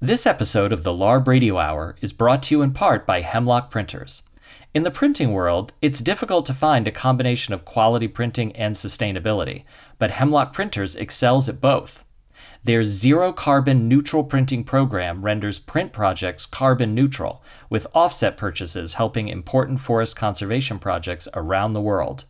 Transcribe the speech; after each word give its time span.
This 0.00 0.26
episode 0.26 0.74
of 0.74 0.82
the 0.82 0.92
LARB 0.92 1.26
Radio 1.26 1.56
Hour 1.56 1.96
is 2.02 2.12
brought 2.12 2.42
to 2.42 2.54
you 2.54 2.60
in 2.60 2.74
part 2.74 3.06
by 3.06 3.22
Hemlock 3.22 3.70
Printers. 3.70 4.20
In 4.74 4.82
the 4.82 4.90
printing 4.90 5.32
world, 5.32 5.72
it's 5.80 6.02
difficult 6.02 6.44
to 6.46 6.52
find 6.52 6.86
a 6.86 6.92
combination 6.92 7.54
of 7.54 7.64
quality 7.64 8.06
printing 8.06 8.54
and 8.54 8.74
sustainability, 8.74 9.64
but 9.98 10.10
Hemlock 10.10 10.52
Printers 10.52 10.96
excels 10.96 11.48
at 11.48 11.62
both. 11.62 12.04
Their 12.62 12.84
zero 12.84 13.32
carbon 13.32 13.88
neutral 13.88 14.22
printing 14.22 14.64
program 14.64 15.22
renders 15.24 15.58
print 15.58 15.94
projects 15.94 16.44
carbon 16.44 16.94
neutral, 16.94 17.42
with 17.70 17.86
offset 17.94 18.36
purchases 18.36 18.94
helping 18.94 19.28
important 19.28 19.80
forest 19.80 20.14
conservation 20.14 20.78
projects 20.78 21.26
around 21.32 21.72
the 21.72 21.80
world. 21.80 22.24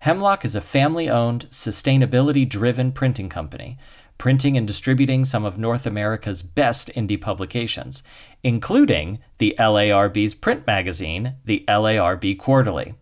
Hemlock 0.00 0.44
is 0.44 0.56
a 0.56 0.60
family 0.60 1.08
owned, 1.08 1.46
sustainability 1.50 2.48
driven 2.48 2.90
printing 2.90 3.28
company 3.28 3.78
printing 4.18 4.56
and 4.56 4.66
distributing 4.66 5.24
some 5.24 5.44
of 5.44 5.58
North 5.58 5.86
America's 5.86 6.42
best 6.42 6.90
indie 6.94 7.20
publications, 7.20 8.02
including 8.42 9.20
the 9.38 9.54
LARB's 9.58 10.34
print 10.34 10.66
magazine, 10.66 11.34
the 11.44 11.64
LARB 11.68 12.38
Quarterly. 12.38 12.94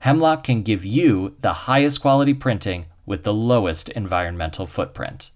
Hemlock 0.00 0.44
can 0.44 0.62
give 0.62 0.84
you 0.84 1.36
the 1.40 1.52
highest 1.52 2.00
quality 2.00 2.34
printing 2.34 2.86
with 3.06 3.24
the 3.24 3.34
lowest 3.34 3.88
environmental 3.90 4.66
footprint. 4.66 5.30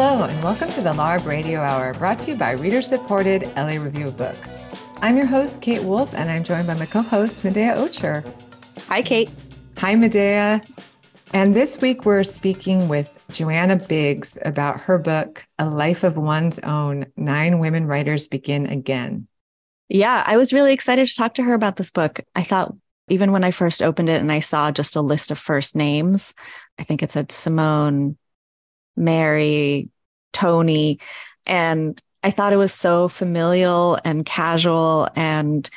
Hello, 0.00 0.22
and 0.22 0.42
welcome 0.44 0.70
to 0.70 0.80
the 0.80 0.92
LARB 0.92 1.24
Radio 1.24 1.58
Hour, 1.58 1.92
brought 1.94 2.20
to 2.20 2.30
you 2.30 2.36
by 2.36 2.52
reader 2.52 2.80
supported 2.80 3.42
LA 3.56 3.82
Review 3.82 4.06
of 4.06 4.16
Books. 4.16 4.64
I'm 5.02 5.16
your 5.16 5.26
host, 5.26 5.60
Kate 5.60 5.82
Wolf, 5.82 6.14
and 6.14 6.30
I'm 6.30 6.44
joined 6.44 6.68
by 6.68 6.74
my 6.74 6.86
co 6.86 7.02
host, 7.02 7.42
Medaya 7.42 7.74
Ocher. 7.76 8.24
Hi, 8.86 9.02
Kate. 9.02 9.28
Hi, 9.78 9.96
Medaya. 9.96 10.64
And 11.32 11.52
this 11.52 11.80
week 11.80 12.04
we're 12.04 12.22
speaking 12.22 12.86
with 12.86 13.20
Joanna 13.32 13.74
Biggs 13.74 14.38
about 14.44 14.78
her 14.82 14.98
book, 14.98 15.44
A 15.58 15.68
Life 15.68 16.04
of 16.04 16.16
One's 16.16 16.60
Own 16.60 17.06
Nine 17.16 17.58
Women 17.58 17.86
Writers 17.86 18.28
Begin 18.28 18.66
Again. 18.66 19.26
Yeah, 19.88 20.22
I 20.24 20.36
was 20.36 20.52
really 20.52 20.72
excited 20.72 21.08
to 21.08 21.16
talk 21.16 21.34
to 21.34 21.42
her 21.42 21.54
about 21.54 21.74
this 21.74 21.90
book. 21.90 22.20
I 22.36 22.44
thought 22.44 22.72
even 23.08 23.32
when 23.32 23.42
I 23.42 23.50
first 23.50 23.82
opened 23.82 24.10
it 24.10 24.20
and 24.20 24.30
I 24.30 24.38
saw 24.38 24.70
just 24.70 24.94
a 24.94 25.02
list 25.02 25.32
of 25.32 25.40
first 25.40 25.74
names, 25.74 26.34
I 26.78 26.84
think 26.84 27.02
it 27.02 27.10
said 27.10 27.32
Simone, 27.32 28.16
Mary, 28.98 29.90
Toni. 30.32 31.00
And 31.46 32.00
I 32.22 32.30
thought 32.30 32.52
it 32.52 32.58
was 32.58 32.74
so 32.74 33.08
familial 33.08 33.98
and 34.04 34.26
casual 34.26 35.08
and 35.14 35.68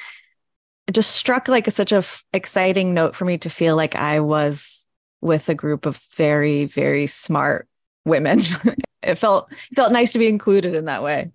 it 0.88 0.94
just 0.94 1.12
struck 1.12 1.48
like 1.48 1.68
a, 1.68 1.72
such 1.72 1.92
a 1.92 1.98
f- 1.98 2.24
exciting 2.34 2.94
note 2.94 3.16
for 3.16 3.26
me 3.26 3.38
to 3.40 3.50
feel 3.50 3.76
like 3.76 3.96
I 3.96 4.20
was 4.20 4.86
with 5.22 5.48
a 5.48 5.56
group 5.56 5.86
of 5.86 6.02
very, 6.16 6.66
very 6.66 7.08
smart 7.08 7.68
women. 8.06 8.42
it 9.04 9.16
felt 9.16 9.52
felt 9.76 9.92
nice 9.92 10.12
to 10.14 10.20
be 10.20 10.28
included 10.28 10.76
in 10.76 10.86
that 10.86 11.04
way. 11.04 11.32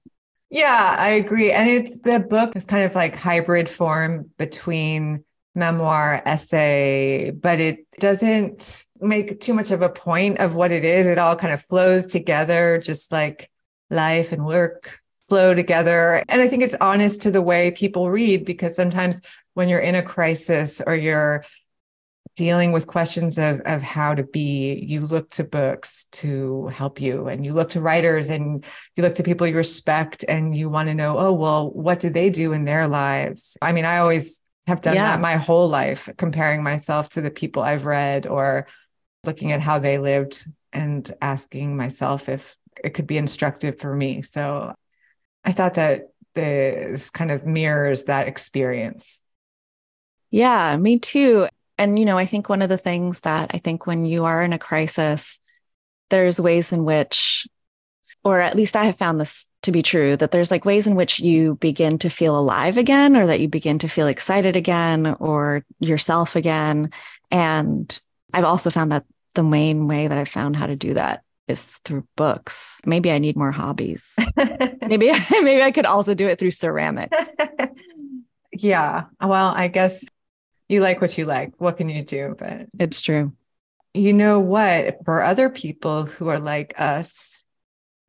Yeah, 0.50 0.96
I 0.98 1.10
agree. 1.10 1.50
And 1.50 1.68
it's 1.68 2.00
the 2.00 2.20
book 2.20 2.54
is 2.54 2.66
kind 2.66 2.84
of 2.84 2.94
like 2.94 3.16
hybrid 3.16 3.68
form 3.68 4.30
between 4.38 5.24
memoir, 5.54 6.22
essay, 6.24 7.30
but 7.30 7.60
it 7.60 7.86
doesn't 7.98 8.85
make 9.00 9.40
too 9.40 9.54
much 9.54 9.70
of 9.70 9.82
a 9.82 9.88
point 9.88 10.38
of 10.38 10.54
what 10.54 10.72
it 10.72 10.84
is. 10.84 11.06
It 11.06 11.18
all 11.18 11.36
kind 11.36 11.52
of 11.52 11.62
flows 11.62 12.06
together, 12.06 12.78
just 12.78 13.12
like 13.12 13.50
life 13.90 14.32
and 14.32 14.44
work 14.44 14.98
flow 15.28 15.54
together. 15.54 16.22
And 16.28 16.40
I 16.40 16.48
think 16.48 16.62
it's 16.62 16.76
honest 16.80 17.22
to 17.22 17.30
the 17.30 17.42
way 17.42 17.70
people 17.70 18.10
read 18.10 18.44
because 18.44 18.76
sometimes 18.76 19.20
when 19.54 19.68
you're 19.68 19.80
in 19.80 19.94
a 19.94 20.02
crisis 20.02 20.80
or 20.86 20.94
you're 20.94 21.44
dealing 22.36 22.70
with 22.70 22.86
questions 22.86 23.38
of, 23.38 23.60
of 23.60 23.82
how 23.82 24.14
to 24.14 24.22
be, 24.22 24.84
you 24.86 25.00
look 25.00 25.30
to 25.30 25.42
books 25.42 26.06
to 26.12 26.66
help 26.66 27.00
you 27.00 27.28
and 27.28 27.44
you 27.44 27.54
look 27.54 27.70
to 27.70 27.80
writers 27.80 28.28
and 28.28 28.64
you 28.94 29.02
look 29.02 29.14
to 29.14 29.22
people 29.22 29.46
you 29.46 29.56
respect 29.56 30.24
and 30.28 30.54
you 30.54 30.68
want 30.68 30.88
to 30.88 30.94
know, 30.94 31.18
oh, 31.18 31.34
well, 31.34 31.70
what 31.70 31.98
do 31.98 32.10
they 32.10 32.28
do 32.28 32.52
in 32.52 32.64
their 32.64 32.86
lives? 32.86 33.56
I 33.62 33.72
mean, 33.72 33.86
I 33.86 33.98
always 33.98 34.42
have 34.66 34.82
done 34.82 34.96
yeah. 34.96 35.04
that 35.04 35.20
my 35.20 35.36
whole 35.36 35.68
life, 35.68 36.10
comparing 36.18 36.62
myself 36.62 37.08
to 37.10 37.20
the 37.20 37.30
people 37.30 37.62
I've 37.62 37.86
read 37.86 38.26
or 38.26 38.66
looking 39.26 39.52
at 39.52 39.60
how 39.60 39.78
they 39.78 39.98
lived 39.98 40.44
and 40.72 41.12
asking 41.20 41.76
myself 41.76 42.28
if 42.28 42.56
it 42.82 42.90
could 42.90 43.06
be 43.06 43.18
instructive 43.18 43.78
for 43.78 43.94
me. 43.94 44.22
So 44.22 44.74
I 45.44 45.52
thought 45.52 45.74
that 45.74 46.08
this 46.34 47.10
kind 47.10 47.30
of 47.30 47.46
mirrors 47.46 48.04
that 48.04 48.28
experience. 48.28 49.20
Yeah, 50.30 50.76
me 50.76 50.98
too. 50.98 51.48
And, 51.78 51.98
you 51.98 52.04
know, 52.04 52.18
I 52.18 52.26
think 52.26 52.48
one 52.48 52.62
of 52.62 52.68
the 52.68 52.78
things 52.78 53.20
that 53.20 53.50
I 53.54 53.58
think 53.58 53.86
when 53.86 54.04
you 54.04 54.24
are 54.24 54.42
in 54.42 54.52
a 54.52 54.58
crisis, 54.58 55.38
there's 56.10 56.40
ways 56.40 56.72
in 56.72 56.84
which, 56.84 57.46
or 58.24 58.40
at 58.40 58.56
least 58.56 58.76
I 58.76 58.84
have 58.84 58.98
found 58.98 59.20
this 59.20 59.46
to 59.66 59.72
be 59.72 59.82
true 59.82 60.16
that 60.16 60.30
there's 60.30 60.50
like 60.50 60.64
ways 60.64 60.86
in 60.86 60.94
which 60.94 61.18
you 61.18 61.56
begin 61.56 61.98
to 61.98 62.08
feel 62.08 62.38
alive 62.38 62.78
again 62.78 63.16
or 63.16 63.26
that 63.26 63.40
you 63.40 63.48
begin 63.48 63.80
to 63.80 63.88
feel 63.88 64.06
excited 64.06 64.54
again 64.54 65.16
or 65.18 65.64
yourself 65.80 66.36
again 66.36 66.90
and 67.32 67.98
i've 68.32 68.44
also 68.44 68.70
found 68.70 68.92
that 68.92 69.04
the 69.36 69.44
main 69.44 69.86
way 69.86 70.08
that 70.08 70.18
i've 70.18 70.28
found 70.28 70.56
how 70.56 70.66
to 70.66 70.74
do 70.76 70.94
that 70.94 71.22
is 71.46 71.62
through 71.84 72.04
books. 72.16 72.80
Maybe 72.84 73.12
i 73.12 73.18
need 73.18 73.36
more 73.36 73.52
hobbies. 73.52 74.12
Maybe 74.82 75.12
maybe 75.30 75.62
i 75.62 75.70
could 75.70 75.86
also 75.86 76.12
do 76.12 76.26
it 76.26 76.38
through 76.40 76.50
ceramics. 76.50 77.16
Yeah 78.52 79.04
well 79.20 79.52
i 79.54 79.68
guess 79.68 80.04
you 80.68 80.80
like 80.80 81.00
what 81.00 81.16
you 81.16 81.26
like. 81.26 81.52
What 81.58 81.76
can 81.76 81.88
you 81.88 82.02
do? 82.02 82.34
But 82.36 82.66
it's 82.80 83.00
true. 83.00 83.32
you 83.94 84.12
know 84.12 84.40
what? 84.40 85.04
For 85.04 85.22
other 85.22 85.48
people 85.48 86.06
who 86.06 86.26
are 86.28 86.40
like 86.40 86.74
us 86.76 87.44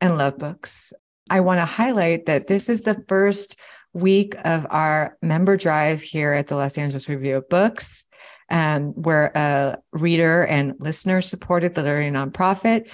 and 0.00 0.18
love 0.18 0.38
books 0.38 0.92
I 1.30 1.40
want 1.40 1.60
to 1.60 1.64
highlight 1.66 2.26
that 2.26 2.48
this 2.48 2.68
is 2.68 2.82
the 2.82 3.04
first 3.06 3.56
week 3.92 4.34
of 4.44 4.66
our 4.70 5.16
member 5.22 5.56
drive 5.56 6.02
here 6.02 6.32
at 6.32 6.48
the 6.48 6.56
Los 6.56 6.76
Angeles 6.78 7.08
Review 7.08 7.36
of 7.36 7.48
Books. 7.48 8.07
Um, 8.50 8.58
and 8.58 8.94
we're 8.96 9.30
a 9.34 9.78
reader 9.92 10.44
and 10.44 10.74
listener 10.78 11.20
supported 11.20 11.76
literary 11.76 12.10
nonprofit. 12.10 12.90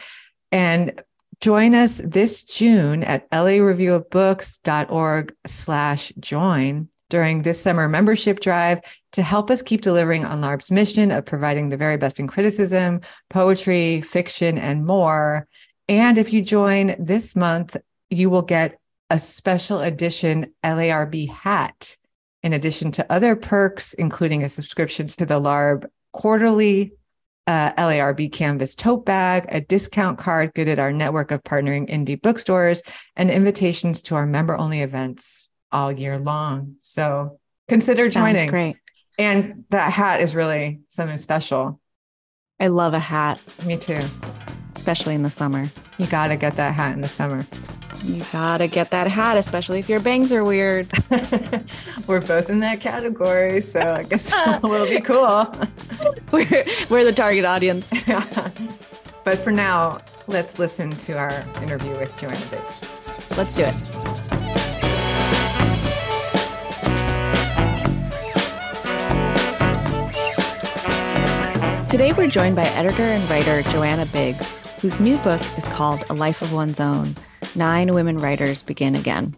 And 0.51 1.01
join 1.41 1.75
us 1.75 2.01
this 2.05 2.45
June 2.45 3.03
at 3.05 3.31
lareviewofbooks.org 3.31 5.35
slash 5.47 6.13
join 6.21 6.89
during 7.11 7.43
this 7.43 7.61
summer 7.61 7.89
membership 7.89 8.41
drive 8.41 8.81
to 9.13 9.23
help 9.23 9.51
us 9.51 9.63
keep 9.63 9.83
delivering 9.83 10.25
on 10.25 10.41
LARB's 10.41 10.71
mission 10.71 11.13
of 11.13 11.25
providing 11.25 11.69
the 11.69 11.77
very 11.77 11.97
best 11.97 12.19
in 12.19 12.27
criticism, 12.27 13.01
poetry, 13.31 14.01
fiction, 14.01 14.59
and 14.59 14.87
more. 14.87 15.47
And 15.89 16.19
if 16.19 16.33
you 16.33 16.43
join 16.43 16.97
this 16.99 17.37
month, 17.37 17.77
you 18.11 18.31
will 18.31 18.43
get 18.43 18.79
a 19.11 19.19
special 19.19 19.81
edition 19.81 20.53
LARB 20.65 21.29
hat, 21.29 21.97
in 22.45 22.53
addition 22.53 22.93
to 22.93 23.13
other 23.13 23.35
perks, 23.35 23.95
including 23.95 24.45
a 24.45 24.49
subscription 24.49 25.07
to 25.09 25.27
the 25.27 25.41
LARB 25.41 25.87
quarterly 26.13 26.93
uh, 27.47 27.73
LARB 27.73 28.31
canvas 28.33 28.75
tote 28.75 29.05
bag, 29.05 29.47
a 29.49 29.61
discount 29.63 30.19
card 30.19 30.53
good 30.55 30.69
at 30.69 30.79
our 30.79 30.93
network 30.93 31.31
of 31.31 31.43
partnering 31.43 31.89
indie 31.91 32.21
bookstores, 32.21 32.83
and 33.17 33.31
invitations 33.31 34.03
to 34.03 34.15
our 34.15 34.27
member 34.27 34.57
only 34.57 34.83
events 34.83 35.51
all 35.73 35.91
year 35.91 36.19
long. 36.19 36.77
So 36.81 37.41
consider 37.67 38.09
joining. 38.09 38.37
Sounds 38.37 38.51
great. 38.51 38.77
And 39.19 39.65
that 39.71 39.93
hat 39.93 40.21
is 40.21 40.35
really 40.35 40.81
something 40.89 41.19
special. 41.19 41.81
I 42.61 42.67
love 42.67 42.93
a 42.93 42.99
hat. 42.99 43.41
Me 43.65 43.79
too. 43.79 44.01
Especially 44.77 45.15
in 45.15 45.23
the 45.23 45.31
summer. 45.31 45.71
You 45.99 46.07
got 46.07 46.29
to 46.29 46.37
get 46.37 46.57
that 46.57 46.75
hat 46.75 46.93
in 46.93 47.01
the 47.01 47.09
summer. 47.09 47.47
You 48.05 48.23
gotta 48.33 48.69
get 48.69 48.91
that 48.91 49.07
hat, 49.07 49.39
especially 49.39 49.79
if 49.79 49.89
your 49.89 49.99
bangs 49.99 50.31
are 50.31 50.45
weird. 50.45 50.93
we're 52.07 52.21
both 52.21 52.51
in 52.51 52.61
that 52.61 52.79
category, 52.81 53.63
so 53.63 53.81
I 53.81 54.03
guess 54.03 54.31
we'll 54.63 54.87
be 54.87 55.01
cool. 55.01 55.51
we're, 56.31 56.67
we're 56.91 57.05
the 57.05 57.15
target 57.15 57.47
audience. 57.47 57.89
but 59.25 59.39
for 59.39 59.53
now, 59.53 60.03
let's 60.27 60.59
listen 60.59 60.91
to 60.91 61.15
our 61.15 61.47
interview 61.63 61.93
with 61.93 62.15
Joanna 62.19 62.45
Biggs. 62.51 63.31
Let's 63.39 63.55
do 63.55 63.63
it. 63.65 63.75
Today, 71.89 72.13
we're 72.13 72.27
joined 72.27 72.57
by 72.57 72.65
editor 72.65 73.05
and 73.05 73.31
writer 73.31 73.63
Joanna 73.63 74.05
Biggs, 74.05 74.61
whose 74.83 75.01
new 75.01 75.17
book 75.19 75.41
is 75.57 75.65
called 75.69 76.05
A 76.11 76.13
Life 76.13 76.43
of 76.43 76.53
One's 76.53 76.81
Own 76.81 77.15
Nine 77.57 77.93
Women 77.93 78.19
Writers 78.19 78.63
Begin 78.63 78.97
Again. 78.97 79.35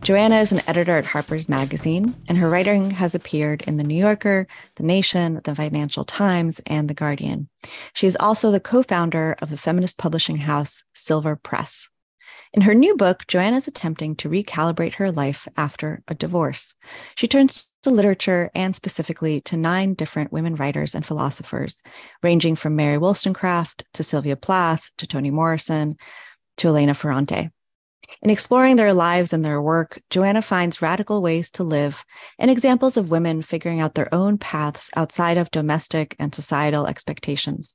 Joanna 0.00 0.36
is 0.36 0.50
an 0.50 0.62
editor 0.66 0.96
at 0.96 1.04
Harper's 1.04 1.48
Magazine, 1.48 2.14
and 2.26 2.38
her 2.38 2.48
writing 2.48 2.92
has 2.92 3.14
appeared 3.14 3.60
in 3.62 3.76
The 3.76 3.84
New 3.84 3.96
Yorker, 3.96 4.46
The 4.76 4.82
Nation, 4.82 5.42
The 5.44 5.54
Financial 5.54 6.06
Times, 6.06 6.60
and 6.64 6.88
The 6.88 6.94
Guardian. 6.94 7.50
She 7.92 8.06
is 8.06 8.16
also 8.18 8.50
the 8.50 8.60
co 8.60 8.82
founder 8.82 9.36
of 9.42 9.50
the 9.50 9.58
feminist 9.58 9.98
publishing 9.98 10.38
house 10.38 10.84
Silver 10.94 11.36
Press. 11.36 11.90
In 12.54 12.62
her 12.62 12.74
new 12.74 12.96
book, 12.96 13.26
Joanna 13.28 13.58
is 13.58 13.68
attempting 13.68 14.16
to 14.16 14.30
recalibrate 14.30 14.94
her 14.94 15.12
life 15.12 15.46
after 15.56 16.02
a 16.08 16.14
divorce. 16.14 16.74
She 17.14 17.28
turns 17.28 17.68
to 17.82 17.90
literature 17.90 18.50
and 18.54 18.74
specifically 18.74 19.40
to 19.42 19.56
nine 19.56 19.94
different 19.94 20.32
women 20.32 20.56
writers 20.56 20.94
and 20.94 21.04
philosophers, 21.04 21.82
ranging 22.22 22.56
from 22.56 22.74
Mary 22.74 22.98
Wollstonecraft 22.98 23.84
to 23.94 24.02
Sylvia 24.02 24.36
Plath 24.36 24.90
to 24.98 25.06
Toni 25.06 25.30
Morrison 25.30 25.96
to 26.60 26.68
Elena 26.68 26.94
Ferrante. 26.94 27.50
In 28.22 28.28
exploring 28.28 28.76
their 28.76 28.92
lives 28.92 29.32
and 29.32 29.42
their 29.42 29.62
work, 29.62 30.00
Joanna 30.10 30.42
finds 30.42 30.82
radical 30.82 31.22
ways 31.22 31.50
to 31.52 31.64
live 31.64 32.04
and 32.38 32.50
examples 32.50 32.98
of 32.98 33.10
women 33.10 33.40
figuring 33.40 33.80
out 33.80 33.94
their 33.94 34.12
own 34.14 34.36
paths 34.36 34.90
outside 34.94 35.38
of 35.38 35.50
domestic 35.50 36.16
and 36.18 36.34
societal 36.34 36.86
expectations. 36.86 37.74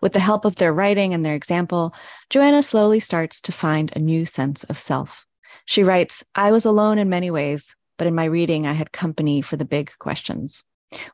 With 0.00 0.12
the 0.12 0.20
help 0.20 0.44
of 0.44 0.56
their 0.56 0.72
writing 0.72 1.12
and 1.12 1.26
their 1.26 1.34
example, 1.34 1.92
Joanna 2.30 2.62
slowly 2.62 3.00
starts 3.00 3.40
to 3.40 3.52
find 3.52 3.90
a 3.90 3.98
new 3.98 4.26
sense 4.26 4.62
of 4.64 4.78
self. 4.78 5.24
She 5.64 5.82
writes, 5.82 6.22
I 6.36 6.52
was 6.52 6.64
alone 6.64 6.98
in 6.98 7.08
many 7.08 7.32
ways, 7.32 7.74
but 7.98 8.06
in 8.06 8.14
my 8.14 8.26
reading, 8.26 8.64
I 8.64 8.74
had 8.74 8.92
company 8.92 9.42
for 9.42 9.56
the 9.56 9.64
big 9.64 9.90
questions. 9.98 10.62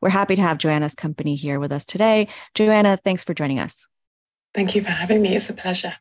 We're 0.02 0.10
happy 0.10 0.36
to 0.36 0.42
have 0.42 0.58
Joanna's 0.58 0.94
company 0.94 1.34
here 1.34 1.58
with 1.60 1.72
us 1.72 1.86
today. 1.86 2.28
Joanna, 2.54 2.98
thanks 3.02 3.24
for 3.24 3.32
joining 3.32 3.58
us. 3.58 3.88
Thank 4.52 4.74
you 4.74 4.82
for 4.82 4.90
having 4.90 5.22
me. 5.22 5.34
It's 5.34 5.48
a 5.48 5.54
pleasure. 5.54 5.94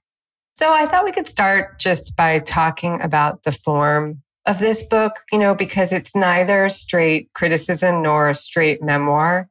So 0.59 0.73
I 0.73 0.87
thought 0.87 1.05
we 1.05 1.13
could 1.13 1.25
start 1.25 1.79
just 1.79 2.17
by 2.17 2.39
talking 2.39 2.99
about 3.01 3.43
the 3.43 3.53
form 3.53 4.23
of 4.45 4.59
this 4.59 4.83
book, 4.83 5.13
you 5.31 5.37
know, 5.37 5.55
because 5.55 5.93
it's 5.93 6.13
neither 6.13 6.67
straight 6.67 7.31
criticism 7.31 8.01
nor 8.01 8.27
a 8.27 8.35
straight 8.35 8.83
memoir. 8.83 9.47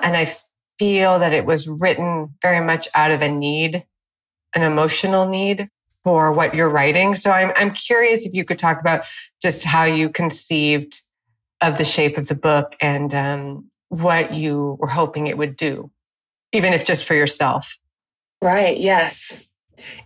And 0.00 0.16
I 0.16 0.32
feel 0.78 1.18
that 1.18 1.32
it 1.32 1.44
was 1.44 1.66
written 1.66 2.36
very 2.40 2.64
much 2.64 2.86
out 2.94 3.10
of 3.10 3.20
a 3.20 3.28
need, 3.28 3.84
an 4.54 4.62
emotional 4.62 5.26
need 5.26 5.70
for 6.04 6.32
what 6.32 6.54
you're 6.54 6.70
writing. 6.70 7.16
So 7.16 7.32
I'm, 7.32 7.50
I'm 7.56 7.72
curious 7.72 8.24
if 8.24 8.32
you 8.32 8.44
could 8.44 8.56
talk 8.56 8.80
about 8.80 9.08
just 9.42 9.64
how 9.64 9.82
you 9.82 10.08
conceived 10.08 11.02
of 11.62 11.78
the 11.78 11.84
shape 11.84 12.16
of 12.16 12.28
the 12.28 12.36
book 12.36 12.76
and 12.80 13.12
um, 13.12 13.70
what 13.88 14.32
you 14.32 14.76
were 14.78 14.86
hoping 14.86 15.26
it 15.26 15.36
would 15.36 15.56
do, 15.56 15.90
even 16.52 16.72
if 16.72 16.84
just 16.84 17.04
for 17.04 17.14
yourself. 17.14 17.76
Right. 18.40 18.78
Yes. 18.78 19.48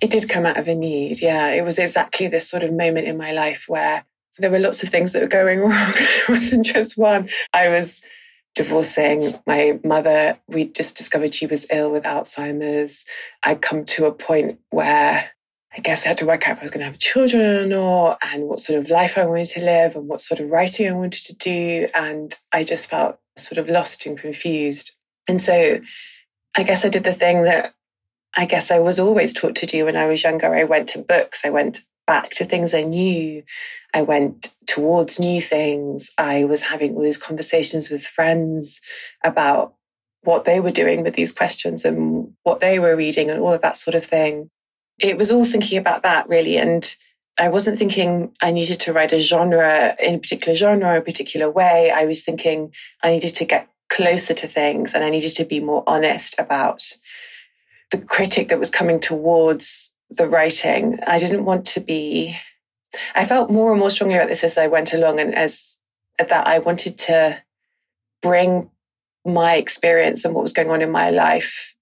It 0.01 0.11
did 0.11 0.29
come 0.29 0.47
out 0.47 0.57
of 0.57 0.69
a 0.69 0.75
need. 0.75 1.21
Yeah. 1.21 1.49
It 1.49 1.63
was 1.63 1.79
exactly 1.79 2.29
this 2.29 2.49
sort 2.49 2.63
of 2.63 2.73
moment 2.73 3.07
in 3.07 3.17
my 3.17 3.33
life 3.33 3.65
where 3.69 4.05
there 4.39 4.51
were 4.51 4.59
lots 4.59 4.83
of 4.83 4.89
things 4.89 5.13
that 5.13 5.23
were 5.23 5.29
going 5.29 5.61
wrong. 5.61 5.93
it 5.95 6.29
wasn't 6.29 6.65
just 6.65 6.97
one. 6.97 7.29
I 7.53 7.69
was 7.69 8.03
divorcing 8.55 9.35
my 9.47 9.79
mother. 9.85 10.39
We 10.49 10.67
just 10.67 10.97
discovered 10.97 11.35
she 11.35 11.47
was 11.47 11.67
ill 11.71 11.91
with 11.91 12.05
Alzheimer's. 12.05 13.05
I'd 13.43 13.63
come 13.63 13.85
to 13.87 14.07
a 14.07 14.13
point 14.13 14.59
where 14.71 15.31
I 15.77 15.81
guess 15.81 16.05
I 16.05 16.09
had 16.09 16.19
to 16.19 16.27
work 16.27 16.49
out 16.49 16.53
if 16.53 16.59
I 16.59 16.63
was 16.63 16.71
going 16.71 16.81
to 16.81 16.87
have 16.87 16.99
children 16.99 17.43
or 17.43 17.67
not, 17.67 18.19
and 18.23 18.45
what 18.45 18.59
sort 18.59 18.79
of 18.79 18.91
life 18.91 19.17
I 19.17 19.27
wanted 19.27 19.47
to 19.47 19.61
live, 19.61 19.95
and 19.95 20.09
what 20.09 20.21
sort 20.21 20.41
of 20.41 20.51
writing 20.51 20.89
I 20.89 20.93
wanted 20.93 21.23
to 21.25 21.35
do. 21.37 21.89
And 21.95 22.35
I 22.53 22.65
just 22.65 22.89
felt 22.91 23.19
sort 23.37 23.59
of 23.59 23.69
lost 23.69 24.07
and 24.07 24.19
confused. 24.19 24.93
And 25.29 25.41
so 25.41 25.81
I 26.57 26.63
guess 26.65 26.85
I 26.85 26.89
did 26.89 27.05
the 27.05 27.13
thing 27.13 27.45
that 27.45 27.75
I 28.39 28.47
guess 28.47 28.71
I 28.71 28.79
was 28.79 28.99
always 28.99 29.35
taught 29.35 29.57
to 29.57 29.67
do 29.67 29.85
when 29.85 29.97
I 29.97 30.07
was 30.07 30.23
younger. 30.23 30.55
I 30.55 30.65
went 30.65 30.89
to 30.91 30.99
books, 30.99 31.45
I 31.45 31.51
went 31.51 31.85
back 32.07 32.31
to 32.31 32.47
things 32.47 32.73
I 32.73 32.83
knew, 32.83 33.43
I 33.93 34.01
went 34.01 34.55
towards 34.67 35.21
new 35.21 35.43
things. 35.43 36.11
I 36.17 36.45
was 36.45 36.63
having 36.63 36.95
all 36.95 37.03
these 37.03 37.19
conversations 37.19 37.91
with 37.91 38.03
friends 38.03 38.81
about 39.23 39.75
what 40.23 40.47
they 40.47 40.61
were 40.61 40.71
doing 40.71 41.03
with 41.03 41.15
these 41.15 41.33
questions 41.33 41.85
and 41.85 42.33
what 42.45 42.61
they 42.61 42.79
were 42.79 42.97
reading 42.97 43.29
and 43.29 43.41
all 43.41 43.53
of 43.53 43.61
that 43.61 43.77
sort 43.77 43.95
of 43.95 44.05
thing 44.05 44.51
it 44.99 45.17
was 45.17 45.31
all 45.31 45.45
thinking 45.45 45.79
about 45.79 46.03
that 46.03 46.29
really. 46.29 46.57
And 46.57 46.85
I 47.39 47.49
wasn't 47.49 47.79
thinking 47.79 48.33
I 48.43 48.51
needed 48.51 48.81
to 48.81 48.93
write 48.93 49.13
a 49.13 49.21
genre 49.21 49.97
in 50.01 50.17
a 50.17 50.19
particular 50.19 50.57
genre, 50.57 50.97
a 50.97 51.03
particular 51.03 51.51
way. 51.51 51.91
I 51.91 52.05
was 52.05 52.25
thinking 52.25 52.73
I 53.03 53.13
needed 53.13 53.35
to 53.37 53.45
get 53.45 53.69
closer 53.89 54.35
to 54.35 54.49
things 54.49 54.95
and 54.95 55.05
I 55.05 55.11
needed 55.11 55.35
to 55.37 55.45
be 55.45 55.61
more 55.61 55.85
honest 55.87 56.35
about 56.39 56.83
the 57.91 57.99
critic 57.99 58.49
that 58.49 58.59
was 58.59 58.71
coming 58.71 59.01
towards 59.01 59.95
the 60.11 60.29
writing. 60.29 60.99
I 61.07 61.19
didn't 61.19 61.45
want 61.45 61.67
to 61.67 61.81
be, 61.81 62.37
I 63.15 63.25
felt 63.25 63.51
more 63.51 63.71
and 63.71 63.81
more 63.81 63.91
strongly 63.91 64.17
about 64.17 64.29
this 64.29 64.45
as 64.45 64.59
I 64.59 64.67
went 64.67 64.93
along 64.93 65.21
and 65.21 65.35
as 65.35 65.79
that 66.19 66.47
I 66.47 66.59
wanted 66.59 66.99
to 66.99 67.43
bring 68.23 68.71
my 69.25 69.55
experience 69.55 70.25
and 70.25 70.35
what 70.35 70.43
was 70.43 70.53
going 70.53 70.71
on 70.71 70.83
in 70.83 70.91
my 70.91 71.11
life 71.11 71.75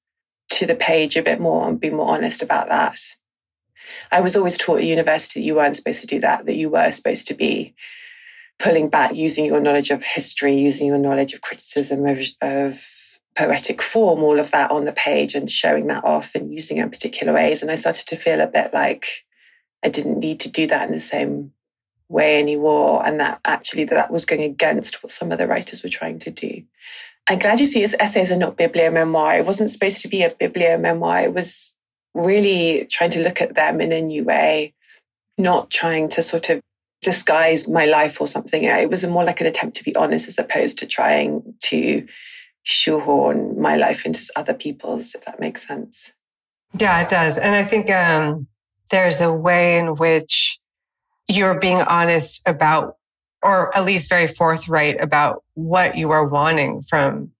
to 0.48 0.66
the 0.66 0.74
page 0.74 1.16
a 1.16 1.22
bit 1.22 1.40
more 1.40 1.68
and 1.68 1.80
be 1.80 1.90
more 1.90 2.10
honest 2.10 2.42
about 2.42 2.68
that. 2.68 2.98
I 4.10 4.20
was 4.20 4.36
always 4.36 4.58
taught 4.58 4.78
at 4.78 4.84
university 4.84 5.40
that 5.40 5.46
you 5.46 5.54
weren't 5.54 5.76
supposed 5.76 6.00
to 6.00 6.06
do 6.06 6.20
that, 6.20 6.46
that 6.46 6.56
you 6.56 6.70
were 6.70 6.90
supposed 6.90 7.26
to 7.28 7.34
be 7.34 7.74
pulling 8.58 8.88
back, 8.88 9.14
using 9.14 9.44
your 9.44 9.60
knowledge 9.60 9.90
of 9.90 10.04
history, 10.04 10.56
using 10.56 10.88
your 10.88 10.98
knowledge 10.98 11.34
of 11.34 11.40
criticism, 11.40 12.06
of, 12.06 12.18
of 12.40 12.86
poetic 13.36 13.82
form, 13.82 14.22
all 14.22 14.40
of 14.40 14.50
that 14.50 14.70
on 14.70 14.84
the 14.84 14.92
page 14.92 15.34
and 15.34 15.48
showing 15.48 15.86
that 15.88 16.04
off 16.04 16.34
and 16.34 16.52
using 16.52 16.78
it 16.78 16.82
in 16.82 16.90
particular 16.90 17.32
ways. 17.32 17.62
And 17.62 17.70
I 17.70 17.74
started 17.74 18.06
to 18.08 18.16
feel 18.16 18.40
a 18.40 18.46
bit 18.46 18.72
like 18.72 19.06
I 19.84 19.88
didn't 19.88 20.18
need 20.18 20.40
to 20.40 20.50
do 20.50 20.66
that 20.68 20.86
in 20.86 20.92
the 20.92 20.98
same 20.98 21.52
way 22.08 22.38
anymore. 22.38 23.04
And 23.06 23.20
that 23.20 23.40
actually 23.44 23.84
that 23.84 24.10
was 24.10 24.24
going 24.24 24.42
against 24.42 25.02
what 25.02 25.10
some 25.10 25.32
of 25.32 25.38
the 25.38 25.46
writers 25.46 25.82
were 25.82 25.88
trying 25.88 26.18
to 26.20 26.30
do. 26.30 26.62
I'm 27.28 27.38
glad 27.38 27.60
you 27.60 27.66
see 27.66 27.80
his 27.80 27.96
essays 27.98 28.30
are 28.30 28.36
not 28.36 28.56
bibliomemoir. 28.56 29.38
It 29.38 29.46
wasn't 29.46 29.70
supposed 29.70 30.00
to 30.02 30.08
be 30.08 30.22
a 30.22 30.30
bibliomemoir. 30.30 31.24
It 31.24 31.34
was 31.34 31.76
really 32.14 32.86
trying 32.90 33.10
to 33.10 33.22
look 33.22 33.40
at 33.40 33.54
them 33.54 33.80
in 33.80 33.92
a 33.92 34.00
new 34.00 34.24
way, 34.24 34.74
not 35.36 35.70
trying 35.70 36.08
to 36.10 36.22
sort 36.22 36.48
of 36.48 36.60
disguise 37.02 37.68
my 37.68 37.84
life 37.84 38.20
or 38.20 38.26
something. 38.26 38.64
It 38.64 38.88
was 38.88 39.06
more 39.06 39.24
like 39.24 39.40
an 39.40 39.46
attempt 39.46 39.76
to 39.76 39.84
be 39.84 39.94
honest 39.94 40.28
as 40.28 40.38
opposed 40.38 40.78
to 40.78 40.86
trying 40.86 41.54
to 41.64 42.06
shoehorn 42.66 43.60
my 43.60 43.76
life 43.76 44.04
into 44.04 44.20
other 44.34 44.52
people's, 44.52 45.14
if 45.14 45.24
that 45.24 45.38
makes 45.38 45.66
sense. 45.66 46.12
Yeah, 46.78 47.00
it 47.00 47.08
does. 47.08 47.38
And 47.38 47.54
I 47.54 47.62
think 47.62 47.88
um, 47.90 48.48
there's 48.90 49.20
a 49.20 49.32
way 49.32 49.78
in 49.78 49.94
which 49.94 50.58
you're 51.28 51.58
being 51.58 51.80
honest 51.82 52.46
about 52.46 52.96
or 53.42 53.74
at 53.76 53.84
least 53.84 54.08
very 54.08 54.26
forthright 54.26 55.00
about 55.00 55.44
what 55.54 55.96
you 55.96 56.10
are 56.10 56.26
wanting 56.26 56.82
from 56.82 57.30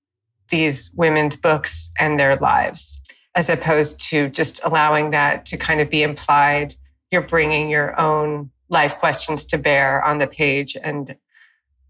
these 0.51 0.93
women's 0.95 1.35
books 1.35 1.91
and 1.99 2.21
their 2.21 2.37
lives, 2.37 3.01
as 3.35 3.49
opposed 3.49 3.99
to 4.11 4.29
just 4.29 4.61
allowing 4.65 5.11
that 5.11 5.45
to 5.47 5.57
kind 5.57 5.81
of 5.81 5.91
be 5.91 6.05
implied. 6.05 6.75
You're 7.11 7.23
bringing 7.23 7.69
your 7.69 7.99
own 7.99 8.51
life 8.69 8.97
questions 8.97 9.45
to 9.47 9.59
bear 9.59 10.01
on 10.05 10.19
the 10.19 10.29
page. 10.29 10.77
And 10.81 11.17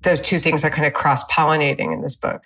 those 0.03 0.21
two 0.21 0.39
things 0.39 0.65
are 0.65 0.71
kind 0.71 0.87
of 0.87 0.95
cross 0.95 1.23
pollinating 1.31 1.93
in 1.93 2.01
this 2.01 2.17
book. 2.17 2.45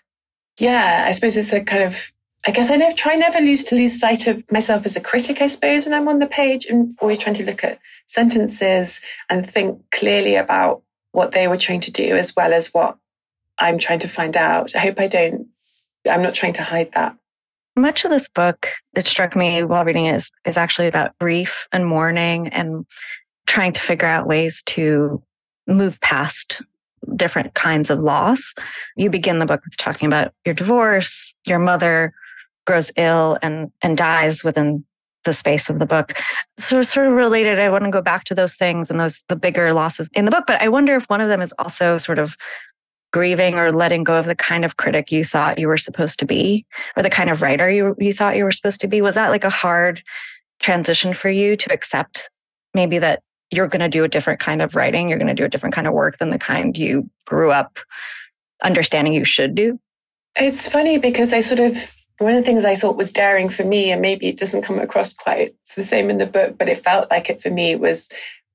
Yeah, 0.61 1.05
I 1.07 1.12
suppose 1.12 1.37
it's 1.37 1.52
a 1.52 1.61
kind 1.62 1.83
of 1.83 2.12
I 2.47 2.52
guess 2.52 2.71
I 2.71 2.76
never 2.76 2.95
try 2.95 3.17
never 3.17 3.40
lose 3.40 3.64
to 3.64 3.75
lose 3.75 3.99
sight 3.99 4.26
of 4.26 4.43
myself 4.50 4.87
as 4.87 4.97
a 4.97 5.00
critic, 5.00 5.43
I 5.43 5.47
suppose, 5.47 5.85
when 5.85 5.95
I'm 5.95 6.09
on 6.09 6.21
the 6.21 6.26
page 6.26 6.64
and 6.67 6.95
always 7.00 7.19
trying 7.19 7.35
to 7.37 7.45
look 7.45 7.62
at 7.64 7.79
sentences 8.07 9.00
and 9.29 9.49
think 9.49 9.83
clearly 9.90 10.37
about 10.37 10.83
what 11.12 11.33
they 11.33 11.49
were 11.49 11.59
trying 11.59 11.81
to 11.81 11.93
do 11.93 12.17
as 12.17 12.35
well 12.35 12.55
as 12.55 12.69
what 12.69 12.97
I'm 13.59 13.79
trying 13.79 13.99
to 14.00 14.09
find 14.09 14.37
out. 14.37 14.75
I 14.75 14.79
hope 14.79 14.99
I 14.99 15.07
don't, 15.07 15.49
I'm 16.09 16.23
not 16.23 16.35
trying 16.35 16.55
to 16.55 16.62
hide 16.62 16.93
that. 16.93 17.14
Much 17.76 18.05
of 18.05 18.11
this 18.11 18.29
book, 18.29 18.69
it 18.95 19.07
struck 19.07 19.37
me 19.37 19.62
while 19.62 19.85
reading 19.85 20.07
it, 20.07 20.17
is, 20.17 20.31
is 20.47 20.57
actually 20.57 20.88
about 20.88 21.19
grief 21.19 21.69
and 21.73 21.87
mourning 21.87 22.49
and 22.49 22.87
trying 23.47 23.73
to 23.75 23.81
figure 23.81 24.09
out 24.09 24.26
ways 24.26 24.62
to 24.64 25.23
move 25.67 26.00
past 26.00 26.62
different 27.16 27.54
kinds 27.54 27.90
of 27.90 28.00
loss. 28.00 28.54
You 28.97 29.11
begin 29.11 29.38
the 29.38 29.47
book 29.47 29.62
with 29.64 29.76
talking 29.76 30.07
about 30.07 30.33
your 30.45 30.54
divorce, 30.54 31.35
your 31.47 31.59
mother 31.59 32.12
grows 32.66 32.92
ill 32.97 33.38
and 33.42 33.73
and 33.83 33.97
dies 33.97 34.45
within 34.45 34.85
the 35.25 35.33
space 35.35 35.69
of 35.69 35.78
the 35.78 35.87
book. 35.87 36.12
So 36.59 36.83
sort 36.83 37.09
of 37.09 37.12
related, 37.12 37.59
I 37.59 37.69
want 37.69 37.85
to 37.85 37.90
go 37.90 38.00
back 38.00 38.25
to 38.25 38.35
those 38.35 38.54
things 38.54 38.90
and 38.90 38.99
those 38.99 39.25
the 39.28 39.37
bigger 39.37 39.73
losses 39.73 40.09
in 40.14 40.25
the 40.25 40.30
book, 40.30 40.45
but 40.47 40.61
I 40.62 40.69
wonder 40.69 40.97
if 40.97 41.04
one 41.07 41.21
of 41.21 41.28
them 41.28 41.40
is 41.40 41.54
also 41.59 41.99
sort 41.99 42.19
of 42.19 42.37
grieving 43.12 43.57
or 43.57 43.73
letting 43.73 44.04
go 44.04 44.14
of 44.14 44.26
the 44.26 44.37
kind 44.37 44.64
of 44.64 44.76
critic 44.76 45.11
you 45.11 45.25
thought 45.25 45.59
you 45.59 45.66
were 45.66 45.76
supposed 45.76 46.19
to 46.21 46.25
be 46.25 46.64
or 46.97 47.02
the 47.02 47.11
kind 47.11 47.28
of 47.28 47.42
writer 47.42 47.69
you 47.69 47.97
you 47.99 48.12
thought 48.12 48.37
you 48.37 48.45
were 48.45 48.52
supposed 48.52 48.80
to 48.80 48.88
be. 48.88 49.02
Was 49.02 49.16
that 49.16 49.30
like 49.30 49.45
a 49.45 49.50
hard 49.50 50.02
transition 50.61 51.14
for 51.14 51.28
you 51.28 51.57
to 51.57 51.73
accept 51.73 52.30
maybe 52.75 52.99
that 52.99 53.23
you're 53.50 53.69
going 53.69 53.80
to 53.80 53.88
do 53.88 54.04
a 54.04 54.09
different 54.09 54.40
kind 54.40 54.62
of 54.62 54.76
writing, 54.76 55.09
you're 55.09 55.19
going 55.19 55.28
to 55.28 55.35
do 55.35 55.45
a 55.45 55.49
different 55.49 55.75
kind 55.75 55.87
of 55.87 55.92
work 55.92 56.19
than 56.19 56.30
the 56.30 56.38
kind 56.38 56.76
you 56.76 57.11
grew 57.26 57.50
up 57.50 57.78
understanding 58.62 59.12
you 59.12 59.25
should 59.25 59.54
do? 59.54 59.78
It's 60.37 60.69
funny 60.69 60.99
because 60.99 61.33
I 61.33 61.40
sort 61.40 61.61
of 61.61 61.95
one 62.19 62.35
of 62.35 62.45
the 62.45 62.45
things 62.45 62.66
I 62.66 62.76
thought 62.76 62.99
was 62.99 63.11
daring 63.11 63.49
for 63.49 63.64
me, 63.64 63.90
and 63.90 64.02
maybe 64.02 64.28
it 64.28 64.37
doesn't 64.37 64.62
come 64.62 64.78
across 64.78 65.14
quite 65.14 65.54
the 65.75 65.83
same 65.83 66.11
in 66.11 66.19
the 66.19 66.26
book, 66.26 66.59
but 66.59 66.69
it 66.69 66.76
felt 66.76 67.11
like 67.11 67.30
it 67.30 67.40
for 67.40 67.49
me 67.49 67.75
was 67.76 68.11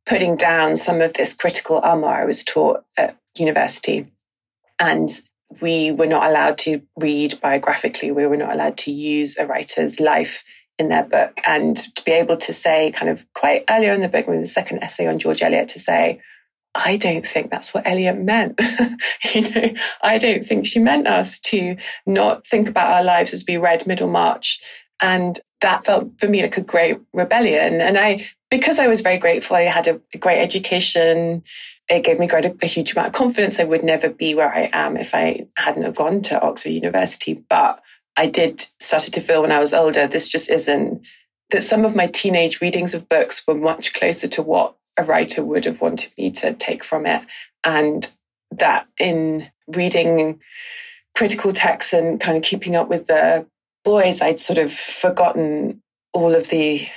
putting 0.06 0.36
down 0.36 0.76
some 0.76 1.02
of 1.02 1.14
this 1.14 1.34
critical 1.34 1.80
armor 1.80 2.08
I 2.08 2.26
was 2.26 2.44
taught 2.44 2.84
at 2.96 3.18
university. 3.38 4.06
And 4.80 5.10
we 5.62 5.92
were 5.92 6.06
not 6.06 6.30
allowed 6.30 6.60
to 6.60 6.84
read 6.96 7.40
biographically. 7.42 8.12
We 8.12 8.28
were 8.28 8.38
not 8.38 8.54
allowed 8.54 8.78
to 8.80 8.92
use 8.92 9.36
a 9.38 9.48
writer's 9.48 10.00
life 10.00 10.44
in 10.78 10.90
their 10.90 11.04
book. 11.04 11.40
And 11.46 11.78
to 11.78 12.04
be 12.04 12.12
able 12.12 12.38
to 12.38 12.54
say, 12.54 12.92
kind 12.92 13.10
of 13.10 13.26
quite 13.34 13.64
earlier 13.70 13.94
in 13.94 14.02
the 14.02 14.10
book, 14.10 14.28
in 14.28 14.40
the 14.40 14.46
second 14.46 14.84
essay 14.84 15.08
on 15.08 15.20
George 15.20 15.42
Eliot, 15.42 15.70
to 15.70 15.80
say, 15.80 16.22
I 16.76 16.98
don't 16.98 17.26
think 17.26 17.50
that's 17.50 17.74
what 17.74 17.88
Eliot 17.88 18.18
meant. 18.18 18.60
you 19.34 19.42
know, 19.50 19.74
I 20.02 20.18
don't 20.18 20.44
think 20.44 20.66
she 20.66 20.80
meant 20.80 21.08
us 21.08 21.40
to 21.40 21.78
not 22.06 22.46
think 22.46 22.68
about 22.68 22.92
our 22.92 23.04
lives 23.04 23.34
as 23.34 23.46
we 23.48 23.56
read 23.58 23.88
Middlemarch. 23.88 24.60
And 25.02 25.40
that 25.62 25.86
felt 25.86 26.20
for 26.20 26.28
me 26.28 26.42
like 26.42 26.58
a 26.58 26.62
great 26.62 26.98
rebellion. 27.14 27.80
And 27.80 27.98
I, 27.98 28.28
because 28.52 28.78
I 28.78 28.88
was 28.88 29.02
very 29.02 29.18
grateful, 29.18 29.56
I 29.56 29.62
had 29.62 29.88
a, 29.88 30.02
great 30.18 30.42
education. 30.42 31.44
It 31.90 32.04
gave 32.04 32.20
me 32.20 32.30
a, 32.30 32.56
a, 32.62 32.66
huge 32.66 32.92
amount 32.92 33.08
of 33.08 33.14
confidence. 33.14 33.60
I 33.60 33.64
would 33.64 33.84
never 33.84 34.10
be 34.10 34.36
where 34.36 34.54
I 34.54 34.70
am 34.74 34.98
if 34.98 35.16
I 35.16 35.48
hadn't 35.58 35.84
have 35.84 35.96
gone 35.96 36.22
to 36.24 36.42
Oxford 36.42 36.70
University. 36.70 37.34
But 37.50 37.82
I 38.18 38.28
did 38.28 38.68
started 38.80 39.14
to 39.14 39.22
feel 39.22 39.42
when 39.42 39.52
I 39.52 39.60
was 39.60 39.74
older, 39.74 40.08
this 40.08 40.28
just 40.28 40.50
isn't 40.50 41.06
that 41.50 41.64
some 41.64 41.86
of 41.86 41.96
my 41.96 42.08
teenage 42.08 42.62
readings 42.62 42.94
of 42.94 43.10
books 43.10 43.44
were 43.48 43.56
much 43.56 43.94
closer 43.94 44.28
to 44.30 44.42
what 44.42 44.76
a 44.98 45.04
writer 45.04 45.44
would 45.44 45.66
have 45.66 45.82
wanted 45.82 46.12
me 46.18 46.32
to 46.32 46.54
take 46.54 46.84
from 46.84 47.06
it. 47.06 47.26
And 47.64 48.12
that 48.52 48.88
in 49.00 49.50
reading 49.68 50.40
critical 51.16 51.52
texts 51.52 51.94
and 51.94 52.20
kind 52.20 52.38
of 52.38 52.44
keeping 52.44 52.76
up 52.76 52.90
with 52.90 53.08
the 53.08 53.48
boys, 53.84 54.22
I'd 54.22 54.40
sort 54.40 54.58
of 54.58 54.72
forgotten 54.72 55.82
all 56.14 56.34
of 56.34 56.50
the 56.50 56.88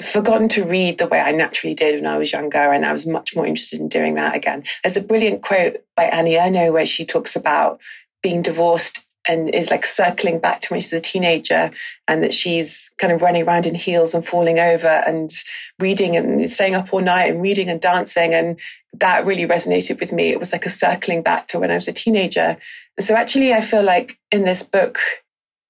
forgotten 0.00 0.48
to 0.48 0.64
read 0.64 0.98
the 0.98 1.08
way 1.08 1.20
I 1.20 1.32
naturally 1.32 1.74
did 1.74 1.96
when 1.96 2.06
I 2.06 2.18
was 2.18 2.32
younger, 2.32 2.72
and 2.72 2.86
I 2.86 2.92
was 2.92 3.06
much 3.06 3.34
more 3.34 3.46
interested 3.46 3.80
in 3.80 3.88
doing 3.88 4.14
that 4.14 4.36
again. 4.36 4.62
There's 4.82 4.96
a 4.96 5.02
brilliant 5.02 5.42
quote 5.42 5.84
by 5.96 6.04
Annie 6.04 6.34
Ernaux 6.34 6.72
where 6.72 6.86
she 6.86 7.04
talks 7.04 7.34
about 7.34 7.80
being 8.22 8.42
divorced 8.42 9.06
and 9.28 9.54
is 9.54 9.70
like 9.70 9.84
circling 9.84 10.38
back 10.38 10.62
to 10.62 10.68
when 10.70 10.80
she's 10.80 10.92
a 10.92 11.00
teenager 11.00 11.70
and 12.08 12.22
that 12.22 12.32
she's 12.32 12.90
kind 12.98 13.12
of 13.12 13.20
running 13.20 13.46
around 13.46 13.66
in 13.66 13.74
heels 13.74 14.14
and 14.14 14.26
falling 14.26 14.58
over 14.58 14.88
and 15.06 15.30
reading 15.78 16.16
and 16.16 16.50
staying 16.50 16.74
up 16.74 16.92
all 16.92 17.02
night 17.02 17.30
and 17.30 17.42
reading 17.42 17.68
and 17.68 17.80
dancing. 17.80 18.32
And 18.32 18.58
that 18.94 19.26
really 19.26 19.46
resonated 19.46 20.00
with 20.00 20.12
me. 20.12 20.30
It 20.30 20.38
was 20.38 20.52
like 20.52 20.64
a 20.64 20.70
circling 20.70 21.22
back 21.22 21.46
to 21.48 21.58
when 21.58 21.70
I 21.70 21.74
was 21.74 21.88
a 21.88 21.92
teenager. 21.92 22.56
So 22.98 23.14
actually, 23.14 23.52
I 23.52 23.60
feel 23.60 23.82
like 23.82 24.18
in 24.32 24.44
this 24.44 24.62
book, 24.62 24.98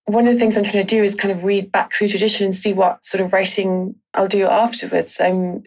one 0.04 0.26
of 0.26 0.32
the 0.32 0.38
things 0.38 0.56
I'm 0.56 0.64
trying 0.64 0.86
to 0.86 0.96
do 0.96 1.02
is 1.02 1.14
kind 1.14 1.32
of 1.32 1.44
read 1.44 1.70
back 1.70 1.92
through 1.92 2.08
tradition 2.08 2.46
and 2.46 2.54
see 2.54 2.72
what 2.72 3.04
sort 3.04 3.20
of 3.20 3.32
writing 3.32 3.96
I'll 4.14 4.28
do 4.28 4.46
afterwards. 4.46 5.20
I'm 5.20 5.64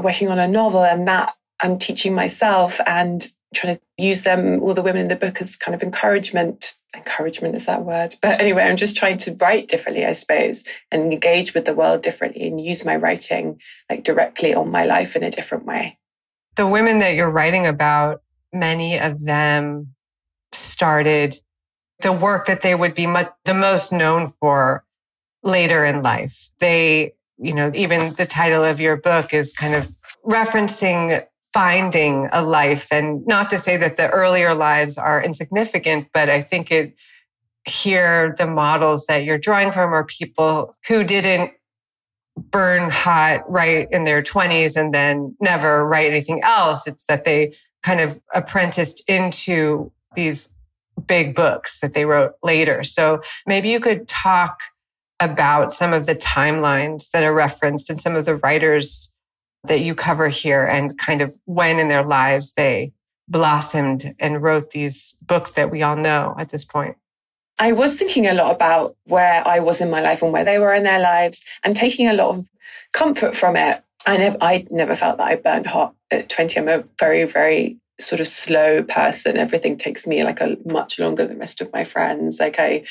working 0.00 0.28
on 0.28 0.38
a 0.38 0.48
novel 0.48 0.84
and 0.84 1.06
that 1.08 1.34
I'm 1.60 1.78
teaching 1.78 2.14
myself 2.14 2.80
and 2.86 3.26
trying 3.56 3.76
to 3.76 3.82
use 3.98 4.22
them, 4.22 4.62
all 4.62 4.74
the 4.74 4.82
women 4.82 5.02
in 5.02 5.08
the 5.08 5.16
book, 5.16 5.40
as 5.40 5.56
kind 5.56 5.74
of 5.74 5.82
encouragement. 5.82 6.76
Encouragement 6.94 7.54
is 7.54 7.66
that 7.66 7.84
word. 7.84 8.14
But 8.22 8.40
anyway, 8.40 8.62
I'm 8.62 8.76
just 8.76 8.96
trying 8.96 9.18
to 9.18 9.34
write 9.34 9.68
differently, 9.68 10.04
I 10.04 10.12
suppose, 10.12 10.64
and 10.90 11.12
engage 11.12 11.54
with 11.54 11.64
the 11.64 11.74
world 11.74 12.02
differently 12.02 12.46
and 12.46 12.60
use 12.60 12.84
my 12.84 12.96
writing 12.96 13.60
like 13.90 14.04
directly 14.04 14.54
on 14.54 14.70
my 14.70 14.84
life 14.84 15.16
in 15.16 15.22
a 15.22 15.30
different 15.30 15.66
way. 15.66 15.98
The 16.56 16.66
women 16.66 16.98
that 17.00 17.14
you're 17.14 17.30
writing 17.30 17.66
about, 17.66 18.22
many 18.52 18.98
of 18.98 19.24
them 19.24 19.94
started 20.52 21.36
the 22.00 22.12
work 22.12 22.46
that 22.46 22.62
they 22.62 22.74
would 22.74 22.94
be 22.94 23.06
much, 23.06 23.32
the 23.44 23.54
most 23.54 23.92
known 23.92 24.28
for 24.40 24.84
later 25.42 25.84
in 25.84 26.02
life. 26.02 26.50
They, 26.60 27.14
you 27.38 27.54
know, 27.54 27.70
even 27.74 28.14
the 28.14 28.26
title 28.26 28.64
of 28.64 28.80
your 28.80 28.96
book 28.96 29.32
is 29.32 29.52
kind 29.52 29.74
of 29.74 29.88
referencing 30.24 31.26
finding 31.56 32.28
a 32.32 32.42
life. 32.42 32.92
And 32.92 33.26
not 33.26 33.48
to 33.50 33.56
say 33.56 33.78
that 33.78 33.96
the 33.96 34.10
earlier 34.10 34.54
lives 34.54 34.98
are 34.98 35.22
insignificant 35.22 36.08
but 36.12 36.28
i 36.28 36.40
think 36.40 36.70
it 36.70 36.98
here 37.66 38.34
the 38.38 38.46
models 38.46 39.06
that 39.06 39.24
you're 39.24 39.38
drawing 39.38 39.72
from 39.72 39.92
are 39.92 40.04
people 40.04 40.76
who 40.86 41.02
didn't 41.02 41.52
burn 42.36 42.90
hot 42.90 43.50
right 43.50 43.88
in 43.90 44.04
their 44.04 44.22
20s 44.22 44.76
and 44.76 44.92
then 44.92 45.36
never 45.40 45.86
write 45.86 46.06
anything 46.06 46.40
else. 46.42 46.86
It's 46.86 47.06
that 47.06 47.24
they 47.24 47.54
kind 47.82 48.00
of 48.00 48.20
apprenticed 48.34 49.02
into 49.08 49.90
these 50.14 50.48
big 51.06 51.34
books 51.34 51.80
that 51.80 51.94
they 51.94 52.04
wrote 52.04 52.32
later. 52.42 52.82
So 52.82 53.20
maybe 53.46 53.70
you 53.70 53.80
could 53.80 54.06
talk 54.06 54.60
about 55.18 55.72
some 55.72 55.92
of 55.92 56.06
the 56.06 56.14
timelines 56.14 57.10
that 57.10 57.24
are 57.24 57.32
referenced 57.34 57.88
and 57.88 57.98
some 57.98 58.14
of 58.14 58.26
the 58.26 58.36
writers 58.36 59.14
that 59.68 59.80
you 59.80 59.94
cover 59.94 60.28
here 60.28 60.64
and 60.64 60.98
kind 60.98 61.22
of 61.22 61.36
when 61.44 61.78
in 61.78 61.88
their 61.88 62.04
lives 62.04 62.54
they 62.54 62.92
blossomed 63.28 64.14
and 64.18 64.42
wrote 64.42 64.70
these 64.70 65.16
books 65.20 65.52
that 65.52 65.70
we 65.70 65.82
all 65.82 65.96
know 65.96 66.34
at 66.38 66.50
this 66.50 66.64
point? 66.64 66.96
I 67.58 67.72
was 67.72 67.96
thinking 67.96 68.26
a 68.26 68.34
lot 68.34 68.54
about 68.54 68.96
where 69.04 69.46
I 69.46 69.60
was 69.60 69.80
in 69.80 69.90
my 69.90 70.02
life 70.02 70.22
and 70.22 70.32
where 70.32 70.44
they 70.44 70.58
were 70.58 70.74
in 70.74 70.84
their 70.84 71.00
lives 71.00 71.44
and 71.64 71.74
taking 71.74 72.06
a 72.06 72.12
lot 72.12 72.36
of 72.36 72.48
comfort 72.92 73.34
from 73.34 73.56
it. 73.56 73.82
I 74.04 74.16
never, 74.18 74.36
I 74.40 74.66
never 74.70 74.94
felt 74.94 75.18
that 75.18 75.26
I 75.26 75.36
burned 75.36 75.66
hot 75.66 75.94
at 76.10 76.28
20. 76.28 76.60
I'm 76.60 76.68
a 76.68 76.84
very, 76.98 77.24
very 77.24 77.78
sort 77.98 78.20
of 78.20 78.26
slow 78.26 78.82
person. 78.82 79.38
Everything 79.38 79.76
takes 79.76 80.06
me 80.06 80.22
like 80.22 80.40
a 80.40 80.56
much 80.66 80.98
longer 80.98 81.26
than 81.26 81.36
the 81.36 81.40
rest 81.40 81.60
of 81.60 81.72
my 81.72 81.84
friends. 81.84 82.38
Like 82.38 82.56
I 82.58 82.84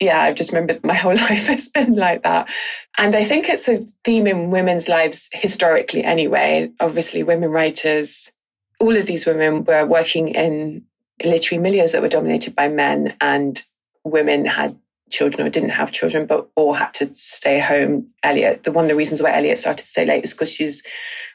yeah, 0.00 0.20
I've 0.20 0.36
just 0.36 0.52
remembered 0.52 0.84
my 0.84 0.94
whole 0.94 1.14
life 1.14 1.46
has 1.46 1.68
been 1.68 1.94
like 1.94 2.22
that. 2.22 2.48
And 2.96 3.14
I 3.14 3.24
think 3.24 3.48
it's 3.48 3.68
a 3.68 3.84
theme 4.04 4.26
in 4.26 4.50
women's 4.50 4.88
lives 4.88 5.28
historically 5.32 6.04
anyway. 6.04 6.70
Obviously, 6.80 7.22
women 7.22 7.50
writers, 7.50 8.32
all 8.80 8.96
of 8.96 9.06
these 9.06 9.26
women 9.26 9.64
were 9.64 9.86
working 9.86 10.28
in 10.28 10.84
literary 11.24 11.62
milieus 11.62 11.92
that 11.92 12.02
were 12.02 12.08
dominated 12.08 12.54
by 12.54 12.68
men 12.68 13.16
and 13.20 13.60
women 14.04 14.46
had 14.46 14.78
children 15.10 15.46
or 15.46 15.50
didn't 15.50 15.70
have 15.70 15.92
children, 15.92 16.26
but 16.26 16.48
all 16.56 16.74
had 16.74 16.92
to 16.94 17.12
stay 17.14 17.58
home. 17.58 18.08
Eliot 18.22 18.64
the 18.64 18.72
one 18.72 18.84
of 18.84 18.88
the 18.88 18.96
reasons 18.96 19.22
why 19.22 19.32
Eliot 19.32 19.58
started 19.58 19.86
stay 19.86 20.04
late 20.04 20.24
is 20.24 20.32
because 20.32 20.52
she's 20.52 20.82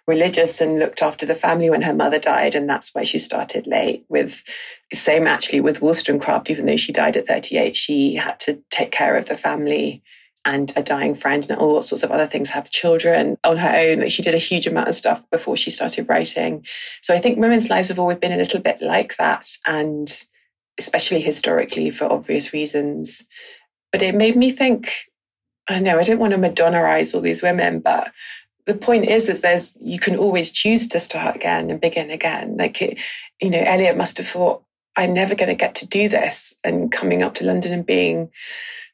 religious 0.08 0.60
and 0.60 0.80
looked 0.80 1.02
after 1.02 1.26
the 1.26 1.36
family 1.36 1.70
when 1.70 1.84
her 1.84 1.94
mother 1.94 2.20
died, 2.20 2.56
and 2.56 2.70
that's 2.70 2.94
why 2.94 3.04
she 3.04 3.18
started 3.18 3.68
late. 3.68 4.06
With 4.10 4.44
same 4.94 5.28
actually 5.28 5.62
with 5.62 5.82
Wollstonecraft, 5.82 6.50
even 6.50 6.66
though 6.66 6.76
she 6.76 6.92
died 6.92 7.18
at 7.18 7.28
38, 7.28 7.76
she 7.76 8.16
had 8.16 8.40
to 8.42 8.62
take 8.70 8.92
care 8.92 9.16
of 9.16 9.28
the 9.28 9.38
family 9.38 10.04
and 10.46 10.74
a 10.76 10.84
dying 10.84 11.16
friend 11.16 11.46
and 11.50 11.58
all 11.58 11.82
sorts 11.82 12.04
of 12.04 12.12
other 12.12 12.28
things, 12.28 12.50
have 12.50 12.70
children 12.70 13.38
on 13.46 13.56
her 13.58 13.70
own. 13.70 14.08
She 14.10 14.22
did 14.22 14.34
a 14.34 14.40
huge 14.40 14.68
amount 14.68 14.90
of 14.90 14.96
stuff 14.96 15.30
before 15.30 15.56
she 15.56 15.72
started 15.72 16.10
writing. 16.10 16.66
So 17.02 17.14
I 17.14 17.20
think 17.20 17.40
women's 17.40 17.70
lives 17.70 17.88
have 17.88 18.00
always 18.00 18.18
been 18.18 18.34
a 18.34 18.38
little 18.38 18.60
bit 18.60 18.82
like 18.82 19.16
that. 19.16 19.48
And 19.66 20.10
especially 20.80 21.22
historically 21.22 21.90
for 21.90 22.12
obvious 22.12 22.54
reasons. 22.54 23.26
But 23.94 24.02
it 24.02 24.16
made 24.16 24.36
me 24.36 24.50
think, 24.50 24.92
I 25.70 25.80
know, 25.80 26.00
I 26.00 26.04
don't 26.04 26.20
want 26.20 26.32
to 26.34 26.40
Madonnaize 26.40 27.14
all 27.14 27.22
these 27.22 27.44
women, 27.44 27.80
but 27.80 28.12
the 28.66 28.74
point 28.74 29.06
is, 29.06 29.30
is 29.30 29.42
there's, 29.42 29.78
you 29.80 30.00
can 30.00 30.18
always 30.18 30.52
choose 30.52 30.88
to 30.88 31.00
start 31.00 31.36
again 31.36 31.70
and 31.70 31.80
begin 31.80 32.10
again. 32.10 32.58
Like, 32.58 32.82
it, 32.82 33.00
you 33.40 33.52
know, 33.52 33.64
Eliot 33.64 33.96
must 33.96 34.18
have 34.18 34.28
thought, 34.28 34.64
I'm 34.98 35.14
never 35.14 35.36
going 35.36 35.50
to 35.50 35.56
get 35.56 35.76
to 35.76 35.88
do 35.88 36.10
this. 36.10 36.56
And 36.64 36.92
coming 36.92 37.22
up 37.24 37.36
to 37.36 37.46
London 37.46 37.72
and 37.72 37.86
being 37.86 38.32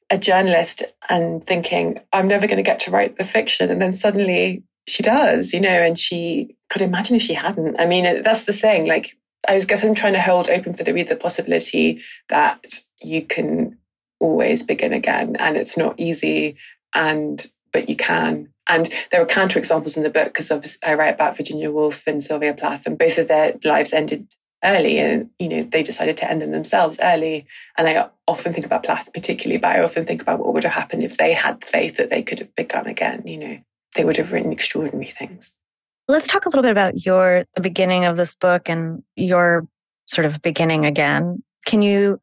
a 0.09 0.17
journalist 0.17 0.83
and 1.07 1.45
thinking, 1.47 1.99
I'm 2.11 2.27
never 2.27 2.45
going 2.45 2.57
to 2.57 2.63
get 2.63 2.81
to 2.81 2.91
write 2.91 3.17
the 3.17 3.23
fiction. 3.23 3.71
And 3.71 3.81
then 3.81 3.93
suddenly 3.93 4.63
she 4.87 5.01
does, 5.01 5.53
you 5.53 5.61
know, 5.61 5.69
and 5.69 5.97
she 5.97 6.57
could 6.69 6.81
imagine 6.81 7.15
if 7.15 7.21
she 7.21 7.35
hadn't. 7.35 7.79
I 7.79 7.85
mean, 7.85 8.21
that's 8.23 8.43
the 8.43 8.53
thing. 8.53 8.85
Like, 8.85 9.15
I 9.47 9.57
guess 9.59 9.83
I'm 9.83 9.95
trying 9.95 10.13
to 10.13 10.21
hold 10.21 10.49
open 10.49 10.73
for 10.73 10.83
the 10.83 10.93
reader 10.93 11.09
the 11.09 11.15
possibility 11.15 12.01
that 12.27 12.83
you 13.01 13.21
can 13.21 13.78
always 14.19 14.63
begin 14.63 14.93
again 14.93 15.35
and 15.37 15.57
it's 15.57 15.77
not 15.77 15.95
easy 15.97 16.55
and 16.93 17.47
but 17.71 17.89
you 17.89 17.95
can. 17.95 18.49
And 18.67 18.89
there 19.11 19.21
are 19.21 19.25
counterexamples 19.25 19.97
in 19.97 20.03
the 20.03 20.09
book 20.09 20.27
because 20.27 20.77
I 20.83 20.93
write 20.93 21.13
about 21.13 21.37
Virginia 21.37 21.71
Woolf 21.71 22.07
and 22.07 22.21
Sylvia 22.21 22.53
Plath 22.53 22.85
and 22.85 22.97
both 22.97 23.17
of 23.17 23.27
their 23.27 23.55
lives 23.63 23.93
ended 23.93 24.33
early 24.63 24.99
and 24.99 25.29
you 25.39 25.47
know 25.47 25.63
they 25.63 25.81
decided 25.81 26.17
to 26.17 26.29
end 26.29 26.41
them 26.41 26.51
themselves 26.51 26.99
early. 27.01 27.47
And 27.77 27.87
I 27.87 28.09
often 28.27 28.53
think 28.53 28.65
about 28.65 28.83
Plath 28.83 29.11
particularly 29.13 29.57
but 29.57 29.75
I 29.75 29.81
often 29.81 30.05
think 30.05 30.21
about 30.21 30.39
what 30.39 30.53
would 30.53 30.63
have 30.63 30.73
happened 30.73 31.03
if 31.03 31.17
they 31.17 31.33
had 31.33 31.63
faith 31.63 31.97
that 31.97 32.09
they 32.09 32.21
could 32.21 32.39
have 32.39 32.55
begun 32.55 32.87
again 32.87 33.23
you 33.25 33.37
know. 33.37 33.59
They 33.95 34.05
would 34.05 34.17
have 34.17 34.31
written 34.31 34.51
extraordinary 34.51 35.07
things. 35.07 35.53
Let's 36.07 36.27
talk 36.27 36.45
a 36.45 36.49
little 36.49 36.61
bit 36.61 36.71
about 36.71 37.05
your 37.05 37.45
the 37.55 37.61
beginning 37.61 38.05
of 38.05 38.17
this 38.17 38.35
book 38.35 38.69
and 38.69 39.03
your 39.15 39.67
sort 40.07 40.25
of 40.25 40.41
beginning 40.41 40.85
again. 40.85 41.43
Can 41.65 41.81
you 41.81 42.21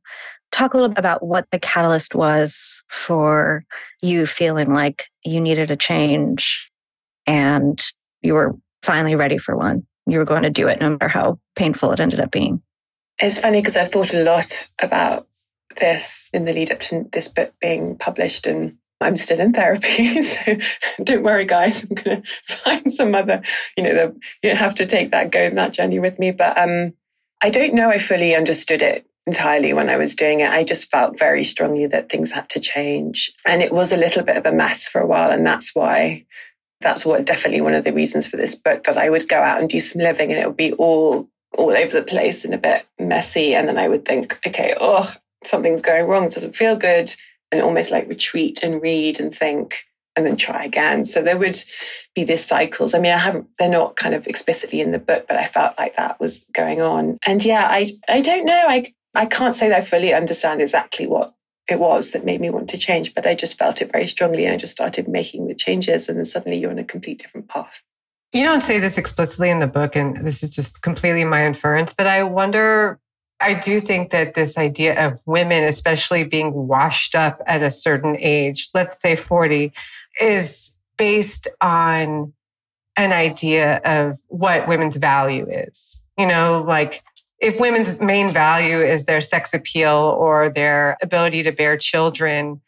talk 0.56 0.72
a 0.72 0.76
little 0.76 0.88
bit 0.88 0.98
about 0.98 1.24
what 1.24 1.46
the 1.52 1.58
catalyst 1.58 2.14
was 2.14 2.82
for 2.88 3.64
you 4.00 4.26
feeling 4.26 4.72
like 4.72 5.04
you 5.22 5.38
needed 5.38 5.70
a 5.70 5.76
change 5.76 6.70
and 7.26 7.82
you 8.22 8.32
were 8.32 8.56
finally 8.82 9.14
ready 9.14 9.36
for 9.36 9.54
one. 9.54 9.86
You 10.06 10.18
were 10.18 10.24
going 10.24 10.44
to 10.44 10.50
do 10.50 10.68
it 10.68 10.80
no 10.80 10.90
matter 10.90 11.08
how 11.08 11.38
painful 11.56 11.92
it 11.92 12.00
ended 12.00 12.20
up 12.20 12.30
being. 12.30 12.62
It's 13.18 13.38
funny 13.38 13.60
because 13.60 13.76
I've 13.76 13.90
thought 13.90 14.14
a 14.14 14.22
lot 14.22 14.70
about 14.80 15.26
this 15.78 16.30
in 16.32 16.44
the 16.44 16.54
lead 16.54 16.72
up 16.72 16.80
to 16.80 17.06
this 17.12 17.28
book 17.28 17.52
being 17.60 17.98
published 17.98 18.46
and 18.46 18.78
I'm 18.98 19.16
still 19.16 19.40
in 19.40 19.52
therapy. 19.52 20.22
So 20.22 20.56
don't 21.04 21.22
worry, 21.22 21.44
guys. 21.44 21.84
I'm 21.84 21.96
going 21.96 22.22
to 22.48 22.54
find 22.54 22.90
some 22.90 23.14
other, 23.14 23.42
you 23.76 23.82
know, 23.82 23.94
the, 23.94 24.20
you 24.42 24.54
have 24.54 24.74
to 24.76 24.86
take 24.86 25.10
that, 25.10 25.30
go 25.30 25.50
that 25.50 25.74
journey 25.74 25.98
with 25.98 26.18
me. 26.18 26.30
But 26.30 26.56
um, 26.56 26.94
I 27.42 27.50
don't 27.50 27.74
know 27.74 27.90
I 27.90 27.98
fully 27.98 28.34
understood 28.34 28.80
it 28.80 29.06
entirely 29.26 29.72
when 29.72 29.88
I 29.88 29.96
was 29.96 30.14
doing 30.14 30.40
it. 30.40 30.50
I 30.50 30.62
just 30.62 30.90
felt 30.90 31.18
very 31.18 31.42
strongly 31.42 31.86
that 31.86 32.08
things 32.08 32.32
had 32.32 32.48
to 32.50 32.60
change. 32.60 33.32
And 33.44 33.60
it 33.60 33.72
was 33.72 33.92
a 33.92 33.96
little 33.96 34.22
bit 34.22 34.36
of 34.36 34.46
a 34.46 34.52
mess 34.52 34.88
for 34.88 35.00
a 35.00 35.06
while. 35.06 35.30
And 35.30 35.44
that's 35.44 35.74
why, 35.74 36.24
that's 36.80 37.04
what 37.04 37.24
definitely 37.24 37.60
one 37.60 37.74
of 37.74 37.84
the 37.84 37.92
reasons 37.92 38.26
for 38.26 38.36
this 38.36 38.54
book 38.54 38.84
that 38.84 38.96
I 38.96 39.10
would 39.10 39.28
go 39.28 39.40
out 39.40 39.60
and 39.60 39.68
do 39.68 39.80
some 39.80 40.00
living 40.00 40.30
and 40.30 40.40
it 40.40 40.46
would 40.46 40.56
be 40.56 40.72
all, 40.74 41.28
all 41.58 41.70
over 41.70 41.96
the 41.98 42.04
place 42.04 42.44
and 42.44 42.54
a 42.54 42.58
bit 42.58 42.86
messy. 42.98 43.54
And 43.54 43.68
then 43.68 43.78
I 43.78 43.88
would 43.88 44.04
think, 44.04 44.38
okay, 44.46 44.74
oh, 44.80 45.12
something's 45.44 45.82
going 45.82 46.06
wrong. 46.06 46.24
It 46.24 46.32
doesn't 46.32 46.56
feel 46.56 46.76
good. 46.76 47.12
And 47.50 47.60
almost 47.60 47.90
like 47.90 48.08
retreat 48.08 48.62
and 48.62 48.82
read 48.82 49.20
and 49.20 49.34
think 49.34 49.84
and 50.16 50.24
then 50.24 50.36
try 50.36 50.64
again. 50.64 51.04
So 51.04 51.22
there 51.22 51.36
would 51.36 51.56
be 52.14 52.24
these 52.24 52.44
cycles. 52.44 52.94
I 52.94 52.98
mean, 52.98 53.12
I 53.12 53.18
haven't, 53.18 53.48
they're 53.58 53.68
not 53.68 53.96
kind 53.96 54.14
of 54.14 54.26
explicitly 54.26 54.80
in 54.80 54.90
the 54.90 54.98
book, 54.98 55.26
but 55.28 55.36
I 55.36 55.44
felt 55.44 55.78
like 55.78 55.96
that 55.96 56.18
was 56.18 56.46
going 56.54 56.80
on. 56.80 57.18
And 57.26 57.44
yeah, 57.44 57.68
I, 57.68 57.86
I 58.08 58.20
don't 58.22 58.46
know. 58.46 58.64
I, 58.66 58.92
I 59.16 59.26
can't 59.26 59.54
say 59.54 59.68
that 59.68 59.78
I 59.78 59.80
fully 59.80 60.12
understand 60.12 60.60
exactly 60.60 61.06
what 61.06 61.32
it 61.68 61.80
was 61.80 62.12
that 62.12 62.24
made 62.24 62.40
me 62.40 62.50
want 62.50 62.68
to 62.70 62.78
change, 62.78 63.14
but 63.14 63.26
I 63.26 63.34
just 63.34 63.58
felt 63.58 63.82
it 63.82 63.90
very 63.90 64.06
strongly. 64.06 64.44
And 64.44 64.54
I 64.54 64.56
just 64.56 64.72
started 64.72 65.08
making 65.08 65.48
the 65.48 65.54
changes. 65.54 66.08
And 66.08 66.18
then 66.18 66.24
suddenly 66.24 66.58
you're 66.58 66.70
on 66.70 66.78
a 66.78 66.84
complete 66.84 67.18
different 67.18 67.48
path. 67.48 67.82
You 68.32 68.44
don't 68.44 68.60
say 68.60 68.78
this 68.78 68.98
explicitly 68.98 69.50
in 69.50 69.60
the 69.60 69.66
book, 69.66 69.96
and 69.96 70.24
this 70.26 70.42
is 70.42 70.54
just 70.54 70.82
completely 70.82 71.24
my 71.24 71.46
inference, 71.46 71.94
but 71.94 72.06
I 72.06 72.22
wonder 72.22 73.00
I 73.40 73.54
do 73.54 73.80
think 73.80 74.10
that 74.10 74.34
this 74.34 74.56
idea 74.56 75.06
of 75.06 75.20
women, 75.26 75.64
especially 75.64 76.24
being 76.24 76.52
washed 76.52 77.14
up 77.14 77.42
at 77.46 77.62
a 77.62 77.70
certain 77.70 78.16
age, 78.18 78.70
let's 78.74 79.00
say 79.00 79.14
40, 79.14 79.72
is 80.20 80.72
based 80.96 81.46
on 81.60 82.32
an 82.96 83.12
idea 83.12 83.80
of 83.84 84.16
what 84.28 84.66
women's 84.66 84.96
value 84.96 85.46
is. 85.50 86.02
You 86.18 86.26
know, 86.26 86.64
like 86.66 87.02
if 87.38 87.60
women's 87.60 87.98
main 88.00 88.32
value 88.32 88.78
is 88.78 89.04
their 89.04 89.20
sex 89.20 89.52
appeal 89.52 90.16
or 90.18 90.48
their 90.48 90.96
ability 91.02 91.42
to 91.42 91.52
bear 91.52 91.76
children, 91.76 92.60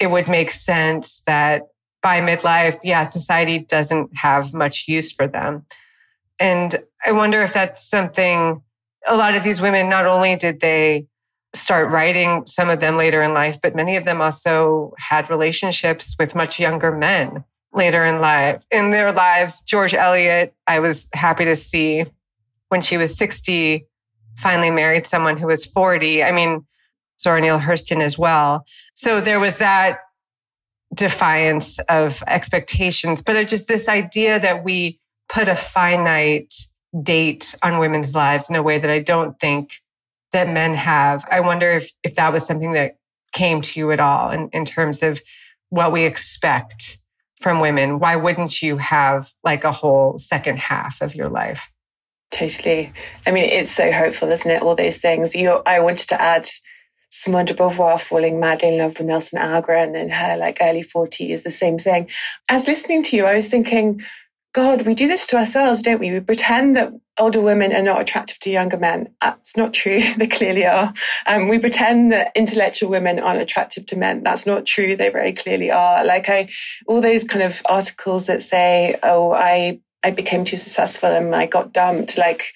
it 0.00 0.10
would 0.10 0.28
make 0.28 0.50
sense 0.50 1.22
that 1.22 1.62
by 2.02 2.20
midlife, 2.20 2.78
yeah, 2.82 3.04
society 3.04 3.60
doesn't 3.60 4.10
have 4.16 4.52
much 4.52 4.86
use 4.88 5.12
for 5.12 5.26
them. 5.26 5.64
And 6.40 6.76
I 7.06 7.12
wonder 7.12 7.40
if 7.40 7.54
that's 7.54 7.88
something 7.88 8.62
a 9.08 9.16
lot 9.16 9.36
of 9.36 9.42
these 9.42 9.60
women, 9.60 9.88
not 9.88 10.06
only 10.06 10.36
did 10.36 10.60
they 10.60 11.06
start 11.54 11.90
writing, 11.90 12.44
some 12.46 12.70
of 12.70 12.80
them 12.80 12.96
later 12.96 13.22
in 13.22 13.34
life, 13.34 13.58
but 13.60 13.74
many 13.74 13.96
of 13.96 14.04
them 14.04 14.20
also 14.20 14.94
had 14.98 15.28
relationships 15.28 16.16
with 16.18 16.34
much 16.34 16.58
younger 16.58 16.90
men 16.90 17.44
later 17.72 18.04
in 18.04 18.20
life. 18.20 18.64
In 18.70 18.90
their 18.90 19.12
lives, 19.12 19.62
George 19.62 19.94
Eliot, 19.94 20.54
I 20.66 20.78
was 20.78 21.08
happy 21.14 21.44
to 21.44 21.56
see 21.56 22.04
when 22.68 22.80
she 22.80 22.96
was 22.96 23.16
60, 23.16 23.86
finally 24.36 24.70
married 24.70 25.06
someone 25.06 25.36
who 25.36 25.46
was 25.46 25.64
40. 25.64 26.22
I 26.22 26.32
mean, 26.32 26.66
Zora 27.20 27.40
Neale 27.40 27.60
Hurston 27.60 28.00
as 28.00 28.18
well. 28.18 28.64
So 28.94 29.20
there 29.20 29.40
was 29.40 29.58
that 29.58 29.98
defiance 30.94 31.78
of 31.88 32.22
expectations, 32.26 33.22
but 33.22 33.36
it 33.36 33.48
just 33.48 33.68
this 33.68 33.88
idea 33.88 34.38
that 34.38 34.64
we 34.64 34.98
put 35.28 35.48
a 35.48 35.54
finite 35.54 36.52
date 37.02 37.54
on 37.62 37.78
women's 37.78 38.14
lives 38.14 38.50
in 38.50 38.56
a 38.56 38.62
way 38.62 38.78
that 38.78 38.90
I 38.90 38.98
don't 38.98 39.38
think 39.38 39.80
that 40.32 40.48
men 40.48 40.74
have. 40.74 41.24
I 41.30 41.40
wonder 41.40 41.70
if, 41.70 41.92
if 42.02 42.14
that 42.14 42.32
was 42.32 42.46
something 42.46 42.72
that 42.72 42.96
came 43.32 43.62
to 43.62 43.80
you 43.80 43.92
at 43.92 44.00
all 44.00 44.30
in, 44.30 44.48
in 44.50 44.64
terms 44.64 45.02
of 45.02 45.22
what 45.70 45.92
we 45.92 46.04
expect 46.04 46.98
from 47.40 47.60
women. 47.60 47.98
Why 47.98 48.16
wouldn't 48.16 48.62
you 48.62 48.76
have 48.76 49.32
like 49.42 49.64
a 49.64 49.72
whole 49.72 50.18
second 50.18 50.58
half 50.58 51.00
of 51.00 51.14
your 51.14 51.28
life? 51.28 51.71
Totally. 52.32 52.92
I 53.26 53.30
mean, 53.30 53.44
it's 53.44 53.70
so 53.70 53.92
hopeful, 53.92 54.30
isn't 54.30 54.50
it? 54.50 54.62
All 54.62 54.74
those 54.74 54.98
things. 54.98 55.34
You, 55.34 55.62
I 55.66 55.80
wanted 55.80 56.08
to 56.08 56.20
add 56.20 56.48
Simone 57.10 57.44
de 57.44 57.54
Beauvoir 57.54 58.00
falling 58.00 58.40
madly 58.40 58.70
in 58.70 58.78
love 58.78 58.98
with 58.98 59.06
Nelson 59.06 59.38
Algren 59.38 59.94
in 59.94 60.08
her 60.08 60.36
like 60.38 60.58
early 60.62 60.82
40s, 60.82 61.42
the 61.42 61.50
same 61.50 61.76
thing. 61.78 62.08
As 62.48 62.66
listening 62.66 63.02
to 63.04 63.16
you, 63.16 63.26
I 63.26 63.34
was 63.34 63.48
thinking, 63.48 64.02
God, 64.54 64.86
we 64.86 64.94
do 64.94 65.06
this 65.08 65.26
to 65.28 65.36
ourselves, 65.36 65.82
don't 65.82 66.00
we? 66.00 66.10
We 66.10 66.20
pretend 66.20 66.74
that 66.76 66.92
older 67.18 67.42
women 67.42 67.74
are 67.74 67.82
not 67.82 68.00
attractive 68.00 68.38
to 68.40 68.50
younger 68.50 68.78
men. 68.78 69.14
That's 69.20 69.54
not 69.54 69.74
true. 69.74 70.00
they 70.16 70.26
clearly 70.26 70.64
are. 70.64 70.94
Um, 71.26 71.48
we 71.48 71.58
pretend 71.58 72.12
that 72.12 72.32
intellectual 72.34 72.88
women 72.88 73.18
aren't 73.18 73.42
attractive 73.42 73.84
to 73.86 73.96
men. 73.96 74.22
That's 74.22 74.46
not 74.46 74.64
true. 74.64 74.96
They 74.96 75.10
very 75.10 75.34
clearly 75.34 75.70
are. 75.70 76.02
Like 76.04 76.30
I, 76.30 76.48
all 76.86 77.02
those 77.02 77.24
kind 77.24 77.42
of 77.42 77.60
articles 77.66 78.26
that 78.26 78.42
say, 78.42 78.98
"Oh, 79.02 79.32
I 79.32 79.80
I 80.04 80.10
became 80.10 80.44
too 80.44 80.56
successful 80.56 81.10
and 81.10 81.34
I 81.34 81.46
got 81.46 81.72
dumped." 81.72 82.18
Like 82.18 82.52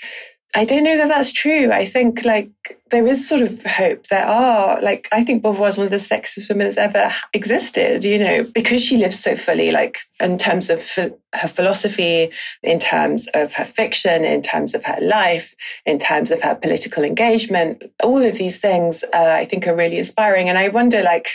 I 0.56 0.64
don't 0.64 0.84
know 0.84 0.96
that 0.96 1.08
that's 1.08 1.32
true. 1.32 1.70
I 1.70 1.84
think 1.84 2.24
like 2.24 2.48
there 2.90 3.06
is 3.06 3.28
sort 3.28 3.42
of 3.42 3.62
hope. 3.64 4.06
There 4.06 4.24
are 4.24 4.80
like 4.80 5.06
I 5.12 5.22
think 5.22 5.42
Beauvoir 5.42 5.68
is 5.68 5.76
one 5.76 5.84
of 5.84 5.90
the 5.90 5.98
sexiest 5.98 6.48
women 6.48 6.64
that's 6.66 6.78
ever 6.78 7.12
existed. 7.34 8.04
You 8.04 8.18
know, 8.18 8.42
because 8.54 8.82
she 8.82 8.96
lives 8.96 9.18
so 9.18 9.36
fully, 9.36 9.70
like 9.70 9.98
in 10.18 10.38
terms 10.38 10.70
of 10.70 10.82
her 10.94 11.48
philosophy, 11.48 12.30
in 12.62 12.78
terms 12.78 13.28
of 13.34 13.52
her 13.54 13.66
fiction, 13.66 14.24
in 14.24 14.40
terms 14.40 14.74
of 14.74 14.82
her 14.86 14.98
life, 15.02 15.54
in 15.84 15.98
terms 15.98 16.30
of 16.30 16.40
her 16.40 16.54
political 16.54 17.04
engagement. 17.04 17.82
All 18.02 18.22
of 18.22 18.38
these 18.38 18.58
things, 18.58 19.04
uh, 19.12 19.36
I 19.42 19.44
think, 19.44 19.66
are 19.66 19.76
really 19.76 19.98
inspiring. 19.98 20.48
And 20.48 20.56
I 20.56 20.68
wonder, 20.68 21.02
like 21.02 21.28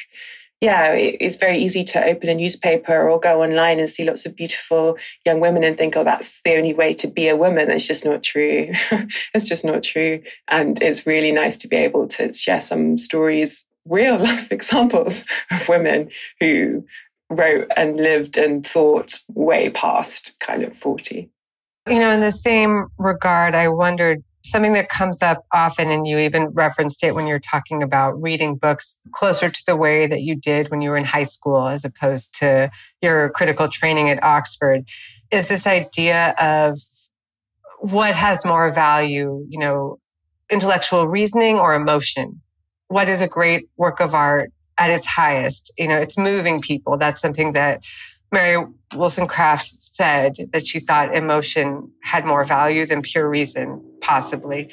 yeah, 0.62 0.92
it's 0.94 1.38
very 1.38 1.58
easy 1.58 1.84
to 1.86 2.06
open 2.06 2.30
a 2.30 2.36
newspaper 2.36 3.10
or 3.10 3.20
go 3.20 3.42
online 3.42 3.80
and 3.80 3.90
see 3.90 4.06
lots 4.06 4.28
of 4.28 4.36
beautiful 4.36 4.96
young 5.26 5.40
women 5.40 5.64
and 5.64 5.76
think, 5.76 5.98
oh, 5.98 6.04
that's 6.04 6.44
the 6.44 6.56
only 6.56 6.76
way 6.76 6.94
to 6.94 7.08
be 7.08 7.28
a 7.28 7.36
woman. 7.36 7.72
It's 7.72 7.88
just 7.88 8.06
not 8.06 8.22
true. 8.22 8.70
it's 9.34 9.48
just 9.48 9.66
not 9.66 9.82
true. 9.82 10.22
And 10.48 10.80
it's 10.80 11.08
really 11.08 11.32
nice 11.32 11.58
to 11.58 11.68
be 11.68 11.78
able 11.78 12.08
to 12.10 12.32
share 12.32 12.60
some 12.60 12.96
stories, 12.98 13.66
real 13.86 14.20
life 14.20 14.52
examples 14.52 15.26
of 15.50 15.68
women 15.68 16.12
who 16.40 16.86
wrote 17.32 17.68
and 17.76 17.98
lived 17.98 18.38
and 18.38 18.66
thought 18.66 19.24
way 19.30 19.72
past 19.72 20.36
kind 20.40 20.62
of 20.62 20.78
40. 20.78 21.32
You 21.90 22.00
know, 22.00 22.12
in 22.12 22.20
the 22.20 22.32
same 22.32 22.90
regard, 23.00 23.56
I 23.56 23.68
wondered 23.70 24.24
something 24.44 24.74
that 24.74 24.90
comes 24.90 25.22
up 25.22 25.46
often, 25.54 25.90
and 25.90 26.08
you 26.08 26.18
even 26.18 26.48
referenced 26.48 27.04
it 27.04 27.16
when 27.16 27.28
you're 27.28 27.40
talking 27.40 27.84
about 27.84 28.22
reading 28.22 28.56
books 28.56 29.00
closer 29.12 29.50
to 29.50 29.64
the 29.66 29.76
way 29.76 30.08
that 30.08 30.22
you 30.22 30.36
did 30.36 30.70
when 30.70 30.82
you 30.82 30.90
were 30.90 30.98
in 30.98 31.06
high 31.06 31.24
school, 31.24 31.68
as 31.68 31.86
opposed 31.86 32.34
to 32.40 32.72
your 33.02 33.30
critical 33.30 33.68
training 33.68 34.10
at 34.10 34.24
Oxford, 34.24 34.88
is 35.32 35.48
this 35.48 35.68
idea 35.68 36.34
of 36.40 36.80
what 37.80 38.16
has 38.16 38.46
more 38.46 38.72
value, 38.72 39.46
you 39.50 39.58
know, 39.60 39.98
intellectual 40.52 41.08
reasoning 41.08 41.58
or 41.58 41.74
emotion? 41.74 42.42
What 42.88 43.10
is 43.10 43.22
a 43.22 43.28
great 43.28 43.70
work 43.78 44.00
of 44.00 44.14
art 44.14 44.52
at 44.78 44.90
its 44.90 45.06
highest? 45.06 45.74
You 45.78 45.88
know, 45.88 45.98
it's 45.98 46.18
moving 46.18 46.62
people. 46.62 46.98
That's 46.98 47.22
something 47.22 47.54
that 47.54 47.84
Mary 48.32 48.66
Wollstonecraft 48.94 49.66
said 49.66 50.36
that 50.52 50.66
she 50.66 50.80
thought 50.80 51.16
emotion 51.16 51.92
had 52.04 52.26
more 52.26 52.44
value 52.44 52.86
than 52.86 53.02
pure 53.02 53.30
reason, 53.30 53.84
possibly. 54.02 54.72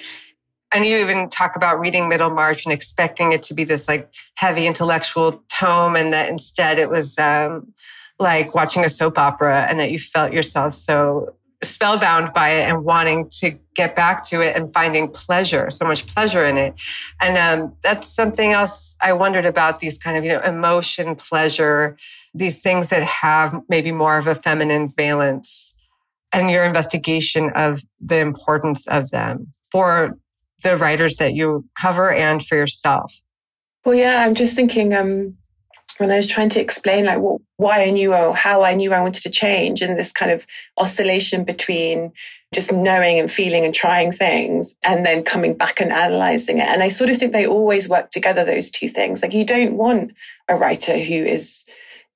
And 0.73 0.85
you 0.85 0.99
even 0.99 1.29
talk 1.29 1.57
about 1.57 1.81
reading 1.81 2.09
Middlemarch 2.09 2.67
and 2.67 2.73
expecting 2.73 3.33
it 3.33 3.43
to 3.45 3.55
be 3.55 3.65
this 3.65 3.89
like 3.89 4.13
heavy 4.37 4.67
intellectual 4.67 5.43
tome, 5.49 5.97
and 5.97 6.13
that 6.13 6.29
instead 6.29 6.79
it 6.79 6.91
was 6.91 7.19
um, 7.19 7.73
like 8.19 8.55
watching 8.55 8.85
a 8.85 8.89
soap 8.89 9.19
opera, 9.19 9.67
and 9.69 9.81
that 9.81 9.91
you 9.91 9.99
felt 9.99 10.33
yourself 10.33 10.75
so 10.75 11.35
spellbound 11.63 12.33
by 12.33 12.51
it 12.51 12.69
and 12.69 12.85
wanting 12.85 13.29
to 13.29 13.59
get 13.75 13.97
back 13.97 14.23
to 14.25 14.41
it 14.41 14.55
and 14.55 14.73
finding 14.73 15.09
pleasure, 15.09 15.71
so 15.71 15.85
much 15.85 16.07
pleasure 16.07 16.47
in 16.47 16.57
it. 16.57 16.81
And 17.21 17.37
um, 17.37 17.73
that's 17.83 18.07
something 18.07 18.53
else 18.53 18.97
I 19.01 19.13
wondered 19.13 19.45
about 19.45 19.81
these 19.81 19.99
kind 19.99 20.17
of, 20.17 20.25
you 20.25 20.33
know, 20.33 20.41
emotion, 20.41 21.17
pleasure, 21.17 21.97
these 22.39 22.63
things 22.63 22.89
that 22.89 23.03
have 23.03 23.61
maybe 23.69 23.93
more 23.93 24.19
of 24.19 24.27
a 24.27 24.35
feminine 24.35 24.89
valence 24.97 25.75
and 26.33 26.51
your 26.51 26.65
investigation 26.65 27.51
of 27.55 27.83
the 28.01 28.19
importance 28.19 28.87
of 28.87 29.11
them 29.11 29.53
for 29.73 30.19
the 30.63 30.77
writers 30.77 31.17
that 31.17 31.35
you 31.35 31.65
cover 31.81 32.11
and 32.13 32.45
for 32.45 32.57
yourself. 32.57 33.21
Well, 33.85 33.95
yeah, 33.95 34.23
I'm 34.23 34.35
just 34.35 34.55
thinking, 34.57 34.95
um, 34.95 35.37
when 35.99 36.11
I 36.11 36.17
was 36.17 36.27
trying 36.27 36.49
to 36.51 36.61
explain 36.61 37.07
like 37.07 37.19
what, 37.19 37.41
why 37.57 37.83
I 37.83 37.91
knew 37.91 38.15
or 38.15 38.35
how 38.35 38.63
I 38.63 38.75
knew 38.75 38.93
I 38.93 39.01
wanted 39.01 39.23
to 39.25 39.31
change 39.31 39.83
and 39.83 39.99
this 39.99 40.13
kind 40.13 40.31
of 40.31 40.47
oscillation 40.77 41.45
between 41.45 42.13
just 42.55 42.73
knowing 42.73 43.19
and 43.19 43.31
feeling 43.31 43.65
and 43.65 43.75
trying 43.75 44.13
things 44.13 44.75
and 44.83 45.05
then 45.05 45.23
coming 45.23 45.55
back 45.55 45.81
and 45.81 45.93
analyzing 45.93 46.59
it. 46.59 46.69
And 46.69 46.83
I 46.83 46.89
sort 46.89 47.11
of 47.11 47.19
think 47.19 47.33
they 47.33 47.47
always 47.47 47.89
work 47.89 48.11
together, 48.11 48.45
those 48.45 48.71
two 48.71 48.89
things. 48.89 49.23
Like 49.23 49.35
you 49.35 49.45
don't 49.45 49.75
want 49.75 50.13
a 50.49 50.57
writer 50.57 50.97
who 50.99 51.15
is 51.15 51.65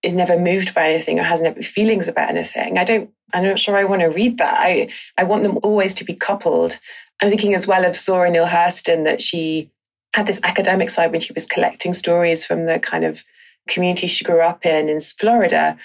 is 0.03 0.15
never 0.15 0.39
moved 0.39 0.75
by 0.75 0.91
anything 0.91 1.19
or 1.19 1.23
has 1.23 1.41
no 1.41 1.55
feelings 1.55 2.09
about 2.09 2.31
anything. 2.31 2.79
I 2.79 2.85
don't 2.85 3.11
I'm 3.33 3.45
not 3.45 3.59
sure 3.59 3.77
I 3.77 3.85
want 3.85 4.03
to 4.03 4.09
read 4.09 4.39
that. 4.39 4.59
I 4.61 4.89
I 5.17 5.25
want 5.25 5.43
them 5.43 5.59
always 5.63 5.95
to 5.95 6.05
be 6.05 6.15
coupled. 6.15 6.79
I'm 7.21 7.29
thinking 7.29 7.55
as 7.55 7.67
well 7.67 7.85
of 7.85 7.97
Zora 7.97 8.31
Neale 8.31 8.47
Hurston 8.47 9.05
that 9.05 9.21
she 9.21 9.71
had 10.15 10.27
this 10.27 10.41
academic 10.43 10.91
side 10.91 11.13
when 11.13 11.21
she 11.21 11.33
was 11.33 11.47
collecting 11.47 11.95
stories 11.95 12.45
from 12.45 12.67
the 12.67 12.79
kind 12.79 13.05
of 13.05 13.25
community 13.69 14.07
she 14.07 14.25
grew 14.25 14.41
up 14.41 14.67
in 14.67 14.89
in 14.89 15.01
Florida. 15.01 15.77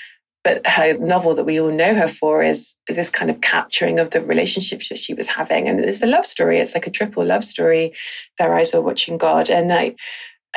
But 0.43 0.65
her 0.65 0.97
novel 0.97 1.35
that 1.35 1.43
we 1.43 1.59
all 1.59 1.71
know 1.71 1.93
her 1.93 2.07
for 2.07 2.41
is 2.41 2.75
this 2.87 3.09
kind 3.09 3.29
of 3.29 3.41
capturing 3.41 3.99
of 3.99 4.11
the 4.11 4.21
relationships 4.21 4.87
that 4.89 4.97
she 4.97 5.13
was 5.13 5.27
having. 5.27 5.67
And 5.67 5.79
it's 5.79 6.01
a 6.01 6.07
love 6.07 6.25
story. 6.25 6.59
It's 6.59 6.73
like 6.73 6.87
a 6.87 6.91
triple 6.91 7.25
love 7.25 7.43
story. 7.43 7.93
Their 8.37 8.55
eyes 8.55 8.73
were 8.73 8.81
watching 8.81 9.17
God. 9.17 9.49
And 9.49 9.73
I, 9.73 9.95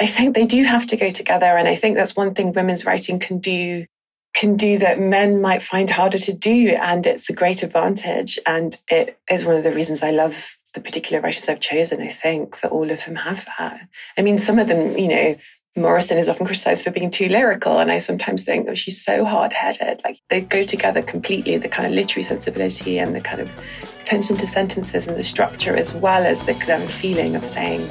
I 0.00 0.06
think 0.06 0.34
they 0.34 0.46
do 0.46 0.64
have 0.64 0.86
to 0.88 0.96
go 0.96 1.10
together. 1.10 1.46
And 1.46 1.68
I 1.68 1.74
think 1.74 1.96
that's 1.96 2.16
one 2.16 2.34
thing 2.34 2.52
women's 2.52 2.86
writing 2.86 3.18
can 3.18 3.38
do 3.38 3.84
can 4.32 4.56
do 4.56 4.78
that 4.78 5.00
men 5.00 5.40
might 5.40 5.60
find 5.60 5.90
harder 5.90 6.18
to 6.18 6.32
do. 6.32 6.68
And 6.80 7.04
it's 7.04 7.28
a 7.28 7.34
great 7.34 7.62
advantage. 7.62 8.38
And 8.46 8.76
it 8.88 9.18
is 9.30 9.44
one 9.44 9.56
of 9.56 9.64
the 9.64 9.72
reasons 9.72 10.02
I 10.02 10.12
love 10.12 10.56
the 10.72 10.80
particular 10.80 11.20
writers 11.20 11.48
I've 11.48 11.60
chosen. 11.60 12.00
I 12.00 12.08
think 12.08 12.60
that 12.60 12.70
all 12.70 12.90
of 12.90 13.04
them 13.04 13.16
have 13.16 13.46
that. 13.58 13.88
I 14.16 14.22
mean, 14.22 14.38
some 14.38 14.58
of 14.58 14.68
them, 14.68 14.96
you 14.96 15.08
know, 15.08 15.36
Morrison 15.76 16.18
is 16.18 16.28
often 16.28 16.46
criticized 16.46 16.84
for 16.84 16.90
being 16.90 17.10
too 17.10 17.28
lyrical. 17.28 17.78
And 17.78 17.90
I 17.90 17.98
sometimes 17.98 18.44
think, 18.44 18.68
oh, 18.68 18.74
she's 18.74 19.04
so 19.04 19.24
hard 19.24 19.52
headed. 19.52 20.00
Like 20.04 20.20
they 20.28 20.40
go 20.40 20.62
together 20.62 21.02
completely 21.02 21.56
the 21.58 21.68
kind 21.68 21.86
of 21.86 21.92
literary 21.92 22.22
sensibility 22.22 22.98
and 22.98 23.14
the 23.14 23.20
kind 23.20 23.40
of 23.40 23.60
attention 24.00 24.36
to 24.38 24.46
sentences 24.46 25.08
and 25.08 25.16
the 25.16 25.24
structure, 25.24 25.76
as 25.76 25.92
well 25.92 26.24
as 26.24 26.46
the 26.46 26.52
of 26.52 26.90
feeling 26.90 27.34
of 27.34 27.44
saying, 27.44 27.88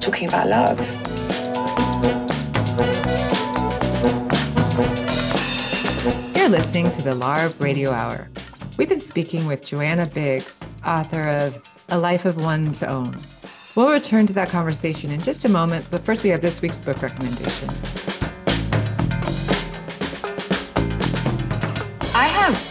talking 0.00 0.28
about 0.28 0.48
love. 0.48 1.15
You're 6.46 6.52
listening 6.52 6.92
to 6.92 7.02
the 7.02 7.10
LARB 7.10 7.60
Radio 7.60 7.90
Hour. 7.90 8.28
We've 8.76 8.88
been 8.88 9.00
speaking 9.00 9.46
with 9.46 9.66
Joanna 9.66 10.06
Biggs, 10.06 10.64
author 10.86 11.28
of 11.28 11.60
A 11.88 11.98
Life 11.98 12.24
of 12.24 12.36
One's 12.36 12.84
Own 12.84 13.16
We'll 13.76 13.90
return 13.90 14.26
to 14.28 14.32
that 14.32 14.48
conversation 14.48 15.10
in 15.10 15.20
just 15.20 15.44
a 15.44 15.50
moment, 15.50 15.84
but 15.90 16.02
first 16.02 16.22
we 16.22 16.30
have 16.30 16.40
this 16.40 16.62
week's 16.62 16.80
book 16.80 17.02
recommendation. 17.02 17.68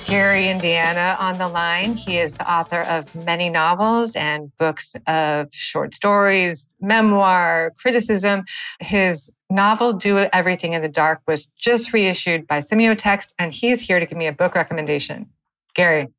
Gary 0.06 0.50
Indiana 0.50 1.18
on 1.20 1.40
the 1.40 1.48
line. 1.48 1.96
He 1.96 2.20
is 2.20 2.36
the 2.36 2.50
author 2.52 2.82
of 2.82 3.16
many 3.16 3.50
novels 3.50 4.16
and 4.16 4.56
books 4.60 4.96
of 5.08 5.48
short 5.52 5.96
stories, 5.96 6.70
memoir, 6.80 7.74
criticism. 7.82 8.44
His 8.80 9.32
novel, 9.50 9.94
Do 9.94 10.20
Everything 10.32 10.74
in 10.74 10.84
the 10.84 10.90
Dark, 10.90 11.22
was 11.28 11.48
just 11.58 11.92
reissued 11.92 12.46
by 12.46 12.60
Semiotext, 12.60 13.34
and 13.40 13.52
he's 13.52 13.82
here 13.82 14.00
to 14.00 14.06
give 14.06 14.18
me 14.18 14.28
a 14.28 14.32
book 14.32 14.54
recommendation. 14.54 15.28
Gary. 15.74 16.10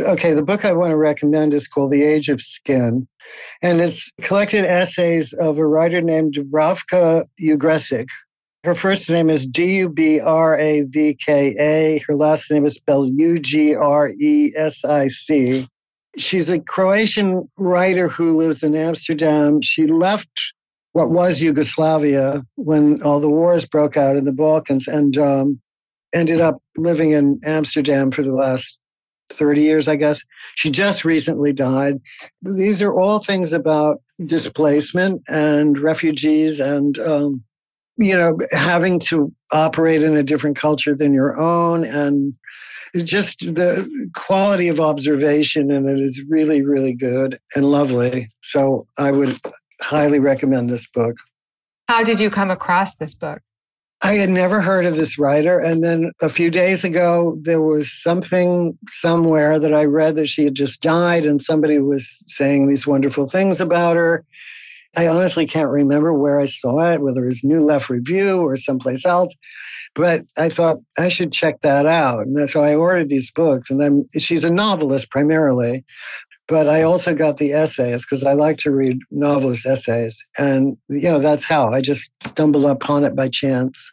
Okay, 0.00 0.34
the 0.34 0.42
book 0.42 0.64
I 0.64 0.72
want 0.72 0.90
to 0.90 0.96
recommend 0.96 1.54
is 1.54 1.68
called 1.68 1.92
The 1.92 2.02
Age 2.02 2.28
of 2.28 2.40
Skin, 2.40 3.06
and 3.62 3.80
it's 3.80 4.12
collected 4.22 4.64
essays 4.64 5.32
of 5.34 5.58
a 5.58 5.66
writer 5.66 6.00
named 6.00 6.34
Dubravka 6.34 7.26
Ugresic. 7.40 8.08
Her 8.64 8.74
first 8.74 9.10
name 9.10 9.28
is 9.28 9.44
D 9.44 9.76
U 9.80 9.90
B 9.90 10.20
R 10.20 10.58
A 10.58 10.80
V 10.80 11.18
K 11.22 11.54
A. 11.60 11.98
Her 12.06 12.14
last 12.14 12.50
name 12.50 12.64
is 12.64 12.76
spelled 12.76 13.10
U 13.14 13.38
G 13.38 13.74
R 13.74 14.08
E 14.08 14.54
S 14.56 14.86
I 14.86 15.08
C. 15.08 15.68
She's 16.16 16.48
a 16.48 16.60
Croatian 16.60 17.50
writer 17.58 18.08
who 18.08 18.34
lives 18.34 18.62
in 18.62 18.74
Amsterdam. 18.74 19.60
She 19.60 19.86
left 19.86 20.54
what 20.92 21.10
was 21.10 21.42
Yugoslavia 21.42 22.42
when 22.54 23.02
all 23.02 23.20
the 23.20 23.28
wars 23.28 23.66
broke 23.66 23.98
out 23.98 24.16
in 24.16 24.24
the 24.24 24.32
Balkans 24.32 24.88
and 24.88 25.18
um, 25.18 25.60
ended 26.14 26.40
up 26.40 26.62
living 26.78 27.10
in 27.10 27.40
Amsterdam 27.44 28.10
for 28.10 28.22
the 28.22 28.32
last 28.32 28.78
30 29.28 29.60
years, 29.60 29.88
I 29.88 29.96
guess. 29.96 30.22
She 30.54 30.70
just 30.70 31.04
recently 31.04 31.52
died. 31.52 32.00
These 32.40 32.80
are 32.80 32.94
all 32.94 33.18
things 33.18 33.52
about 33.52 34.00
displacement 34.24 35.22
and 35.28 35.78
refugees 35.78 36.60
and, 36.60 36.98
um, 37.00 37.44
you 37.96 38.16
know, 38.16 38.38
having 38.52 38.98
to 38.98 39.32
operate 39.52 40.02
in 40.02 40.16
a 40.16 40.22
different 40.22 40.56
culture 40.56 40.94
than 40.94 41.12
your 41.12 41.38
own. 41.38 41.84
And 41.84 42.34
just 42.96 43.40
the 43.40 43.88
quality 44.14 44.68
of 44.68 44.80
observation 44.80 45.70
in 45.70 45.88
it 45.88 45.98
is 46.00 46.24
really, 46.28 46.64
really 46.64 46.94
good 46.94 47.38
and 47.54 47.70
lovely. 47.70 48.28
So 48.42 48.86
I 48.98 49.10
would 49.10 49.38
highly 49.80 50.20
recommend 50.20 50.70
this 50.70 50.88
book. 50.88 51.16
How 51.88 52.02
did 52.02 52.20
you 52.20 52.30
come 52.30 52.50
across 52.50 52.96
this 52.96 53.14
book? 53.14 53.40
I 54.02 54.14
had 54.14 54.28
never 54.28 54.60
heard 54.60 54.84
of 54.84 54.96
this 54.96 55.18
writer. 55.18 55.58
And 55.58 55.82
then 55.82 56.12
a 56.20 56.28
few 56.28 56.50
days 56.50 56.84
ago, 56.84 57.36
there 57.40 57.62
was 57.62 57.90
something 57.90 58.78
somewhere 58.88 59.58
that 59.58 59.72
I 59.72 59.84
read 59.84 60.16
that 60.16 60.28
she 60.28 60.44
had 60.44 60.54
just 60.54 60.82
died, 60.82 61.24
and 61.24 61.40
somebody 61.40 61.78
was 61.78 62.22
saying 62.26 62.66
these 62.66 62.86
wonderful 62.86 63.28
things 63.28 63.60
about 63.60 63.96
her. 63.96 64.24
I 64.96 65.08
honestly 65.08 65.46
can't 65.46 65.70
remember 65.70 66.12
where 66.14 66.38
I 66.38 66.44
saw 66.46 66.92
it, 66.92 67.00
whether 67.00 67.24
it 67.24 67.28
was 67.28 67.44
New 67.44 67.60
Left 67.60 67.90
Review 67.90 68.40
or 68.40 68.56
someplace 68.56 69.04
else. 69.04 69.34
But 69.94 70.22
I 70.36 70.48
thought 70.48 70.78
I 70.98 71.08
should 71.08 71.32
check 71.32 71.60
that 71.60 71.86
out. 71.86 72.26
And 72.26 72.48
so 72.50 72.62
I 72.62 72.74
ordered 72.74 73.08
these 73.08 73.30
books. 73.30 73.70
And 73.70 73.82
I'm, 73.82 74.02
she's 74.18 74.42
a 74.42 74.50
novelist 74.50 75.10
primarily, 75.10 75.84
but 76.48 76.68
I 76.68 76.82
also 76.82 77.14
got 77.14 77.36
the 77.36 77.52
essays 77.52 78.04
because 78.04 78.24
I 78.24 78.32
like 78.32 78.58
to 78.58 78.72
read 78.72 78.98
novelist 79.10 79.66
essays. 79.66 80.22
And, 80.36 80.76
you 80.88 81.02
know, 81.02 81.20
that's 81.20 81.44
how 81.44 81.68
I 81.68 81.80
just 81.80 82.12
stumbled 82.22 82.64
upon 82.64 83.04
it 83.04 83.14
by 83.14 83.28
chance. 83.28 83.92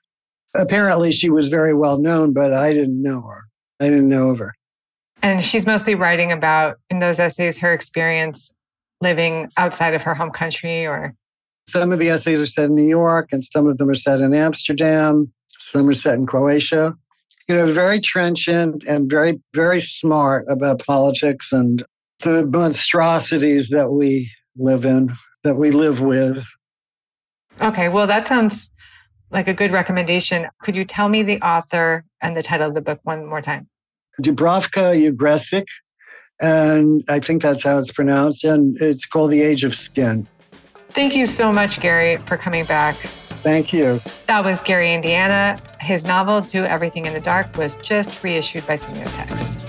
Apparently, 0.55 1.11
she 1.11 1.29
was 1.29 1.47
very 1.47 1.73
well 1.73 1.99
known, 1.99 2.33
but 2.33 2.53
I 2.53 2.73
didn't 2.73 3.01
know 3.01 3.21
her. 3.21 3.43
I 3.79 3.89
didn't 3.89 4.09
know 4.09 4.29
of 4.29 4.39
her. 4.39 4.53
And 5.21 5.41
she's 5.41 5.67
mostly 5.67 5.95
writing 5.95 6.31
about, 6.31 6.77
in 6.89 6.99
those 6.99 7.19
essays, 7.19 7.59
her 7.59 7.73
experience 7.73 8.51
living 9.01 9.49
outside 9.57 9.93
of 9.93 10.03
her 10.03 10.13
home 10.13 10.31
country 10.31 10.85
or. 10.85 11.15
Some 11.67 11.91
of 11.91 11.99
the 11.99 12.09
essays 12.09 12.41
are 12.41 12.45
set 12.45 12.65
in 12.65 12.75
New 12.75 12.87
York, 12.87 13.29
and 13.31 13.43
some 13.43 13.67
of 13.67 13.77
them 13.77 13.89
are 13.89 13.95
set 13.95 14.19
in 14.19 14.33
Amsterdam. 14.33 15.31
Some 15.47 15.89
are 15.89 15.93
set 15.93 16.15
in 16.15 16.25
Croatia. 16.25 16.95
You 17.47 17.55
know, 17.55 17.71
very 17.71 17.99
trenchant 17.99 18.83
and 18.85 19.09
very, 19.09 19.41
very 19.53 19.79
smart 19.79 20.45
about 20.49 20.83
politics 20.85 21.51
and 21.51 21.83
the 22.23 22.45
monstrosities 22.45 23.69
that 23.69 23.91
we 23.91 24.31
live 24.55 24.85
in, 24.85 25.11
that 25.43 25.55
we 25.55 25.71
live 25.71 26.01
with. 26.01 26.45
Okay, 27.61 27.89
well, 27.89 28.07
that 28.07 28.27
sounds 28.27 28.71
like 29.31 29.47
a 29.47 29.53
good 29.53 29.71
recommendation. 29.71 30.47
Could 30.61 30.75
you 30.75 30.85
tell 30.85 31.09
me 31.09 31.23
the 31.23 31.41
author 31.41 32.05
and 32.21 32.35
the 32.35 32.43
title 32.43 32.67
of 32.67 32.73
the 32.73 32.81
book 32.81 32.99
one 33.03 33.25
more 33.25 33.41
time? 33.41 33.67
Dubrovka 34.21 34.93
Ugresic, 35.11 35.65
and 36.41 37.03
I 37.07 37.19
think 37.19 37.41
that's 37.41 37.63
how 37.63 37.77
it's 37.79 37.91
pronounced, 37.91 38.43
and 38.43 38.75
it's 38.81 39.05
called 39.05 39.31
The 39.31 39.41
Age 39.41 39.63
of 39.63 39.73
Skin. 39.73 40.27
Thank 40.89 41.15
you 41.15 41.25
so 41.25 41.51
much, 41.51 41.79
Gary, 41.79 42.17
for 42.17 42.35
coming 42.35 42.65
back. 42.65 42.95
Thank 43.43 43.71
you. 43.73 44.01
That 44.27 44.43
was 44.43 44.61
Gary 44.61 44.93
Indiana. 44.93 45.59
His 45.79 46.05
novel, 46.05 46.41
Do 46.41 46.63
Everything 46.63 47.05
in 47.05 47.13
the 47.13 47.19
Dark, 47.19 47.57
was 47.57 47.75
just 47.77 48.23
reissued 48.23 48.67
by 48.67 48.73
Semiotext. 48.73 49.67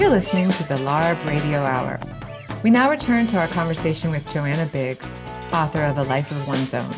You're 0.00 0.10
listening 0.10 0.50
to 0.52 0.62
the 0.68 0.76
LARB 0.76 1.24
Radio 1.26 1.58
Hour. 1.58 2.00
We 2.62 2.70
now 2.70 2.90
return 2.90 3.26
to 3.28 3.38
our 3.38 3.48
conversation 3.48 4.10
with 4.10 4.28
Joanna 4.32 4.66
Biggs, 4.66 5.14
author 5.52 5.82
of 5.82 5.98
A 5.98 6.02
Life 6.04 6.30
of 6.30 6.48
One's 6.48 6.74
Own. 6.74 6.94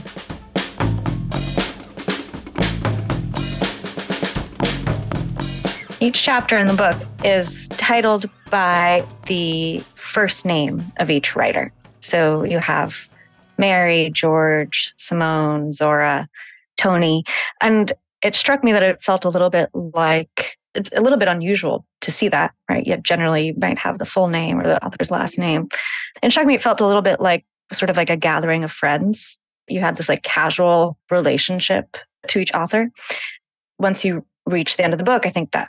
Each 6.02 6.22
chapter 6.22 6.56
in 6.56 6.66
the 6.66 6.72
book 6.72 6.96
is 7.22 7.68
titled 7.76 8.24
by 8.50 9.04
the 9.26 9.80
first 9.96 10.46
name 10.46 10.82
of 10.96 11.10
each 11.10 11.36
writer. 11.36 11.70
So 12.00 12.42
you 12.42 12.58
have 12.58 13.10
Mary, 13.58 14.08
George, 14.08 14.94
Simone, 14.96 15.72
Zora, 15.72 16.26
Toni. 16.78 17.24
And 17.60 17.92
it 18.22 18.34
struck 18.34 18.64
me 18.64 18.72
that 18.72 18.82
it 18.82 19.02
felt 19.02 19.26
a 19.26 19.28
little 19.28 19.50
bit 19.50 19.68
like 19.74 20.56
it's 20.74 20.90
a 20.96 21.02
little 21.02 21.18
bit 21.18 21.28
unusual 21.28 21.84
to 22.00 22.10
see 22.10 22.28
that, 22.28 22.54
right? 22.66 22.86
Yet 22.86 23.02
generally 23.02 23.48
you 23.48 23.54
might 23.58 23.78
have 23.78 23.98
the 23.98 24.06
full 24.06 24.28
name 24.28 24.58
or 24.58 24.64
the 24.64 24.82
author's 24.82 25.10
last 25.10 25.38
name. 25.38 25.68
And 26.22 26.32
struck 26.32 26.46
me, 26.46 26.54
it 26.54 26.62
felt 26.62 26.80
a 26.80 26.86
little 26.86 27.02
bit 27.02 27.20
like 27.20 27.44
sort 27.74 27.90
of 27.90 27.98
like 27.98 28.08
a 28.08 28.16
gathering 28.16 28.64
of 28.64 28.72
friends. 28.72 29.38
You 29.68 29.80
had 29.80 29.96
this 29.96 30.08
like 30.08 30.22
casual 30.22 30.96
relationship 31.10 31.98
to 32.28 32.38
each 32.38 32.54
author. 32.54 32.90
Once 33.78 34.02
you 34.02 34.24
reach 34.46 34.78
the 34.78 34.84
end 34.84 34.94
of 34.94 34.98
the 34.98 35.04
book, 35.04 35.26
I 35.26 35.30
think 35.30 35.50
that 35.50 35.68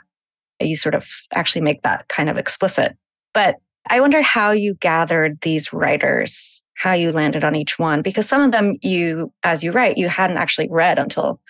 you 0.66 0.76
sort 0.76 0.94
of 0.94 1.08
actually 1.32 1.62
make 1.62 1.82
that 1.82 2.08
kind 2.08 2.28
of 2.28 2.36
explicit. 2.36 2.96
But 3.34 3.56
I 3.88 4.00
wonder 4.00 4.22
how 4.22 4.52
you 4.52 4.74
gathered 4.74 5.40
these 5.40 5.72
writers, 5.72 6.62
how 6.74 6.92
you 6.92 7.12
landed 7.12 7.44
on 7.44 7.56
each 7.56 7.78
one, 7.78 8.02
because 8.02 8.28
some 8.28 8.42
of 8.42 8.52
them 8.52 8.76
you, 8.80 9.32
as 9.42 9.64
you 9.64 9.72
write, 9.72 9.98
you 9.98 10.08
hadn't 10.08 10.38
actually 10.38 10.68
read 10.70 10.98
until 10.98 11.40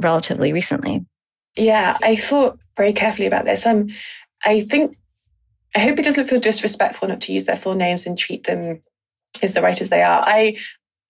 relatively 0.00 0.52
recently. 0.52 1.04
Yeah, 1.56 1.98
I 2.02 2.14
thought 2.16 2.58
very 2.76 2.92
carefully 2.92 3.26
about 3.26 3.44
this. 3.44 3.66
Um, 3.66 3.88
I 4.44 4.60
think, 4.60 4.96
I 5.74 5.80
hope 5.80 5.98
it 5.98 6.04
doesn't 6.04 6.26
feel 6.26 6.40
disrespectful 6.40 7.08
not 7.08 7.20
to 7.22 7.32
use 7.32 7.46
their 7.46 7.56
full 7.56 7.74
names 7.74 8.06
and 8.06 8.16
treat 8.16 8.44
them 8.44 8.82
as 9.42 9.54
the 9.54 9.62
writers 9.62 9.88
they 9.88 10.02
are. 10.02 10.22
I, 10.24 10.56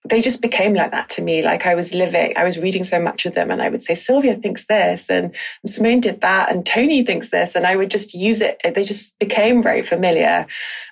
they 0.09 0.23
just 0.23 0.41
became 0.41 0.73
like 0.73 0.93
that 0.93 1.11
to 1.11 1.23
me. 1.23 1.43
Like 1.43 1.67
I 1.67 1.75
was 1.75 1.93
living, 1.93 2.33
I 2.35 2.45
was 2.45 2.59
reading 2.59 2.85
so 2.85 2.99
much 2.99 3.27
of 3.27 3.35
them 3.35 3.51
and 3.51 3.61
I 3.61 3.69
would 3.69 3.83
say, 3.83 3.95
Sylvia 3.95 4.35
thinks 4.35 4.65
this 4.65 5.11
and 5.11 5.35
Simone 5.67 6.01
did 6.01 6.23
that 6.23 6.51
and 6.51 6.65
Toni 6.65 7.05
thinks 7.05 7.31
this. 7.31 7.55
And 7.55 7.67
I 7.67 7.77
would 7.77 7.91
just 7.91 8.15
use 8.15 8.41
it. 8.41 8.59
They 8.65 8.83
just 8.83 9.19
became 9.19 9.63
very 9.63 9.83
familiar. 9.83 10.47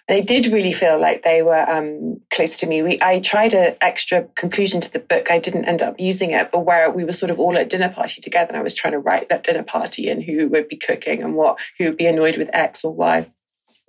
They 0.08 0.20
did 0.20 0.48
really 0.48 0.74
feel 0.74 1.00
like 1.00 1.22
they 1.22 1.42
were 1.42 1.68
um, 1.70 2.20
close 2.30 2.58
to 2.58 2.66
me. 2.66 2.82
We, 2.82 2.98
I 3.00 3.20
tried 3.20 3.54
an 3.54 3.76
extra 3.80 4.24
conclusion 4.36 4.82
to 4.82 4.92
the 4.92 4.98
book. 4.98 5.30
I 5.30 5.38
didn't 5.38 5.64
end 5.64 5.80
up 5.80 5.98
using 5.98 6.32
it, 6.32 6.50
but 6.52 6.66
where 6.66 6.90
we 6.90 7.04
were 7.04 7.12
sort 7.12 7.30
of 7.30 7.40
all 7.40 7.56
at 7.56 7.70
dinner 7.70 7.88
party 7.88 8.20
together 8.20 8.48
and 8.48 8.58
I 8.58 8.62
was 8.62 8.74
trying 8.74 8.92
to 8.92 8.98
write 8.98 9.30
that 9.30 9.42
dinner 9.42 9.62
party 9.62 10.10
and 10.10 10.22
who 10.22 10.48
would 10.48 10.68
be 10.68 10.76
cooking 10.76 11.22
and 11.22 11.34
what, 11.34 11.58
who 11.78 11.86
would 11.86 11.96
be 11.96 12.06
annoyed 12.06 12.36
with 12.36 12.50
X 12.52 12.84
or 12.84 12.94
Y. 12.94 13.30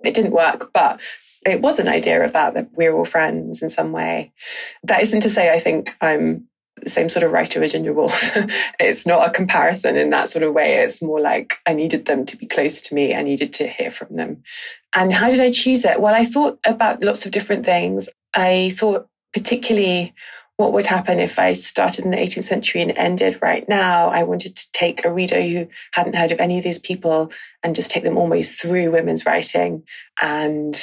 It 0.02 0.14
didn't 0.14 0.32
work, 0.32 0.72
but 0.72 0.98
it 1.46 1.60
was 1.60 1.78
an 1.78 1.88
idea 1.88 2.22
of 2.22 2.32
that, 2.32 2.54
that 2.54 2.70
we're 2.72 2.92
all 2.92 3.04
friends 3.04 3.62
in 3.62 3.68
some 3.68 3.92
way. 3.92 4.32
That 4.82 5.02
isn't 5.02 5.22
to 5.22 5.30
say 5.30 5.52
I 5.52 5.58
think 5.58 5.96
I'm 6.00 6.48
the 6.82 6.90
same 6.90 7.08
sort 7.08 7.22
of 7.22 7.32
writer 7.32 7.62
as 7.62 7.72
Virginia 7.72 7.92
Woolf. 7.92 8.36
it's 8.80 9.06
not 9.06 9.26
a 9.26 9.30
comparison 9.30 9.96
in 9.96 10.10
that 10.10 10.28
sort 10.28 10.42
of 10.42 10.54
way. 10.54 10.76
It's 10.76 11.02
more 11.02 11.20
like 11.20 11.58
I 11.66 11.72
needed 11.72 12.06
them 12.06 12.24
to 12.26 12.36
be 12.36 12.46
close 12.46 12.80
to 12.82 12.94
me. 12.94 13.14
I 13.14 13.22
needed 13.22 13.52
to 13.54 13.68
hear 13.68 13.90
from 13.90 14.16
them. 14.16 14.42
And 14.94 15.12
how 15.12 15.30
did 15.30 15.40
I 15.40 15.50
choose 15.50 15.84
it? 15.84 16.00
Well, 16.00 16.14
I 16.14 16.24
thought 16.24 16.58
about 16.64 17.02
lots 17.02 17.26
of 17.26 17.32
different 17.32 17.64
things. 17.64 18.08
I 18.34 18.72
thought 18.74 19.08
particularly 19.32 20.14
what 20.56 20.72
would 20.74 20.86
happen 20.86 21.20
if 21.20 21.38
I 21.38 21.54
started 21.54 22.04
in 22.04 22.10
the 22.10 22.18
18th 22.18 22.44
century 22.44 22.82
and 22.82 22.92
ended 22.92 23.38
right 23.40 23.66
now. 23.66 24.08
I 24.08 24.24
wanted 24.24 24.56
to 24.56 24.72
take 24.72 25.04
a 25.04 25.12
reader 25.12 25.40
who 25.40 25.68
hadn't 25.92 26.16
heard 26.16 26.32
of 26.32 26.40
any 26.40 26.58
of 26.58 26.64
these 26.64 26.78
people 26.78 27.32
and 27.62 27.74
just 27.74 27.90
take 27.90 28.04
them 28.04 28.18
almost 28.18 28.60
through 28.60 28.90
women's 28.90 29.24
writing 29.24 29.84
and 30.20 30.78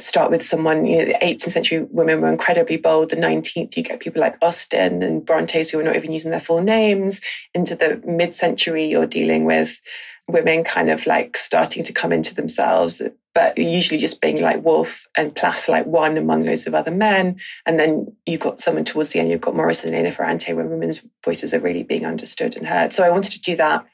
start 0.00 0.30
with 0.30 0.42
someone, 0.42 0.86
you 0.86 0.98
know, 0.98 1.04
the 1.04 1.18
18th 1.24 1.50
century 1.50 1.86
women 1.90 2.20
were 2.20 2.28
incredibly 2.28 2.76
bold. 2.76 3.10
The 3.10 3.16
19th, 3.16 3.76
you 3.76 3.82
get 3.82 4.00
people 4.00 4.20
like 4.20 4.36
Austen 4.42 5.02
and 5.02 5.24
Brontes 5.24 5.70
who 5.70 5.78
are 5.78 5.84
not 5.84 5.96
even 5.96 6.12
using 6.12 6.30
their 6.30 6.40
full 6.40 6.62
names. 6.62 7.20
Into 7.54 7.76
the 7.76 8.02
mid 8.04 8.34
century, 8.34 8.86
you're 8.86 9.06
dealing 9.06 9.44
with 9.44 9.80
women 10.26 10.64
kind 10.64 10.90
of 10.90 11.06
like 11.06 11.36
starting 11.36 11.84
to 11.84 11.92
come 11.92 12.12
into 12.12 12.34
themselves, 12.34 13.02
but 13.34 13.58
usually 13.58 13.98
just 13.98 14.20
being 14.20 14.40
like 14.40 14.64
Woolf 14.64 15.06
and 15.16 15.34
Plath, 15.34 15.68
like 15.68 15.86
one 15.86 16.16
among 16.16 16.44
loads 16.44 16.66
of 16.66 16.74
other 16.74 16.90
men. 16.90 17.38
And 17.66 17.78
then 17.78 18.16
you've 18.24 18.40
got 18.40 18.60
someone 18.60 18.84
towards 18.84 19.10
the 19.10 19.20
end, 19.20 19.30
you've 19.30 19.40
got 19.40 19.56
Morrison 19.56 19.88
and 19.88 19.96
Elena 19.96 20.14
Ferrante, 20.14 20.54
where 20.54 20.66
women's 20.66 21.04
voices 21.24 21.52
are 21.52 21.60
really 21.60 21.82
being 21.82 22.06
understood 22.06 22.56
and 22.56 22.66
heard. 22.66 22.92
So 22.92 23.04
I 23.04 23.10
wanted 23.10 23.32
to 23.32 23.40
do 23.40 23.56
that. 23.56 23.84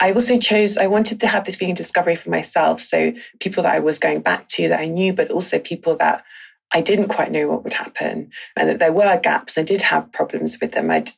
I 0.00 0.12
also 0.12 0.38
chose, 0.38 0.78
I 0.78 0.86
wanted 0.86 1.20
to 1.20 1.26
have 1.26 1.44
this 1.44 1.56
feeling 1.56 1.72
of 1.72 1.76
discovery 1.76 2.16
for 2.16 2.30
myself. 2.30 2.80
So 2.80 3.12
people 3.38 3.62
that 3.62 3.74
I 3.74 3.80
was 3.80 3.98
going 3.98 4.22
back 4.22 4.48
to 4.48 4.68
that 4.68 4.80
I 4.80 4.86
knew, 4.86 5.12
but 5.12 5.30
also 5.30 5.58
people 5.58 5.96
that 5.96 6.24
I 6.72 6.80
didn't 6.80 7.08
quite 7.08 7.30
know 7.30 7.48
what 7.48 7.64
would 7.64 7.74
happen 7.74 8.30
and 8.56 8.68
that 8.68 8.78
there 8.78 8.92
were 8.92 9.20
gaps. 9.22 9.58
I 9.58 9.62
did 9.62 9.82
have 9.82 10.10
problems 10.10 10.58
with 10.60 10.72
them. 10.72 10.90
I'd 10.90 11.10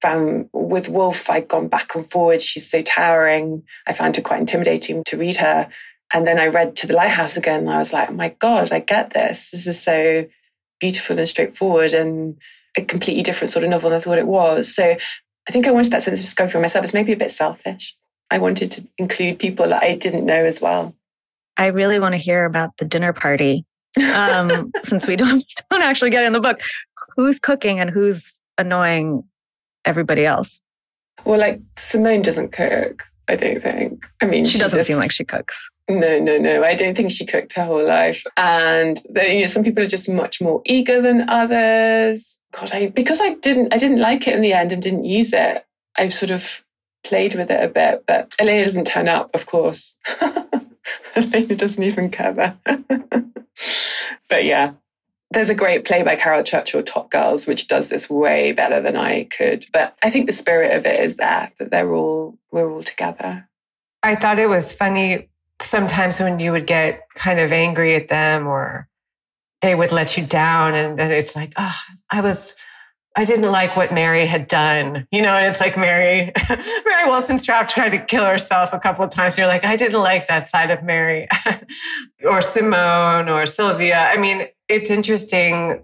found 0.00 0.48
with 0.52 0.88
Woolf, 0.88 1.28
I'd 1.28 1.48
gone 1.48 1.68
back 1.68 1.94
and 1.94 2.08
forward. 2.08 2.40
She's 2.40 2.70
so 2.70 2.82
towering. 2.82 3.64
I 3.86 3.92
found 3.92 4.16
her 4.16 4.22
quite 4.22 4.40
intimidating 4.40 5.02
to 5.04 5.16
read 5.16 5.36
her. 5.36 5.68
And 6.12 6.26
then 6.26 6.38
I 6.38 6.46
read 6.46 6.76
To 6.76 6.86
the 6.86 6.94
Lighthouse 6.94 7.36
again 7.36 7.60
and 7.60 7.70
I 7.70 7.78
was 7.78 7.92
like, 7.92 8.10
oh 8.10 8.14
my 8.14 8.36
God, 8.38 8.72
I 8.72 8.78
get 8.78 9.12
this. 9.12 9.50
This 9.50 9.66
is 9.66 9.82
so 9.82 10.26
beautiful 10.78 11.18
and 11.18 11.28
straightforward 11.28 11.94
and 11.94 12.36
a 12.76 12.82
completely 12.82 13.22
different 13.22 13.50
sort 13.50 13.64
of 13.64 13.70
novel 13.70 13.90
than 13.90 13.98
I 13.98 14.00
thought 14.00 14.18
it 14.18 14.26
was. 14.26 14.74
So 14.74 14.84
I 15.48 15.52
think 15.52 15.66
I 15.66 15.72
wanted 15.72 15.92
that 15.92 16.02
sense 16.02 16.20
of 16.20 16.24
discovery 16.24 16.52
for 16.52 16.60
myself. 16.60 16.84
It's 16.84 16.94
maybe 16.94 17.12
a 17.12 17.16
bit 17.16 17.30
selfish. 17.30 17.96
I 18.30 18.38
wanted 18.38 18.70
to 18.72 18.86
include 18.98 19.38
people 19.38 19.68
that 19.68 19.82
I 19.82 19.96
didn't 19.96 20.24
know 20.24 20.44
as 20.44 20.60
well. 20.60 20.94
I 21.56 21.66
really 21.66 21.98
want 21.98 22.12
to 22.12 22.18
hear 22.18 22.44
about 22.44 22.76
the 22.78 22.84
dinner 22.84 23.12
party 23.12 23.64
um, 24.14 24.72
since 24.84 25.06
we 25.06 25.16
don't 25.16 25.44
don't 25.70 25.82
actually 25.82 26.10
get 26.10 26.24
in 26.24 26.32
the 26.32 26.40
book. 26.40 26.60
Who's 27.16 27.38
cooking 27.38 27.80
and 27.80 27.90
who's 27.90 28.34
annoying 28.56 29.24
everybody 29.84 30.24
else? 30.24 30.62
Well, 31.24 31.38
like 31.38 31.60
Simone 31.76 32.22
doesn't 32.22 32.52
cook. 32.52 33.04
I 33.28 33.36
don't 33.36 33.62
think. 33.62 34.10
I 34.20 34.26
mean, 34.26 34.44
she, 34.44 34.52
she 34.52 34.58
doesn't 34.58 34.78
just, 34.78 34.88
seem 34.88 34.96
like 34.96 35.12
she 35.12 35.24
cooks. 35.24 35.70
No, 35.88 36.18
no, 36.18 36.38
no. 36.38 36.64
I 36.64 36.74
don't 36.74 36.96
think 36.96 37.10
she 37.10 37.26
cooked 37.26 37.52
her 37.54 37.64
whole 37.64 37.86
life. 37.86 38.24
And 38.36 39.00
the, 39.08 39.34
you 39.34 39.40
know, 39.40 39.46
some 39.46 39.62
people 39.62 39.84
are 39.84 39.88
just 39.88 40.08
much 40.08 40.40
more 40.40 40.62
eager 40.64 41.00
than 41.00 41.28
others. 41.28 42.40
God, 42.52 42.72
I 42.72 42.88
because 42.88 43.20
I 43.20 43.34
didn't, 43.34 43.72
I 43.72 43.78
didn't 43.78 44.00
like 44.00 44.26
it 44.26 44.34
in 44.34 44.42
the 44.42 44.52
end 44.52 44.72
and 44.72 44.82
didn't 44.82 45.04
use 45.04 45.32
it. 45.32 45.64
I've 45.96 46.14
sort 46.14 46.30
of 46.30 46.64
played 47.04 47.34
with 47.34 47.50
it 47.50 47.62
a 47.62 47.68
bit, 47.68 48.04
but 48.06 48.34
Elena 48.38 48.64
doesn't 48.64 48.86
turn 48.86 49.08
up, 49.08 49.30
of 49.34 49.46
course. 49.46 49.96
Elena 51.16 51.54
doesn't 51.54 51.82
even 51.82 52.10
cover. 52.10 52.56
but 54.28 54.44
yeah, 54.44 54.72
there's 55.30 55.50
a 55.50 55.54
great 55.54 55.84
play 55.84 56.02
by 56.02 56.16
Caryl 56.16 56.42
Churchill, 56.42 56.82
Top 56.82 57.10
Girls, 57.10 57.46
which 57.46 57.68
does 57.68 57.88
this 57.88 58.10
way 58.10 58.52
better 58.52 58.80
than 58.80 58.96
I 58.96 59.24
could. 59.24 59.66
But 59.72 59.96
I 60.02 60.10
think 60.10 60.26
the 60.26 60.32
spirit 60.32 60.76
of 60.76 60.86
it 60.86 61.00
is 61.00 61.16
there, 61.16 61.52
that 61.58 61.70
they're 61.70 61.92
all, 61.92 62.38
we're 62.50 62.70
all 62.70 62.82
together. 62.82 63.48
I 64.02 64.14
thought 64.14 64.38
it 64.38 64.48
was 64.48 64.72
funny 64.72 65.28
sometimes 65.60 66.18
when 66.20 66.40
you 66.40 66.52
would 66.52 66.66
get 66.66 67.06
kind 67.14 67.38
of 67.38 67.52
angry 67.52 67.94
at 67.94 68.08
them 68.08 68.46
or 68.46 68.88
they 69.60 69.74
would 69.74 69.92
let 69.92 70.16
you 70.16 70.24
down 70.24 70.74
and 70.74 70.98
then 70.98 71.10
it's 71.10 71.36
like, 71.36 71.52
oh, 71.56 71.78
I 72.10 72.22
was 72.22 72.54
I 73.16 73.24
didn't 73.24 73.50
like 73.50 73.76
what 73.76 73.92
Mary 73.92 74.24
had 74.24 74.46
done, 74.46 75.06
you 75.10 75.20
know, 75.20 75.34
and 75.34 75.46
it's 75.46 75.60
like 75.60 75.76
Mary, 75.76 76.32
Mary 76.48 77.06
Wilson 77.06 77.34
Wollstonecraft 77.34 77.70
tried 77.70 77.90
to 77.90 77.98
kill 77.98 78.24
herself 78.24 78.72
a 78.72 78.78
couple 78.78 79.04
of 79.04 79.10
times. 79.10 79.36
You're 79.36 79.48
like, 79.48 79.64
I 79.64 79.74
didn't 79.74 80.00
like 80.00 80.28
that 80.28 80.48
side 80.48 80.70
of 80.70 80.84
Mary 80.84 81.26
or 82.24 82.40
Simone 82.40 83.28
or 83.28 83.46
Sylvia. 83.46 84.08
I 84.10 84.16
mean, 84.16 84.46
it's 84.68 84.90
interesting 84.90 85.82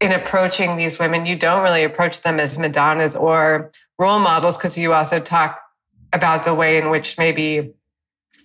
in 0.00 0.12
approaching 0.12 0.76
these 0.76 0.98
women. 0.98 1.26
You 1.26 1.36
don't 1.36 1.62
really 1.62 1.84
approach 1.84 2.22
them 2.22 2.40
as 2.40 2.58
Madonnas 2.58 3.14
or 3.14 3.70
role 3.98 4.18
models 4.18 4.56
because 4.56 4.78
you 4.78 4.94
also 4.94 5.20
talk 5.20 5.60
about 6.14 6.46
the 6.46 6.54
way 6.54 6.78
in 6.78 6.88
which 6.88 7.18
maybe 7.18 7.74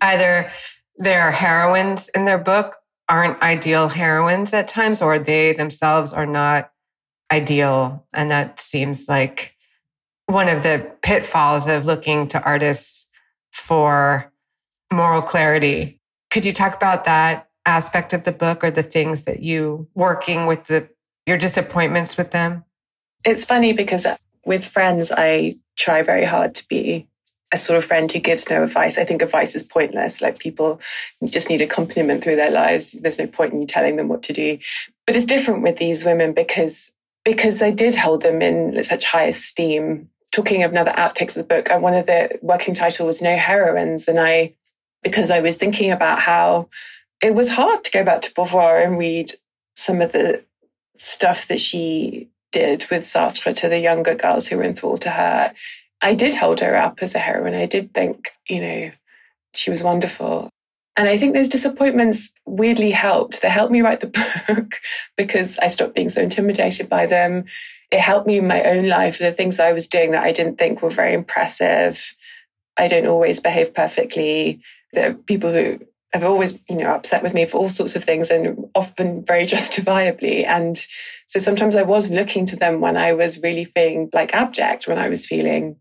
either 0.01 0.49
their 0.97 1.31
heroines 1.31 2.09
in 2.09 2.25
their 2.25 2.37
book 2.37 2.75
aren't 3.07 3.41
ideal 3.41 3.89
heroines 3.89 4.53
at 4.53 4.67
times 4.67 5.01
or 5.01 5.17
they 5.17 5.53
themselves 5.53 6.13
are 6.13 6.25
not 6.25 6.71
ideal. 7.31 8.05
And 8.13 8.31
that 8.31 8.59
seems 8.59 9.07
like 9.07 9.55
one 10.25 10.47
of 10.47 10.63
the 10.63 10.91
pitfalls 11.01 11.67
of 11.67 11.85
looking 11.85 12.27
to 12.27 12.41
artists 12.43 13.09
for 13.51 14.31
moral 14.91 15.21
clarity. 15.21 15.99
Could 16.29 16.45
you 16.45 16.51
talk 16.51 16.75
about 16.75 17.05
that 17.05 17.49
aspect 17.65 18.13
of 18.13 18.23
the 18.23 18.31
book 18.31 18.63
or 18.63 18.71
the 18.71 18.83
things 18.83 19.25
that 19.25 19.41
you 19.41 19.87
working 19.95 20.45
with 20.45 20.65
the 20.65 20.89
your 21.25 21.37
disappointments 21.37 22.17
with 22.17 22.31
them? 22.31 22.63
It's 23.25 23.45
funny 23.45 23.73
because 23.73 24.07
with 24.45 24.65
friends 24.65 25.11
I 25.15 25.55
try 25.77 26.01
very 26.01 26.25
hard 26.25 26.55
to 26.55 26.67
be 26.67 27.07
a 27.51 27.57
sort 27.57 27.77
of 27.77 27.85
friend 27.85 28.11
who 28.11 28.19
gives 28.19 28.49
no 28.49 28.63
advice. 28.63 28.97
I 28.97 29.05
think 29.05 29.21
advice 29.21 29.55
is 29.55 29.63
pointless. 29.63 30.21
Like 30.21 30.39
people 30.39 30.79
just 31.25 31.49
need 31.49 31.61
accompaniment 31.61 32.23
through 32.23 32.35
their 32.35 32.51
lives. 32.51 32.91
There's 32.91 33.17
no 33.17 33.27
point 33.27 33.53
in 33.53 33.61
you 33.61 33.67
telling 33.67 33.95
them 33.95 34.07
what 34.07 34.21
to 34.23 34.33
do. 34.33 34.59
But 35.05 35.15
it's 35.15 35.25
different 35.25 35.63
with 35.63 35.77
these 35.77 36.05
women 36.05 36.33
because 36.33 36.91
because 37.25 37.61
I 37.61 37.71
did 37.71 37.95
hold 37.95 38.21
them 38.21 38.41
in 38.41 38.83
such 38.83 39.05
high 39.05 39.25
esteem. 39.25 40.09
Talking 40.31 40.63
of 40.63 40.71
another 40.71 40.91
outtakes 40.91 41.35
of 41.35 41.47
the 41.47 41.55
book, 41.55 41.69
one 41.81 41.93
of 41.95 42.05
the 42.05 42.37
working 42.41 42.75
title 42.75 43.07
was 43.07 43.21
No 43.21 43.35
Heroines. 43.35 44.07
And 44.07 44.19
I, 44.19 44.55
because 45.03 45.31
I 45.31 45.39
was 45.39 45.57
thinking 45.57 45.91
about 45.91 46.19
how 46.19 46.69
it 47.21 47.33
was 47.33 47.49
hard 47.49 47.83
to 47.83 47.91
go 47.91 48.03
back 48.03 48.21
to 48.21 48.33
Beauvoir 48.33 48.85
and 48.85 48.97
read 48.97 49.31
some 49.75 50.01
of 50.01 50.11
the 50.11 50.43
stuff 50.95 51.47
that 51.47 51.59
she 51.59 52.29
did 52.51 52.85
with 52.89 53.03
Sartre 53.03 53.55
to 53.55 53.69
the 53.69 53.79
younger 53.79 54.15
girls 54.15 54.47
who 54.47 54.57
were 54.57 54.63
enthralled 54.63 55.01
to 55.01 55.11
her. 55.11 55.53
I 56.01 56.15
did 56.15 56.35
hold 56.35 56.59
her 56.61 56.75
up 56.75 56.99
as 57.01 57.15
a 57.15 57.19
heroine. 57.19 57.53
I 57.53 57.65
did 57.65 57.93
think, 57.93 58.31
you 58.47 58.61
know, 58.61 58.91
she 59.53 59.69
was 59.69 59.83
wonderful. 59.83 60.48
And 60.99 61.07
I 61.07 61.15
think 61.15 61.33
those 61.33 61.47
disappointments 61.47 62.29
weirdly 62.45 62.91
helped. 62.91 63.41
They 63.41 63.47
helped 63.47 63.71
me 63.71 63.81
write 63.81 64.01
the 64.01 64.07
book 64.47 64.81
because 65.15 65.57
I 65.59 65.67
stopped 65.67 65.95
being 65.95 66.09
so 66.09 66.21
intimidated 66.21 66.89
by 66.89 67.05
them. 67.05 67.45
It 67.89 68.01
helped 68.01 68.27
me 68.27 68.39
in 68.39 68.47
my 68.47 68.61
own 68.63 68.89
life. 68.89 69.17
The 69.17 69.31
things 69.31 69.61
I 69.61 69.71
was 69.71 69.87
doing 69.87 70.11
that 70.11 70.25
I 70.25 70.33
didn't 70.33 70.57
think 70.57 70.81
were 70.81 70.89
very 70.89 71.13
impressive. 71.13 72.13
I 72.77 72.89
don't 72.89 73.07
always 73.07 73.39
behave 73.39 73.73
perfectly. 73.73 74.59
There 74.91 75.11
are 75.11 75.13
people 75.13 75.53
who 75.53 75.79
have 76.11 76.25
always, 76.25 76.59
you 76.67 76.75
know, 76.75 76.93
upset 76.93 77.23
with 77.23 77.33
me 77.33 77.45
for 77.45 77.59
all 77.59 77.69
sorts 77.69 77.95
of 77.95 78.03
things 78.03 78.29
and 78.29 78.67
often 78.75 79.23
very 79.23 79.45
justifiably. 79.55 80.43
And 80.43 80.75
so 81.27 81.39
sometimes 81.39 81.77
I 81.77 81.83
was 81.83 82.11
looking 82.11 82.45
to 82.47 82.57
them 82.57 82.81
when 82.81 82.97
I 82.97 83.13
was 83.13 83.41
really 83.41 83.63
feeling 83.63 84.09
like 84.11 84.35
abject, 84.35 84.85
when 84.85 84.97
I 84.97 85.07
was 85.07 85.25
feeling 85.25 85.77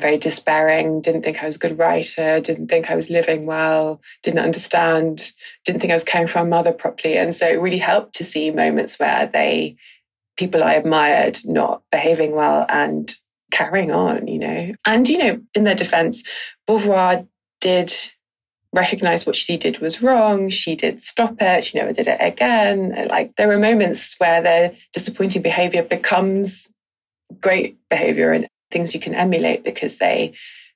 very 0.00 0.18
despairing, 0.18 1.00
didn't 1.00 1.22
think 1.22 1.42
I 1.42 1.46
was 1.46 1.56
a 1.56 1.60
good 1.60 1.78
writer, 1.78 2.40
didn't 2.40 2.68
think 2.68 2.90
I 2.90 2.96
was 2.96 3.10
living 3.10 3.46
well, 3.46 4.00
didn't 4.22 4.38
understand, 4.40 5.32
didn't 5.64 5.80
think 5.80 5.90
I 5.90 5.96
was 5.96 6.04
caring 6.04 6.28
for 6.28 6.38
my 6.38 6.48
mother 6.48 6.72
properly. 6.72 7.16
And 7.16 7.34
so 7.34 7.48
it 7.48 7.60
really 7.60 7.78
helped 7.78 8.14
to 8.14 8.24
see 8.24 8.50
moments 8.50 8.98
where 8.98 9.26
they, 9.26 9.76
people 10.36 10.62
I 10.62 10.74
admired, 10.74 11.38
not 11.44 11.82
behaving 11.90 12.32
well 12.32 12.64
and 12.68 13.12
carrying 13.50 13.90
on, 13.90 14.28
you 14.28 14.38
know. 14.38 14.72
And, 14.84 15.08
you 15.08 15.18
know, 15.18 15.40
in 15.54 15.64
their 15.64 15.74
defense, 15.74 16.22
Beauvoir 16.68 17.26
did 17.60 17.92
recognize 18.72 19.26
what 19.26 19.34
she 19.34 19.56
did 19.56 19.78
was 19.78 20.02
wrong. 20.02 20.48
She 20.48 20.76
did 20.76 21.02
stop 21.02 21.36
it. 21.40 21.64
She 21.64 21.78
never 21.78 21.92
did 21.92 22.06
it 22.06 22.18
again. 22.20 23.08
Like 23.08 23.34
there 23.36 23.48
were 23.48 23.58
moments 23.58 24.14
where 24.18 24.42
their 24.42 24.74
disappointing 24.92 25.42
behavior 25.42 25.82
becomes 25.82 26.68
great 27.40 27.78
behavior 27.88 28.32
and 28.32 28.46
things 28.70 28.94
you 28.94 29.00
can 29.00 29.14
emulate 29.14 29.64
because 29.64 29.98
they 29.98 30.34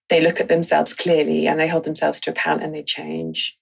they 0.08 0.20
look 0.20 0.40
at 0.40 0.48
themselves 0.48 0.92
clearly 0.92 1.46
and 1.46 1.58
they 1.58 1.68
hold 1.68 1.84
themselves 1.84 2.20
to 2.20 2.30
account 2.30 2.62
and 2.62 2.74
they 2.74 2.82
change. 2.82 3.56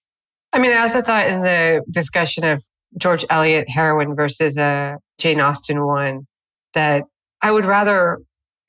I 0.52 0.58
mean, 0.58 0.72
as 0.72 0.96
I 0.96 1.00
thought 1.00 1.26
in 1.26 1.40
the 1.40 1.82
discussion 1.92 2.44
of 2.44 2.64
George 2.98 3.24
Eliot 3.30 3.68
heroine 3.68 4.16
versus 4.16 4.56
a 4.56 4.96
Jane 5.18 5.40
Austen 5.40 5.86
one 5.86 6.26
that 6.74 7.04
I 7.40 7.52
would 7.52 7.64
rather 7.64 8.18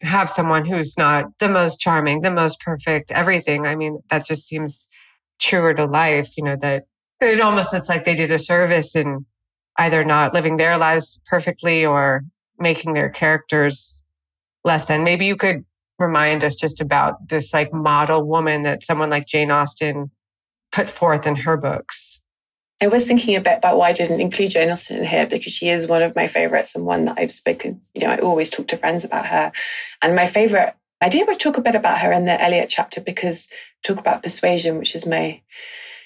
have 0.01 0.29
someone 0.29 0.65
who's 0.65 0.97
not 0.97 1.25
the 1.39 1.49
most 1.49 1.79
charming, 1.79 2.21
the 2.21 2.31
most 2.31 2.59
perfect, 2.59 3.11
everything. 3.11 3.65
I 3.65 3.75
mean, 3.75 3.99
that 4.09 4.25
just 4.25 4.45
seems 4.45 4.87
truer 5.39 5.73
to 5.73 5.85
life, 5.85 6.37
you 6.37 6.43
know, 6.43 6.55
that 6.57 6.83
it 7.19 7.41
almost 7.41 7.73
looks 7.73 7.89
like 7.89 8.03
they 8.03 8.15
did 8.15 8.31
a 8.31 8.39
service 8.39 8.95
in 8.95 9.25
either 9.77 10.03
not 10.03 10.33
living 10.33 10.57
their 10.57 10.77
lives 10.77 11.21
perfectly 11.27 11.85
or 11.85 12.23
making 12.59 12.93
their 12.93 13.09
characters 13.09 14.00
less 14.63 14.85
than. 14.85 15.03
Maybe 15.03 15.25
you 15.25 15.35
could 15.35 15.65
remind 15.99 16.43
us 16.43 16.55
just 16.55 16.81
about 16.81 17.29
this 17.29 17.53
like 17.53 17.73
model 17.73 18.25
woman 18.25 18.63
that 18.63 18.83
someone 18.83 19.09
like 19.09 19.27
Jane 19.27 19.51
Austen 19.51 20.11
put 20.71 20.89
forth 20.89 21.27
in 21.27 21.37
her 21.37 21.57
books. 21.57 22.21
I 22.81 22.87
was 22.87 23.05
thinking 23.05 23.35
a 23.35 23.41
bit 23.41 23.59
about 23.59 23.77
why 23.77 23.89
I 23.89 23.93
didn't 23.93 24.21
include 24.21 24.51
Jane 24.51 24.71
Austen 24.71 24.97
in 24.97 25.05
here 25.05 25.27
because 25.27 25.53
she 25.53 25.69
is 25.69 25.87
one 25.87 26.01
of 26.01 26.15
my 26.15 26.25
favorites 26.25 26.75
and 26.75 26.83
one 26.83 27.05
that 27.05 27.19
I've 27.19 27.31
spoken, 27.31 27.81
you 27.93 28.01
know, 28.01 28.09
I 28.09 28.17
always 28.17 28.49
talk 28.49 28.67
to 28.69 28.77
friends 28.77 29.03
about 29.03 29.27
her. 29.27 29.51
And 30.01 30.15
my 30.15 30.25
favorite 30.25 30.75
I 31.01 31.09
did 31.09 31.25
want 31.25 31.39
to 31.39 31.43
talk 31.43 31.57
a 31.57 31.61
bit 31.61 31.73
about 31.73 31.99
her 31.99 32.11
in 32.11 32.25
the 32.25 32.39
Eliot 32.39 32.69
chapter 32.69 33.01
because 33.01 33.49
talk 33.83 33.99
about 33.99 34.21
persuasion, 34.21 34.77
which 34.77 34.93
is 34.93 35.07
my 35.07 35.41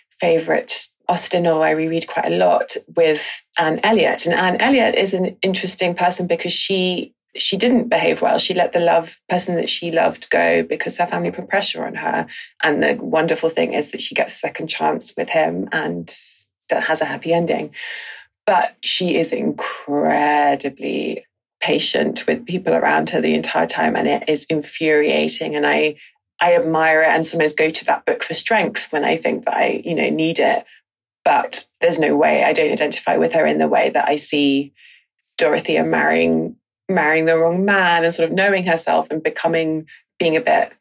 favorite 0.09 0.87
Austen 1.09 1.43
novel 1.43 1.63
I 1.63 1.71
reread 1.71 2.07
quite 2.07 2.31
a 2.31 2.37
lot 2.37 2.77
with 2.95 3.43
Anne 3.59 3.81
Elliot. 3.83 4.25
And 4.25 4.33
Anne 4.33 4.61
Elliot 4.61 4.95
is 4.95 5.13
an 5.13 5.37
interesting 5.41 5.95
person 5.95 6.27
because 6.27 6.53
she 6.53 7.13
she 7.37 7.57
didn't 7.57 7.89
behave 7.89 8.21
well. 8.21 8.37
She 8.37 8.53
let 8.53 8.73
the 8.73 8.79
love 8.79 9.21
person 9.29 9.55
that 9.55 9.69
she 9.69 9.91
loved 9.91 10.29
go 10.29 10.63
because 10.63 10.97
her 10.97 11.05
family 11.05 11.31
put 11.31 11.49
pressure 11.49 11.85
on 11.85 11.95
her. 11.95 12.27
And 12.63 12.81
the 12.81 12.95
wonderful 12.95 13.49
thing 13.49 13.73
is 13.73 13.91
that 13.91 14.01
she 14.01 14.15
gets 14.15 14.33
a 14.33 14.37
second 14.37 14.67
chance 14.67 15.13
with 15.17 15.29
him 15.29 15.67
and 15.71 16.13
has 16.71 17.01
a 17.01 17.05
happy 17.05 17.33
ending. 17.33 17.71
But 18.45 18.75
she 18.81 19.15
is 19.15 19.33
incredibly 19.33 21.25
patient 21.61 22.27
with 22.27 22.45
people 22.45 22.73
around 22.73 23.09
her 23.09 23.21
the 23.21 23.33
entire 23.33 23.65
time 23.65 23.95
and 23.95 24.07
it 24.07 24.23
is 24.27 24.45
infuriating 24.51 25.55
and 25.55 25.65
i 25.65 25.95
i 26.39 26.53
admire 26.53 27.01
it 27.01 27.07
and 27.07 27.25
sometimes 27.25 27.53
go 27.53 27.71
to 27.71 27.85
that 27.85 28.05
book 28.05 28.21
for 28.21 28.35
strength 28.35 28.91
when 28.91 29.03
i 29.03 29.15
think 29.15 29.45
that 29.45 29.55
i 29.55 29.81
you 29.83 29.95
know 29.95 30.09
need 30.09 30.37
it 30.37 30.63
but 31.23 31.67
there's 31.81 31.97
no 31.97 32.15
way 32.15 32.43
i 32.43 32.53
don't 32.53 32.71
identify 32.71 33.17
with 33.17 33.33
her 33.33 33.47
in 33.47 33.57
the 33.57 33.67
way 33.67 33.89
that 33.89 34.07
i 34.07 34.15
see 34.15 34.73
dorothea 35.39 35.83
marrying 35.83 36.55
marrying 36.89 37.25
the 37.25 37.37
wrong 37.37 37.65
man 37.65 38.03
and 38.03 38.13
sort 38.13 38.29
of 38.29 38.35
knowing 38.35 38.65
herself 38.65 39.09
and 39.09 39.23
becoming 39.23 39.87
being 40.19 40.35
a 40.35 40.41
bit 40.41 40.73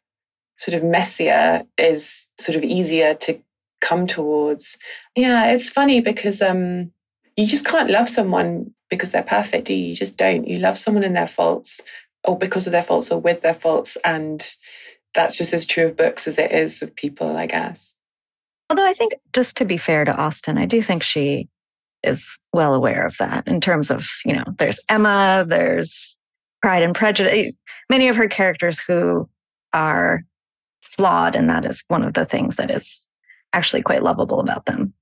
sort 0.57 0.75
of 0.75 0.83
messier 0.83 1.63
is 1.77 2.27
sort 2.39 2.55
of 2.55 2.63
easier 2.63 3.13
to 3.13 3.39
come 3.81 4.07
towards 4.07 4.77
yeah 5.15 5.51
it's 5.51 5.69
funny 5.69 5.99
because 5.99 6.41
um 6.41 6.91
you 7.37 7.45
just 7.45 7.65
can't 7.65 7.89
love 7.89 8.07
someone 8.07 8.73
because 8.89 9.11
they're 9.11 9.23
perfect, 9.23 9.67
do 9.67 9.73
you? 9.73 9.89
You 9.89 9.95
just 9.95 10.17
don't. 10.17 10.47
You 10.47 10.59
love 10.59 10.77
someone 10.77 11.03
in 11.03 11.13
their 11.13 11.27
faults 11.27 11.81
or 12.23 12.37
because 12.37 12.65
of 12.65 12.71
their 12.71 12.83
faults 12.83 13.11
or 13.11 13.19
with 13.19 13.41
their 13.41 13.53
faults. 13.53 13.97
And 14.05 14.41
that's 15.13 15.37
just 15.37 15.53
as 15.53 15.65
true 15.65 15.85
of 15.85 15.97
books 15.97 16.27
as 16.27 16.37
it 16.37 16.51
is 16.51 16.81
of 16.81 16.95
people, 16.95 17.35
I 17.35 17.47
guess. 17.47 17.95
Although 18.69 18.85
I 18.85 18.93
think, 18.93 19.13
just 19.33 19.57
to 19.57 19.65
be 19.65 19.77
fair 19.77 20.05
to 20.05 20.15
Austen, 20.15 20.57
I 20.57 20.65
do 20.65 20.81
think 20.81 21.03
she 21.03 21.49
is 22.05 22.37
well 22.53 22.73
aware 22.73 23.05
of 23.05 23.17
that 23.17 23.47
in 23.47 23.61
terms 23.61 23.89
of, 23.89 24.07
you 24.25 24.33
know, 24.33 24.45
there's 24.57 24.79
Emma, 24.89 25.45
there's 25.47 26.17
Pride 26.61 26.83
and 26.83 26.95
Prejudice, 26.95 27.33
eh, 27.33 27.51
many 27.89 28.07
of 28.07 28.15
her 28.15 28.27
characters 28.27 28.79
who 28.79 29.29
are 29.73 30.23
flawed. 30.81 31.35
And 31.35 31.49
that 31.49 31.65
is 31.65 31.83
one 31.87 32.03
of 32.03 32.13
the 32.13 32.25
things 32.25 32.55
that 32.55 32.71
is 32.71 33.09
actually 33.53 33.81
quite 33.81 34.03
lovable 34.03 34.39
about 34.39 34.65
them. 34.65 34.93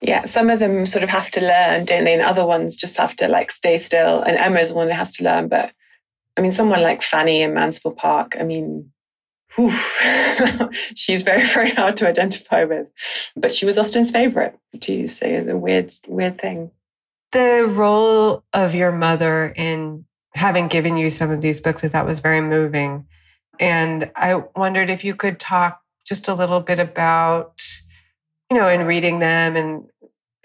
Yeah, 0.00 0.24
some 0.24 0.50
of 0.50 0.58
them 0.58 0.86
sort 0.86 1.02
of 1.02 1.08
have 1.08 1.30
to 1.30 1.40
learn, 1.40 1.84
don't 1.84 2.04
they? 2.04 2.12
And 2.12 2.22
other 2.22 2.44
ones 2.44 2.76
just 2.76 2.96
have 2.98 3.16
to 3.16 3.28
like 3.28 3.50
stay 3.50 3.76
still. 3.78 4.22
And 4.22 4.36
Emma 4.36 4.60
is 4.60 4.72
one 4.72 4.88
that 4.88 4.94
has 4.94 5.14
to 5.14 5.24
learn. 5.24 5.48
But 5.48 5.72
I 6.36 6.40
mean, 6.40 6.50
someone 6.50 6.82
like 6.82 7.02
Fanny 7.02 7.42
in 7.42 7.54
Mansfield 7.54 7.96
Park, 7.96 8.36
I 8.38 8.42
mean, 8.42 8.90
whew, 9.56 9.72
she's 10.94 11.22
very, 11.22 11.44
very 11.44 11.70
hard 11.70 11.96
to 11.98 12.08
identify 12.08 12.64
with. 12.64 12.88
But 13.36 13.54
she 13.54 13.66
was 13.66 13.78
Austen's 13.78 14.10
favorite 14.10 14.58
too. 14.80 15.06
So 15.06 15.26
it's 15.26 15.48
a 15.48 15.56
weird, 15.56 15.92
weird 16.08 16.38
thing. 16.38 16.70
The 17.32 17.72
role 17.76 18.44
of 18.52 18.74
your 18.74 18.92
mother 18.92 19.52
in 19.56 20.04
having 20.34 20.68
given 20.68 20.96
you 20.96 21.10
some 21.10 21.30
of 21.30 21.40
these 21.40 21.60
books, 21.60 21.84
I 21.84 21.88
thought 21.88 22.06
was 22.06 22.20
very 22.20 22.40
moving. 22.40 23.06
And 23.60 24.10
I 24.16 24.42
wondered 24.56 24.90
if 24.90 25.04
you 25.04 25.14
could 25.14 25.38
talk 25.38 25.80
just 26.06 26.28
a 26.28 26.34
little 26.34 26.60
bit 26.60 26.78
about 26.78 27.60
you 28.50 28.60
know, 28.60 28.68
in 28.68 28.86
reading 28.86 29.18
them 29.18 29.56
and 29.56 29.84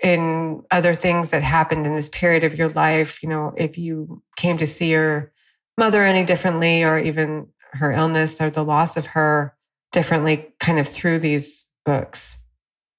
in 0.04 0.64
other 0.72 0.94
things 0.94 1.30
that 1.30 1.44
happened 1.44 1.86
in 1.86 1.94
this 1.94 2.10
period 2.10 2.44
of 2.44 2.58
your 2.58 2.70
life, 2.70 3.22
you 3.22 3.30
know, 3.30 3.54
if 3.58 3.78
you 3.78 4.24
came 4.38 4.58
to 4.58 4.66
see 4.66 4.92
your 4.92 5.32
mother 5.78 6.02
any 6.02 6.24
differently 6.24 6.84
or 6.84 6.98
even 6.98 7.48
her 7.74 7.92
illness 7.92 8.42
or 8.42 8.50
the 8.50 8.64
loss 8.64 8.98
of 8.98 9.08
her 9.08 9.56
differently 9.92 10.54
kind 10.60 10.80
of 10.80 10.88
through 10.88 11.20
these 11.20 11.68
books. 11.86 12.38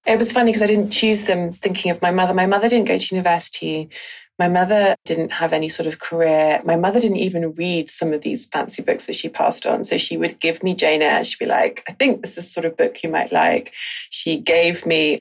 It 0.07 0.19
was 0.19 0.33
funny 0.33 0.51
because 0.51 0.63
I 0.63 0.67
didn't 0.67 0.91
choose 0.91 1.25
them 1.25 1.53
thinking 1.53 1.91
of 1.91 2.01
my 2.03 2.11
mother. 2.11 2.35
My 2.35 2.47
mother 2.47 2.69
didn't 2.69 2.89
go 2.89 2.99
to 2.99 3.15
university. 3.15 3.91
My 4.39 4.49
mother 4.49 4.97
didn't 5.05 5.33
have 5.33 5.53
any 5.53 5.69
sort 5.69 5.87
of 5.87 5.99
career. 5.99 6.63
My 6.65 6.77
mother 6.77 6.99
didn't 6.99 7.19
even 7.19 7.53
read 7.53 7.91
some 7.91 8.13
of 8.15 8.23
these 8.23 8.47
fancy 8.47 8.83
books 8.83 9.07
that 9.07 9.15
she 9.15 9.29
passed 9.29 9.67
on. 9.67 9.85
So 9.85 9.99
she 9.99 10.17
would 10.17 10.41
give 10.41 10.63
me 10.63 10.75
Jane 10.75 11.03
Eyre. 11.03 11.23
She'd 11.23 11.39
be 11.39 11.47
like, 11.47 11.85
I 11.87 11.93
think 11.93 12.23
this 12.23 12.39
is 12.39 12.51
sort 12.51 12.65
of 12.65 12.77
book 12.77 13.03
you 13.03 13.11
might 13.11 13.33
like. 13.33 13.75
She 14.09 14.39
gave 14.39 14.87
me, 14.87 15.21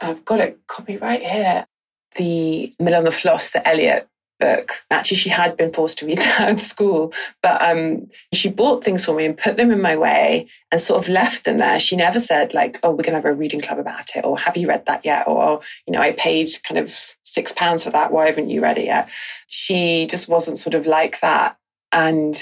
I've 0.00 0.24
got 0.24 0.40
a 0.40 0.54
copy 0.68 0.96
right 0.96 1.22
here, 1.22 1.66
the 2.16 2.72
Mill 2.78 2.94
on 2.94 3.04
the 3.04 3.10
Floss, 3.10 3.50
the 3.50 3.66
Eliot 3.66 4.08
book. 4.44 4.72
Actually, 4.90 5.16
she 5.16 5.30
had 5.30 5.56
been 5.56 5.72
forced 5.72 5.98
to 5.98 6.06
read 6.06 6.18
that 6.26 6.48
at 6.48 6.60
school, 6.60 7.12
but 7.42 7.62
um, 7.62 8.08
she 8.32 8.50
bought 8.50 8.84
things 8.84 9.04
for 9.04 9.14
me 9.14 9.24
and 9.24 9.36
put 9.36 9.56
them 9.56 9.70
in 9.70 9.80
my 9.80 9.96
way 9.96 10.48
and 10.70 10.80
sort 10.80 11.02
of 11.02 11.08
left 11.08 11.44
them 11.44 11.58
there. 11.58 11.80
She 11.80 11.96
never 11.96 12.20
said 12.20 12.54
like, 12.54 12.78
"Oh, 12.82 12.90
we're 12.90 13.02
to 13.04 13.12
have 13.12 13.24
a 13.24 13.32
reading 13.32 13.60
club 13.60 13.78
about 13.78 14.16
it," 14.16 14.24
or 14.24 14.38
"Have 14.38 14.56
you 14.56 14.68
read 14.68 14.86
that 14.86 15.04
yet?" 15.04 15.26
or 15.26 15.60
you 15.86 15.92
know, 15.92 16.00
I 16.00 16.12
paid 16.12 16.48
kind 16.66 16.78
of 16.78 17.16
six 17.22 17.52
pounds 17.52 17.84
for 17.84 17.90
that. 17.90 18.12
Why 18.12 18.26
haven't 18.26 18.50
you 18.50 18.60
read 18.60 18.78
it 18.78 18.84
yet? 18.84 19.10
She 19.46 20.06
just 20.06 20.28
wasn't 20.28 20.58
sort 20.58 20.74
of 20.74 20.86
like 20.86 21.20
that, 21.20 21.56
and 21.92 22.36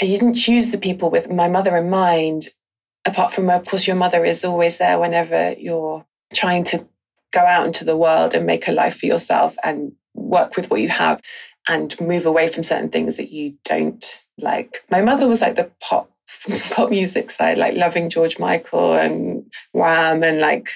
I 0.00 0.06
didn't 0.06 0.34
choose 0.34 0.70
the 0.70 0.78
people 0.78 1.10
with 1.10 1.30
my 1.30 1.48
mother 1.48 1.76
in 1.76 1.88
mind. 1.88 2.48
Apart 3.04 3.32
from, 3.32 3.50
of 3.50 3.66
course, 3.66 3.88
your 3.88 3.96
mother 3.96 4.24
is 4.24 4.44
always 4.44 4.78
there 4.78 4.96
whenever 4.96 5.54
you're 5.58 6.06
trying 6.32 6.62
to 6.62 6.86
go 7.32 7.40
out 7.40 7.66
into 7.66 7.84
the 7.84 7.96
world 7.96 8.32
and 8.32 8.46
make 8.46 8.68
a 8.68 8.72
life 8.72 8.98
for 8.98 9.06
yourself 9.06 9.56
and 9.64 9.92
work 10.14 10.56
with 10.56 10.70
what 10.70 10.80
you 10.80 10.88
have 10.88 11.20
and 11.68 11.98
move 12.00 12.26
away 12.26 12.48
from 12.48 12.62
certain 12.62 12.88
things 12.88 13.16
that 13.16 13.30
you 13.30 13.56
don't 13.64 14.24
like. 14.38 14.84
My 14.90 15.02
mother 15.02 15.28
was 15.28 15.40
like 15.40 15.54
the 15.54 15.70
pop 15.80 16.10
pop 16.70 16.90
music 16.90 17.30
side, 17.30 17.58
like 17.58 17.74
loving 17.74 18.10
George 18.10 18.38
Michael 18.38 18.94
and 18.94 19.52
Wham 19.72 20.22
and 20.22 20.40
like 20.40 20.70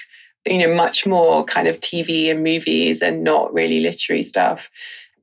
you 0.45 0.59
know 0.59 0.73
much 0.73 1.05
more 1.05 1.43
kind 1.43 1.67
of 1.67 1.79
TV 1.79 2.31
and 2.31 2.43
movies 2.43 3.01
and 3.01 3.23
not 3.23 3.53
really 3.53 3.79
literary 3.79 4.21
stuff. 4.21 4.69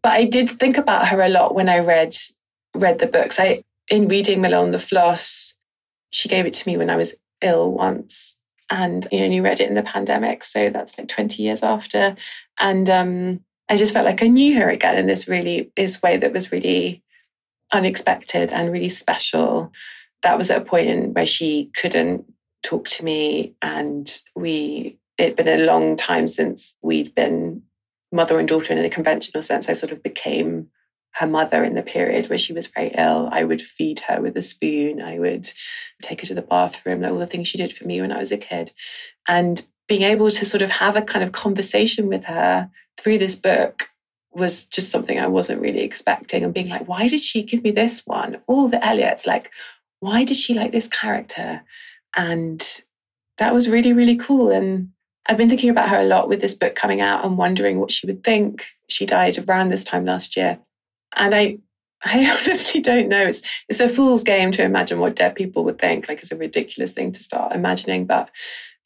But 0.03 0.13
I 0.13 0.25
did 0.25 0.51
think 0.51 0.77
about 0.77 1.09
her 1.09 1.23
a 1.23 1.29
lot 1.29 1.55
when 1.55 1.69
I 1.69 1.79
read 1.79 2.15
read 2.75 2.99
the 2.99 3.07
books. 3.07 3.41
I 3.41 3.63
in 3.89 4.09
reading 4.09 4.41
Mill 4.41 4.55
on 4.55 4.71
the 4.71 4.79
Floss, 4.79 5.55
she 6.11 6.29
gave 6.29 6.47
it 6.47 6.53
to 6.55 6.69
me 6.69 6.77
when 6.77 6.91
I 6.91 6.97
was 6.97 7.15
ill 7.41 7.73
once. 7.73 8.37
And 8.71 9.07
you 9.11 9.21
know, 9.21 9.35
you 9.35 9.43
read 9.43 9.61
it 9.61 9.69
in 9.69 9.75
the 9.75 9.83
pandemic, 9.83 10.45
so 10.45 10.71
that's 10.71 10.99
like 10.99 11.09
20 11.09 11.43
years 11.43 11.63
after. 11.63 12.17
And 12.59 12.91
um 12.91 13.41
I 13.69 13.77
just 13.77 13.95
felt 13.95 14.05
like 14.05 14.23
I 14.23 14.29
knew 14.29 14.59
her 14.61 14.69
again 14.69 14.97
in 14.97 15.07
this 15.07 15.29
really 15.29 15.73
this 15.77 16.03
way 16.03 16.17
that 16.19 16.33
was 16.33 16.53
really 16.53 17.03
unexpected 17.73 18.53
and 18.53 18.73
really 18.73 18.89
special. 18.89 19.73
That 20.23 20.39
was 20.39 20.51
at 20.51 20.63
a 20.63 20.65
point 20.65 20.89
in 20.89 21.15
where 21.15 21.27
she 21.27 21.71
couldn't 21.77 22.25
talk 22.63 22.89
to 22.89 23.05
me 23.05 23.55
and 23.63 24.11
we 24.35 24.99
it'd 25.19 25.37
been 25.37 25.49
a 25.49 25.65
long 25.65 25.97
time 25.97 26.27
since 26.27 26.77
we'd 26.83 27.15
been 27.15 27.63
mother 28.11 28.39
and 28.39 28.49
daughter 28.49 28.73
in 28.73 28.85
a 28.85 28.91
conventional 28.91 29.43
sense. 29.43 29.69
I 29.69 29.75
sort 29.75 29.93
of 29.93 30.03
became 30.03 30.69
her 31.15 31.27
mother 31.27 31.63
in 31.63 31.75
the 31.75 31.83
period 31.83 32.29
where 32.29 32.39
she 32.39 32.53
was 32.53 32.67
very 32.67 32.93
ill. 32.97 33.29
I 33.31 33.45
would 33.45 33.63
feed 33.63 34.01
her 34.01 34.21
with 34.21 34.37
a 34.37 34.43
spoon. 34.43 35.01
I 35.01 35.19
would 35.19 35.49
take 36.03 36.21
her 36.21 36.27
to 36.27 36.35
the 36.35 36.43
bathroom, 36.43 37.03
like 37.03 37.13
all 37.13 37.19
the 37.19 37.27
things 37.27 37.49
she 37.49 37.59
did 37.59 37.73
for 37.73 37.87
me 37.87 38.01
when 38.01 38.13
I 38.13 38.19
was 38.19 38.33
a 38.33 38.37
kid. 38.37 38.73
And 39.29 39.65
being 39.87 40.03
able 40.03 40.31
to 40.31 40.45
sort 40.45 40.63
of 40.63 40.71
have 40.71 40.97
a 40.97 41.03
kind 41.03 41.23
of 41.23 41.33
conversation 41.33 42.09
with 42.09 42.25
her 42.25 42.71
through 42.99 43.19
this 43.19 43.35
book 43.35 43.91
was 44.33 44.67
just 44.67 44.91
something 44.91 45.19
I 45.19 45.27
wasn't 45.27 45.61
really 45.61 45.83
expecting 45.83 46.43
and 46.43 46.53
being 46.53 46.69
like, 46.69 46.89
why 46.89 47.09
did 47.09 47.21
she 47.21 47.43
give 47.43 47.63
me 47.63 47.71
this 47.71 48.03
one? 48.05 48.39
All 48.47 48.69
the 48.69 48.79
Eliots, 48.79 49.27
like, 49.27 49.51
why 50.01 50.25
did 50.25 50.37
she 50.37 50.55
like 50.55 50.73
this 50.73 50.89
character? 50.89 51.63
And 52.17 52.63
that 53.39 53.55
was 53.55 53.69
really, 53.69 53.93
really 53.93 54.17
cool. 54.17 54.51
And 54.51 54.91
I've 55.27 55.37
been 55.37 55.49
thinking 55.49 55.71
about 55.71 55.89
her 55.89 56.01
a 56.01 56.05
lot 56.05 56.29
with 56.29 56.41
this 56.41 56.55
book 56.55 56.75
coming 56.75 57.01
out 57.01 57.25
and 57.25 57.39
wondering 57.39 57.79
what 57.79 57.91
she 57.91 58.07
would 58.07 58.23
think. 58.25 58.67
She 58.89 59.07
died 59.07 59.39
around 59.39 59.69
this 59.69 59.85
time 59.85 60.05
last 60.05 60.37
year. 60.37 60.59
And 61.17 61.35
I, 61.35 61.59
I 62.05 62.27
honestly 62.31 62.81
don't 62.81 63.09
know. 63.09 63.27
It's, 63.29 63.43
it's 63.69 63.81
a 63.81 63.89
fool's 63.89 64.23
game 64.23 64.53
to 64.53 64.65
imagine 64.65 64.99
what 64.99 65.17
dead 65.17 65.35
people 65.35 65.65
would 65.65 65.79
think. 65.79 66.09
Like 66.09 66.19
it's 66.19 66.33
a 66.33 66.37
ridiculous 66.37 66.93
thing 66.93 67.13
to 67.13 67.23
start 67.23 67.55
imagining. 67.55 68.05
But 68.05 68.31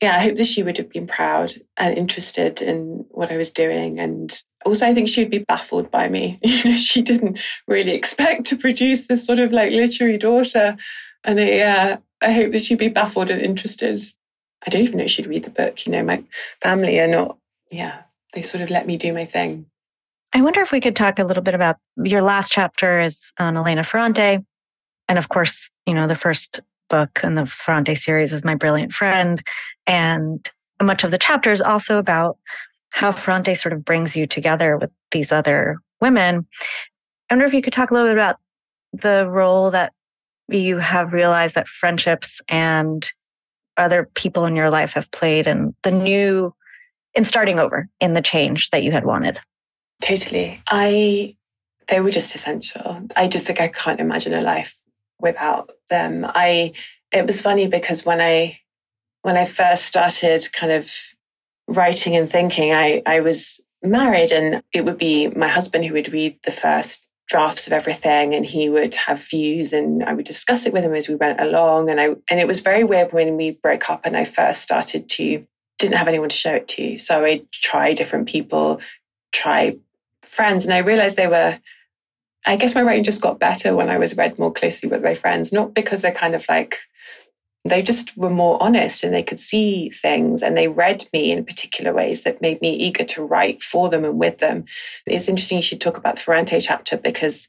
yeah, 0.00 0.14
I 0.14 0.20
hope 0.20 0.36
that 0.36 0.46
she 0.46 0.62
would 0.62 0.76
have 0.76 0.90
been 0.90 1.08
proud 1.08 1.54
and 1.76 1.98
interested 1.98 2.62
in 2.62 3.04
what 3.10 3.32
I 3.32 3.36
was 3.36 3.50
doing. 3.50 3.98
And 3.98 4.32
also, 4.64 4.86
I 4.86 4.94
think 4.94 5.08
she 5.08 5.22
would 5.22 5.30
be 5.30 5.44
baffled 5.48 5.90
by 5.90 6.08
me. 6.08 6.38
You 6.44 6.70
know, 6.70 6.76
she 6.76 7.02
didn't 7.02 7.40
really 7.66 7.92
expect 7.92 8.46
to 8.46 8.56
produce 8.56 9.06
this 9.06 9.26
sort 9.26 9.40
of 9.40 9.52
like 9.52 9.72
literary 9.72 10.18
daughter. 10.18 10.76
And 11.24 11.38
yeah, 11.38 11.96
I 12.22 12.32
hope 12.32 12.52
that 12.52 12.60
she'd 12.60 12.78
be 12.78 12.88
baffled 12.88 13.30
and 13.30 13.42
interested. 13.42 14.00
I 14.64 14.70
don't 14.70 14.82
even 14.82 14.98
know 14.98 15.04
if 15.04 15.10
she'd 15.10 15.26
read 15.26 15.44
the 15.44 15.50
book. 15.50 15.84
You 15.84 15.92
know, 15.92 16.04
my 16.04 16.22
family 16.62 17.00
are 17.00 17.08
not, 17.08 17.36
yeah, 17.70 18.02
they 18.34 18.42
sort 18.42 18.62
of 18.62 18.70
let 18.70 18.86
me 18.86 18.96
do 18.96 19.12
my 19.12 19.24
thing. 19.24 19.66
I 20.32 20.42
wonder 20.42 20.60
if 20.60 20.70
we 20.70 20.80
could 20.80 20.94
talk 20.94 21.18
a 21.18 21.24
little 21.24 21.42
bit 21.42 21.54
about 21.54 21.76
your 21.96 22.22
last 22.22 22.52
chapter 22.52 23.00
is 23.00 23.32
on 23.38 23.56
Elena 23.56 23.82
Ferrante. 23.82 24.44
And 25.08 25.18
of 25.18 25.28
course, 25.28 25.70
you 25.86 25.94
know, 25.94 26.06
the 26.06 26.14
first 26.14 26.60
book 26.88 27.20
in 27.22 27.34
the 27.34 27.46
Ferrante 27.46 27.94
series 27.94 28.32
is 28.32 28.44
My 28.44 28.54
Brilliant 28.54 28.92
Friend. 28.92 29.42
And 29.86 30.50
much 30.82 31.04
of 31.04 31.10
the 31.10 31.18
chapter 31.18 31.50
is 31.50 31.60
also 31.60 31.98
about 31.98 32.38
how 32.90 33.12
Ferrante 33.12 33.54
sort 33.54 33.72
of 33.72 33.84
brings 33.84 34.16
you 34.16 34.26
together 34.26 34.76
with 34.76 34.90
these 35.10 35.32
other 35.32 35.78
women. 36.00 36.46
I 37.30 37.34
wonder 37.34 37.46
if 37.46 37.54
you 37.54 37.62
could 37.62 37.72
talk 37.72 37.90
a 37.90 37.94
little 37.94 38.08
bit 38.08 38.16
about 38.16 38.36
the 38.92 39.28
role 39.28 39.70
that 39.70 39.92
you 40.48 40.78
have 40.78 41.12
realized 41.12 41.54
that 41.54 41.68
friendships 41.68 42.40
and 42.48 43.08
other 43.76 44.08
people 44.14 44.46
in 44.46 44.56
your 44.56 44.70
life 44.70 44.94
have 44.94 45.10
played 45.10 45.46
and 45.46 45.74
the 45.82 45.90
new 45.90 46.54
in 47.14 47.24
starting 47.24 47.58
over 47.58 47.88
in 48.00 48.14
the 48.14 48.22
change 48.22 48.70
that 48.70 48.82
you 48.82 48.92
had 48.92 49.04
wanted. 49.04 49.38
Totally. 50.00 50.60
I 50.68 51.36
they 51.88 52.00
were 52.00 52.10
just 52.10 52.34
essential. 52.34 53.06
I 53.16 53.28
just 53.28 53.46
think 53.46 53.60
I 53.60 53.68
can't 53.68 54.00
imagine 54.00 54.34
a 54.34 54.42
life 54.42 54.76
without 55.20 55.70
them. 55.90 56.24
I 56.26 56.72
it 57.12 57.26
was 57.26 57.40
funny 57.40 57.66
because 57.66 58.04
when 58.04 58.20
I 58.20 58.60
when 59.22 59.36
I 59.36 59.44
first 59.44 59.84
started 59.84 60.46
kind 60.52 60.72
of 60.72 60.90
writing 61.66 62.16
and 62.16 62.30
thinking, 62.30 62.72
I 62.72 63.02
I 63.06 63.20
was 63.20 63.60
married 63.82 64.32
and 64.32 64.62
it 64.72 64.84
would 64.84 64.98
be 64.98 65.28
my 65.28 65.48
husband 65.48 65.84
who 65.84 65.94
would 65.94 66.12
read 66.12 66.38
the 66.44 66.50
first 66.50 67.06
drafts 67.28 67.66
of 67.66 67.72
everything 67.72 68.34
and 68.34 68.46
he 68.46 68.68
would 68.68 68.94
have 68.94 69.22
views 69.22 69.72
and 69.72 70.02
I 70.02 70.14
would 70.14 70.24
discuss 70.24 70.66
it 70.66 70.72
with 70.72 70.82
him 70.82 70.94
as 70.94 71.08
we 71.08 71.14
went 71.14 71.40
along 71.40 71.90
and 71.90 72.00
I 72.00 72.16
and 72.30 72.40
it 72.40 72.46
was 72.46 72.60
very 72.60 72.84
weird 72.84 73.12
when 73.12 73.36
we 73.36 73.50
broke 73.50 73.90
up 73.90 74.06
and 74.06 74.16
I 74.16 74.24
first 74.24 74.62
started 74.62 75.08
to 75.10 75.46
didn't 75.78 75.98
have 75.98 76.08
anyone 76.08 76.30
to 76.30 76.36
show 76.36 76.54
it 76.54 76.66
to 76.68 76.96
so 76.96 77.24
I 77.24 77.42
try 77.52 77.92
different 77.92 78.28
people 78.28 78.80
try 79.30 79.76
friends 80.22 80.64
and 80.64 80.72
I 80.72 80.78
realized 80.78 81.16
they 81.16 81.26
were 81.26 81.60
I 82.48 82.56
guess 82.56 82.74
my 82.74 82.82
writing 82.82 83.04
just 83.04 83.20
got 83.20 83.38
better 83.38 83.76
when 83.76 83.90
I 83.90 83.98
was 83.98 84.16
read 84.16 84.38
more 84.38 84.52
closely 84.52 84.88
with 84.88 85.02
my 85.02 85.14
friends 85.14 85.52
not 85.52 85.74
because 85.74 86.02
they're 86.02 86.12
kind 86.12 86.34
of 86.34 86.46
like 86.48 86.78
they 87.64 87.82
just 87.82 88.16
were 88.16 88.30
more 88.30 88.62
honest 88.62 89.04
and 89.04 89.12
they 89.12 89.22
could 89.22 89.38
see 89.38 89.90
things 89.90 90.42
and 90.42 90.56
they 90.56 90.68
read 90.68 91.04
me 91.12 91.30
in 91.30 91.44
particular 91.44 91.92
ways 91.92 92.22
that 92.22 92.40
made 92.40 92.62
me 92.62 92.74
eager 92.74 93.04
to 93.04 93.22
write 93.22 93.60
for 93.62 93.90
them 93.90 94.04
and 94.04 94.18
with 94.18 94.38
them. 94.38 94.64
It's 95.06 95.28
interesting 95.28 95.58
you 95.58 95.62
should 95.62 95.80
talk 95.80 95.98
about 95.98 96.16
the 96.16 96.22
Ferrante 96.22 96.58
chapter 96.60 96.96
because 96.96 97.48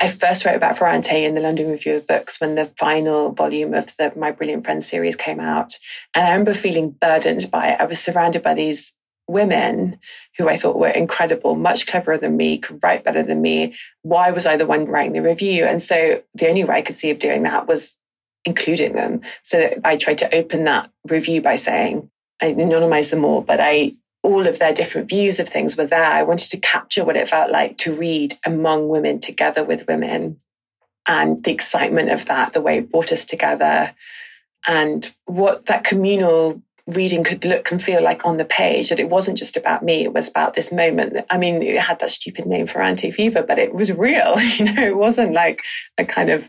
I 0.00 0.08
first 0.08 0.44
wrote 0.44 0.54
about 0.56 0.78
Ferrante 0.78 1.24
in 1.24 1.34
the 1.34 1.40
London 1.40 1.70
Review 1.70 1.96
of 1.96 2.06
Books 2.06 2.40
when 2.40 2.54
the 2.54 2.66
final 2.78 3.32
volume 3.32 3.74
of 3.74 3.96
the 3.96 4.12
My 4.16 4.30
Brilliant 4.30 4.64
Friend 4.64 4.82
series 4.82 5.16
came 5.16 5.40
out. 5.40 5.74
And 6.14 6.24
I 6.24 6.30
remember 6.30 6.54
feeling 6.54 6.90
burdened 6.90 7.50
by 7.50 7.72
it. 7.72 7.80
I 7.80 7.84
was 7.84 7.98
surrounded 7.98 8.42
by 8.42 8.54
these 8.54 8.94
women 9.28 9.98
who 10.36 10.48
I 10.48 10.56
thought 10.56 10.78
were 10.78 10.88
incredible, 10.88 11.54
much 11.54 11.86
cleverer 11.86 12.18
than 12.18 12.36
me, 12.36 12.58
could 12.58 12.82
write 12.82 13.04
better 13.04 13.22
than 13.22 13.42
me. 13.42 13.74
Why 14.02 14.30
was 14.30 14.46
I 14.46 14.56
the 14.56 14.66
one 14.66 14.86
writing 14.86 15.12
the 15.12 15.22
review? 15.22 15.64
And 15.64 15.80
so 15.82 16.22
the 16.34 16.48
only 16.48 16.64
way 16.64 16.76
I 16.76 16.82
could 16.82 16.96
see 16.96 17.10
of 17.10 17.18
doing 17.18 17.42
that 17.44 17.68
was 17.68 17.98
including 18.44 18.94
them. 18.94 19.20
So 19.42 19.78
I 19.84 19.96
tried 19.96 20.18
to 20.18 20.34
open 20.34 20.64
that 20.64 20.90
review 21.08 21.42
by 21.42 21.56
saying, 21.56 22.10
I 22.40 22.54
anonymized 22.54 23.10
them 23.10 23.24
all, 23.24 23.42
but 23.42 23.60
I 23.60 23.94
all 24.22 24.46
of 24.46 24.58
their 24.58 24.72
different 24.72 25.08
views 25.08 25.38
of 25.38 25.48
things 25.48 25.76
were 25.76 25.86
there. 25.86 26.10
I 26.10 26.22
wanted 26.22 26.50
to 26.50 26.58
capture 26.58 27.04
what 27.04 27.16
it 27.16 27.28
felt 27.28 27.50
like 27.50 27.76
to 27.78 27.94
read 27.94 28.34
among 28.44 28.88
women 28.88 29.20
together 29.20 29.64
with 29.64 29.86
women 29.86 30.38
and 31.06 31.42
the 31.44 31.52
excitement 31.52 32.10
of 32.10 32.26
that, 32.26 32.52
the 32.52 32.60
way 32.60 32.78
it 32.78 32.90
brought 32.90 33.12
us 33.12 33.24
together 33.24 33.94
and 34.66 35.14
what 35.24 35.66
that 35.66 35.84
communal 35.84 36.62
reading 36.88 37.22
could 37.22 37.44
look 37.44 37.70
and 37.70 37.82
feel 37.82 38.02
like 38.02 38.24
on 38.24 38.38
the 38.38 38.44
page 38.44 38.88
that 38.88 38.98
it 38.98 39.10
wasn't 39.10 39.36
just 39.36 39.56
about 39.56 39.82
me 39.82 40.04
it 40.04 40.14
was 40.14 40.28
about 40.28 40.54
this 40.54 40.72
moment 40.72 41.18
i 41.28 41.36
mean 41.36 41.62
it 41.62 41.78
had 41.78 41.98
that 41.98 42.10
stupid 42.10 42.46
name 42.46 42.66
Ferrante 42.66 43.10
fever 43.10 43.42
but 43.42 43.58
it 43.58 43.74
was 43.74 43.92
real 43.92 44.40
you 44.56 44.64
know 44.64 44.82
it 44.82 44.96
wasn't 44.96 45.32
like 45.32 45.62
a 45.98 46.04
kind 46.04 46.30
of 46.30 46.48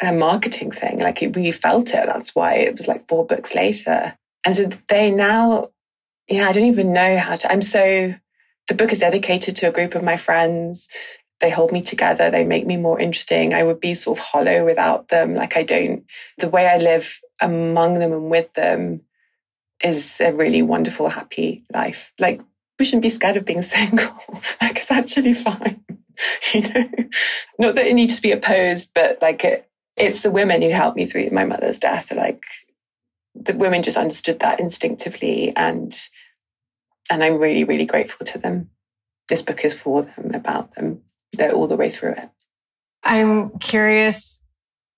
a 0.00 0.12
marketing 0.12 0.70
thing. 0.70 1.00
Like 1.00 1.20
we 1.34 1.50
felt 1.50 1.90
it. 1.90 2.06
That's 2.06 2.34
why 2.34 2.54
it 2.54 2.72
was 2.72 2.88
like 2.88 3.06
four 3.08 3.26
books 3.26 3.54
later. 3.54 4.16
And 4.44 4.56
so 4.56 4.70
they 4.88 5.10
now, 5.10 5.68
yeah, 6.28 6.48
I 6.48 6.52
don't 6.52 6.64
even 6.64 6.92
know 6.92 7.18
how 7.18 7.36
to. 7.36 7.52
I'm 7.52 7.62
so, 7.62 8.14
the 8.68 8.74
book 8.74 8.92
is 8.92 8.98
dedicated 8.98 9.56
to 9.56 9.68
a 9.68 9.72
group 9.72 9.94
of 9.94 10.04
my 10.04 10.16
friends. 10.16 10.88
They 11.40 11.50
hold 11.50 11.72
me 11.72 11.82
together. 11.82 12.30
They 12.30 12.44
make 12.44 12.66
me 12.66 12.76
more 12.76 13.00
interesting. 13.00 13.54
I 13.54 13.62
would 13.62 13.80
be 13.80 13.94
sort 13.94 14.18
of 14.18 14.24
hollow 14.24 14.64
without 14.64 15.08
them. 15.08 15.34
Like 15.34 15.56
I 15.56 15.62
don't, 15.62 16.04
the 16.38 16.48
way 16.48 16.66
I 16.66 16.78
live 16.78 17.20
among 17.40 17.94
them 17.94 18.12
and 18.12 18.30
with 18.30 18.52
them 18.54 19.02
is 19.82 20.20
a 20.20 20.32
really 20.32 20.62
wonderful, 20.62 21.08
happy 21.08 21.64
life. 21.72 22.12
Like 22.18 22.40
we 22.78 22.84
shouldn't 22.84 23.02
be 23.02 23.08
scared 23.08 23.36
of 23.36 23.44
being 23.44 23.62
single. 23.62 24.16
like 24.60 24.78
it's 24.78 24.90
actually 24.90 25.34
fine. 25.34 25.84
you 26.54 26.62
know, 26.62 26.88
not 27.58 27.74
that 27.74 27.86
it 27.86 27.94
needs 27.94 28.16
to 28.16 28.22
be 28.22 28.32
opposed, 28.32 28.92
but 28.94 29.18
like 29.22 29.44
it, 29.44 29.68
it's 29.96 30.22
the 30.22 30.30
women 30.30 30.62
who 30.62 30.70
helped 30.70 30.96
me 30.96 31.06
through 31.06 31.30
my 31.30 31.44
mother's 31.44 31.78
death. 31.78 32.12
Like 32.12 32.42
the 33.34 33.54
women 33.54 33.82
just 33.82 33.96
understood 33.96 34.40
that 34.40 34.60
instinctively 34.60 35.52
and 35.56 35.94
and 37.10 37.24
I'm 37.24 37.38
really, 37.38 37.64
really 37.64 37.86
grateful 37.86 38.26
to 38.26 38.38
them. 38.38 38.70
This 39.28 39.42
book 39.42 39.64
is 39.64 39.74
for 39.74 40.02
them, 40.02 40.34
about 40.34 40.74
them. 40.74 41.02
They're 41.32 41.52
all 41.52 41.66
the 41.66 41.76
way 41.76 41.90
through 41.90 42.12
it. 42.12 42.30
I'm 43.02 43.58
curious 43.58 44.42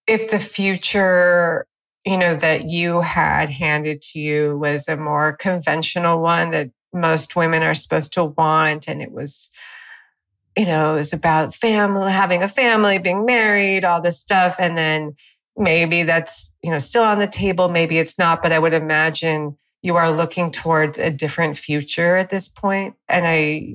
if 0.07 0.31
the 0.31 0.39
future, 0.39 1.67
you 2.05 2.17
know, 2.17 2.35
that 2.35 2.69
you 2.69 3.03
had 3.03 3.51
handed 3.51 4.01
to 4.01 4.19
you 4.19 4.57
was 4.59 4.89
a 4.89 4.97
more 4.97 5.33
conventional 5.35 6.21
one 6.21 6.51
that 6.51 6.71
most 6.93 7.37
women 7.37 7.63
are 7.63 7.75
supposed 7.75 8.13
to 8.15 8.25
want 8.25 8.89
and 8.89 9.01
it 9.01 9.13
was 9.13 9.51
you 10.57 10.67
know, 10.67 10.95
it 10.95 10.97
was 10.99 11.13
about 11.13 11.55
family, 11.55 12.11
having 12.11 12.43
a 12.43 12.49
family, 12.49 12.99
being 12.99 13.25
married, 13.25 13.85
all 13.85 14.01
this 14.01 14.19
stuff. 14.19 14.57
And 14.59 14.77
then 14.77 15.15
maybe 15.57 16.03
that's, 16.03 16.57
you 16.63 16.71
know, 16.71 16.79
still 16.79 17.03
on 17.05 17.19
the 17.19 17.27
table. 17.27 17.69
Maybe 17.69 17.99
it's 17.99 18.19
not, 18.19 18.43
but 18.43 18.53
I 18.53 18.59
would 18.59 18.73
imagine 18.73 19.57
you 19.83 19.97
are 19.97 20.11
looking 20.11 20.51
towards 20.51 20.99
a 20.99 21.11
different 21.11 21.57
future 21.57 22.17
at 22.17 22.31
this 22.31 22.49
point. 22.49 22.97
And 23.09 23.27
I 23.27 23.75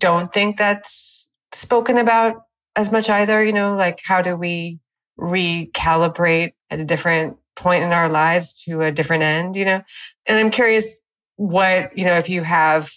don't 0.00 0.32
think 0.32 0.56
that's 0.56 1.30
spoken 1.52 1.98
about 1.98 2.42
as 2.74 2.90
much 2.90 3.08
either, 3.08 3.44
you 3.44 3.52
know, 3.52 3.76
like 3.76 4.00
how 4.04 4.20
do 4.20 4.34
we 4.34 4.80
recalibrate 5.18 6.52
at 6.70 6.80
a 6.80 6.84
different 6.84 7.36
point 7.56 7.82
in 7.82 7.92
our 7.92 8.08
lives 8.08 8.64
to 8.64 8.82
a 8.82 8.92
different 8.92 9.22
end, 9.22 9.56
you 9.56 9.64
know? 9.64 9.82
And 10.26 10.38
I'm 10.38 10.50
curious 10.50 11.00
what, 11.36 11.96
you 11.96 12.04
know, 12.04 12.14
if 12.14 12.28
you 12.28 12.42
have 12.42 12.90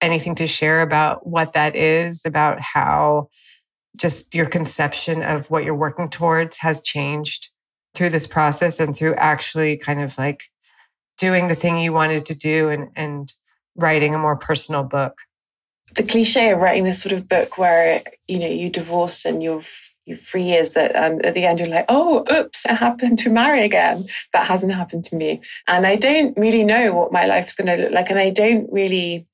anything 0.00 0.34
to 0.36 0.46
share 0.46 0.82
about 0.82 1.26
what 1.26 1.52
that 1.54 1.76
is, 1.76 2.24
about 2.24 2.60
how 2.60 3.28
just 3.96 4.34
your 4.34 4.46
conception 4.46 5.22
of 5.22 5.50
what 5.50 5.64
you're 5.64 5.74
working 5.74 6.08
towards 6.08 6.58
has 6.58 6.80
changed 6.82 7.50
through 7.94 8.10
this 8.10 8.26
process 8.26 8.80
and 8.80 8.96
through 8.96 9.14
actually 9.14 9.76
kind 9.76 10.00
of 10.00 10.18
like 10.18 10.44
doing 11.16 11.46
the 11.46 11.54
thing 11.54 11.78
you 11.78 11.92
wanted 11.92 12.26
to 12.26 12.34
do 12.34 12.68
and, 12.68 12.88
and 12.96 13.32
writing 13.76 14.14
a 14.14 14.18
more 14.18 14.36
personal 14.36 14.82
book? 14.82 15.14
The 15.94 16.02
cliche 16.02 16.50
of 16.50 16.60
writing 16.60 16.82
this 16.82 17.00
sort 17.00 17.12
of 17.12 17.28
book 17.28 17.56
where, 17.56 18.02
you 18.26 18.40
know, 18.40 18.48
you 18.48 18.68
divorce 18.68 19.24
and 19.24 19.42
you've 19.42 19.93
you 20.06 20.16
free 20.16 20.52
is 20.52 20.74
that 20.74 20.94
um, 20.96 21.20
at 21.24 21.34
the 21.34 21.46
end 21.46 21.60
you're 21.60 21.68
like, 21.68 21.86
oh, 21.88 22.24
oops, 22.30 22.64
it 22.66 22.74
happened 22.74 23.18
to 23.20 23.30
marry 23.30 23.64
again. 23.64 24.04
That 24.32 24.46
hasn't 24.46 24.74
happened 24.74 25.04
to 25.06 25.16
me. 25.16 25.40
And 25.66 25.86
I 25.86 25.96
don't 25.96 26.36
really 26.36 26.64
know 26.64 26.92
what 26.92 27.12
my 27.12 27.24
life's 27.24 27.54
going 27.54 27.74
to 27.74 27.82
look 27.82 27.92
like. 27.92 28.10
And 28.10 28.18
I 28.18 28.30
don't 28.30 28.68
really 28.70 29.26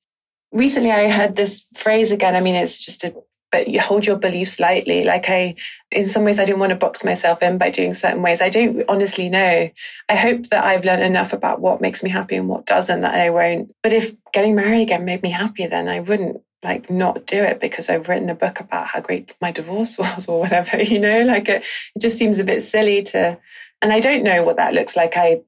recently 0.53 0.91
I 0.91 1.11
heard 1.11 1.37
this 1.37 1.67
phrase 1.75 2.13
again. 2.13 2.37
I 2.37 2.41
mean, 2.41 2.55
it's 2.55 2.85
just 2.85 3.05
a, 3.05 3.15
but 3.53 3.67
you 3.67 3.81
hold 3.81 4.07
your 4.07 4.17
beliefs 4.17 4.61
lightly. 4.61 5.03
Like 5.03 5.29
I, 5.29 5.57
in 5.91 6.09
some 6.09 6.25
ways, 6.25 6.39
I 6.39 6.45
didn't 6.45 6.61
want 6.61 6.71
to 6.71 6.77
box 6.77 7.03
myself 7.03 7.43
in 7.43 7.59
by 7.59 7.71
doing 7.71 7.95
certain 7.95 8.23
ways. 8.23 8.41
I 8.41 8.49
don't 8.49 8.85
honestly 8.89 9.29
know. 9.29 9.71
I 10.09 10.15
hope 10.15 10.47
that 10.49 10.65
I've 10.65 10.85
learned 10.85 11.03
enough 11.03 11.33
about 11.33 11.61
what 11.61 11.81
makes 11.81 12.05
me 12.05 12.11
happy 12.11 12.37
and 12.37 12.49
what 12.49 12.67
doesn't 12.67 13.01
that 13.01 13.15
I 13.15 13.31
won't. 13.31 13.75
But 13.83 13.93
if 13.93 14.15
getting 14.33 14.55
married 14.55 14.83
again 14.83 15.05
made 15.05 15.23
me 15.23 15.31
happy, 15.31 15.67
then 15.67 15.89
I 15.89 15.99
wouldn't 15.99 16.43
like 16.63 16.91
not 16.91 17.27
do 17.27 17.43
it 17.43 17.61
because 17.61 17.89
I've 17.89 18.09
written 18.09 18.31
a 18.31 18.35
book 18.35 18.61
about 18.61 18.89
how 18.89 19.01
great 19.01 19.35
my 19.41 19.51
divorce 19.51 19.97
was 19.99 20.29
or 20.29 20.41
whatever, 20.41 20.83
you 20.83 20.99
know, 20.99 21.23
like 21.23 21.49
it, 21.49 21.65
it 21.95 22.01
just 22.01 22.19
seems 22.19 22.39
a 22.39 22.45
bit 22.45 22.63
silly 22.63 23.03
to, 23.05 23.39
and 23.83 23.93
I 23.93 24.01
don't 24.01 24.25
know 24.25 24.43
what 24.43 24.57
that 24.57 24.75
looks 24.75 24.97
like. 24.97 25.17
I, 25.17 25.41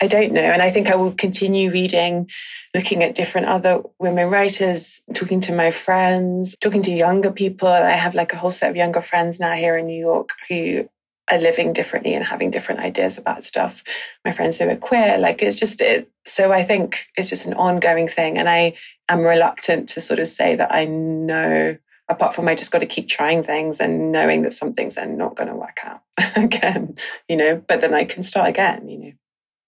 I 0.00 0.06
don't 0.06 0.32
know. 0.32 0.40
And 0.40 0.62
I 0.62 0.70
think 0.70 0.88
I 0.88 0.96
will 0.96 1.12
continue 1.12 1.70
reading, 1.70 2.30
looking 2.74 3.02
at 3.02 3.14
different 3.14 3.48
other 3.48 3.82
women 3.98 4.30
writers, 4.30 5.02
talking 5.14 5.40
to 5.42 5.54
my 5.54 5.70
friends, 5.70 6.56
talking 6.60 6.82
to 6.82 6.92
younger 6.92 7.30
people. 7.30 7.68
I 7.68 7.90
have 7.90 8.14
like 8.14 8.32
a 8.32 8.36
whole 8.36 8.50
set 8.50 8.70
of 8.70 8.76
younger 8.76 9.02
friends 9.02 9.38
now 9.38 9.52
here 9.52 9.76
in 9.76 9.86
New 9.86 10.00
York 10.00 10.30
who 10.48 10.88
are 11.30 11.38
living 11.38 11.72
differently 11.72 12.14
and 12.14 12.24
having 12.24 12.50
different 12.50 12.80
ideas 12.80 13.18
about 13.18 13.44
stuff. 13.44 13.82
My 14.24 14.32
friends 14.32 14.58
who 14.58 14.68
are 14.68 14.76
queer, 14.76 15.18
like 15.18 15.42
it's 15.42 15.58
just 15.58 15.80
it. 15.80 16.10
So 16.26 16.52
I 16.52 16.62
think 16.62 17.06
it's 17.16 17.28
just 17.28 17.46
an 17.46 17.54
ongoing 17.54 18.08
thing. 18.08 18.38
And 18.38 18.48
I 18.48 18.74
am 19.08 19.20
reluctant 19.20 19.88
to 19.90 20.00
sort 20.00 20.18
of 20.18 20.26
say 20.26 20.56
that 20.56 20.74
I 20.74 20.84
know 20.84 21.76
apart 22.10 22.34
from 22.34 22.48
I 22.48 22.56
just 22.56 22.72
got 22.72 22.80
to 22.80 22.86
keep 22.86 23.08
trying 23.08 23.42
things 23.42 23.80
and 23.80 24.10
knowing 24.10 24.42
that 24.42 24.52
some 24.52 24.72
things 24.72 24.98
are 24.98 25.06
not 25.06 25.36
going 25.36 25.48
to 25.48 25.54
work 25.54 25.78
out 25.84 26.02
again, 26.36 26.96
you 27.28 27.36
know, 27.36 27.62
but 27.68 27.80
then 27.80 27.94
I 27.94 28.04
can 28.04 28.22
start 28.22 28.48
again, 28.48 28.88
you 28.88 28.98
know. 28.98 29.12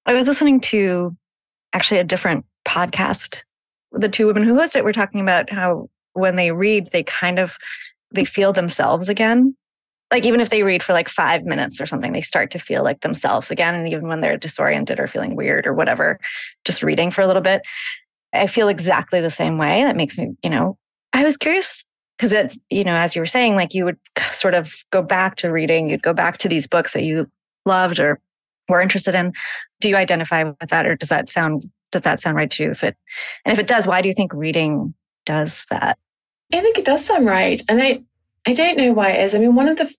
I 0.04 0.14
was 0.14 0.26
listening 0.26 0.60
to 0.62 1.16
actually 1.72 2.00
a 2.00 2.04
different 2.04 2.44
podcast. 2.66 3.42
The 3.92 4.08
two 4.08 4.26
women 4.26 4.42
who 4.42 4.56
host 4.56 4.74
it 4.74 4.84
were 4.84 4.92
talking 4.92 5.20
about 5.20 5.50
how 5.50 5.88
when 6.14 6.34
they 6.36 6.50
read, 6.50 6.90
they 6.90 7.04
kind 7.04 7.38
of 7.38 7.56
they 8.12 8.24
feel 8.24 8.52
themselves 8.52 9.08
again. 9.08 9.56
Like 10.12 10.24
even 10.24 10.40
if 10.40 10.50
they 10.50 10.62
read 10.62 10.82
for 10.82 10.92
like 10.92 11.08
five 11.08 11.44
minutes 11.44 11.80
or 11.80 11.86
something, 11.86 12.12
they 12.12 12.20
start 12.20 12.52
to 12.52 12.58
feel 12.58 12.84
like 12.84 13.00
themselves 13.00 13.50
again. 13.50 13.74
And 13.74 13.88
even 13.88 14.06
when 14.06 14.20
they're 14.20 14.36
disoriented 14.36 15.00
or 15.00 15.08
feeling 15.08 15.34
weird 15.34 15.66
or 15.66 15.72
whatever, 15.72 16.20
just 16.64 16.82
reading 16.82 17.10
for 17.10 17.22
a 17.22 17.26
little 17.26 17.42
bit, 17.42 17.62
I 18.32 18.46
feel 18.46 18.68
exactly 18.68 19.20
the 19.20 19.30
same 19.30 19.58
way. 19.58 19.82
That 19.82 19.96
makes 19.96 20.18
me, 20.18 20.36
you 20.42 20.50
know, 20.50 20.78
I 21.12 21.24
was 21.24 21.36
curious 21.36 21.84
because 22.16 22.32
it, 22.32 22.56
you 22.70 22.84
know, 22.84 22.94
as 22.94 23.16
you 23.16 23.22
were 23.22 23.26
saying, 23.26 23.56
like 23.56 23.74
you 23.74 23.84
would 23.84 23.98
sort 24.30 24.54
of 24.54 24.74
go 24.90 25.02
back 25.02 25.36
to 25.36 25.50
reading, 25.50 25.88
you'd 25.88 26.02
go 26.02 26.12
back 26.12 26.38
to 26.38 26.48
these 26.48 26.66
books 26.66 26.92
that 26.92 27.02
you 27.02 27.28
loved 27.64 27.98
or 27.98 28.20
were 28.68 28.80
interested 28.80 29.14
in. 29.14 29.32
Do 29.80 29.88
you 29.88 29.96
identify 29.96 30.44
with 30.44 30.68
that, 30.68 30.86
or 30.86 30.94
does 30.94 31.08
that 31.08 31.28
sound 31.28 31.70
does 31.90 32.02
that 32.02 32.20
sound 32.20 32.36
right 32.36 32.50
to 32.50 32.62
you? 32.62 32.70
If 32.70 32.84
it 32.84 32.96
and 33.44 33.52
if 33.52 33.58
it 33.58 33.66
does, 33.66 33.86
why 33.86 34.02
do 34.02 34.08
you 34.08 34.14
think 34.14 34.32
reading 34.32 34.94
does 35.26 35.66
that? 35.70 35.98
I 36.52 36.60
think 36.60 36.78
it 36.78 36.84
does 36.84 37.04
sound 37.04 37.26
right, 37.26 37.60
and 37.68 37.82
I 37.82 38.02
I 38.46 38.54
don't 38.54 38.78
know 38.78 38.92
why 38.92 39.10
it 39.10 39.24
is. 39.24 39.34
I 39.34 39.38
mean, 39.38 39.54
one 39.54 39.68
of 39.68 39.78
the 39.78 39.92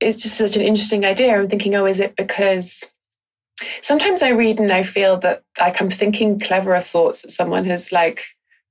it's 0.00 0.22
just 0.22 0.36
such 0.36 0.56
an 0.56 0.62
interesting 0.62 1.04
idea. 1.04 1.36
I'm 1.36 1.48
thinking, 1.48 1.74
oh, 1.74 1.86
is 1.86 2.00
it 2.00 2.16
because 2.16 2.90
sometimes 3.82 4.22
I 4.22 4.30
read 4.30 4.60
and 4.60 4.72
I 4.72 4.82
feel 4.82 5.16
that 5.18 5.42
like 5.58 5.80
I'm 5.80 5.90
thinking 5.90 6.38
cleverer 6.38 6.80
thoughts 6.80 7.22
that 7.22 7.30
someone 7.30 7.64
has 7.64 7.92
like 7.92 8.22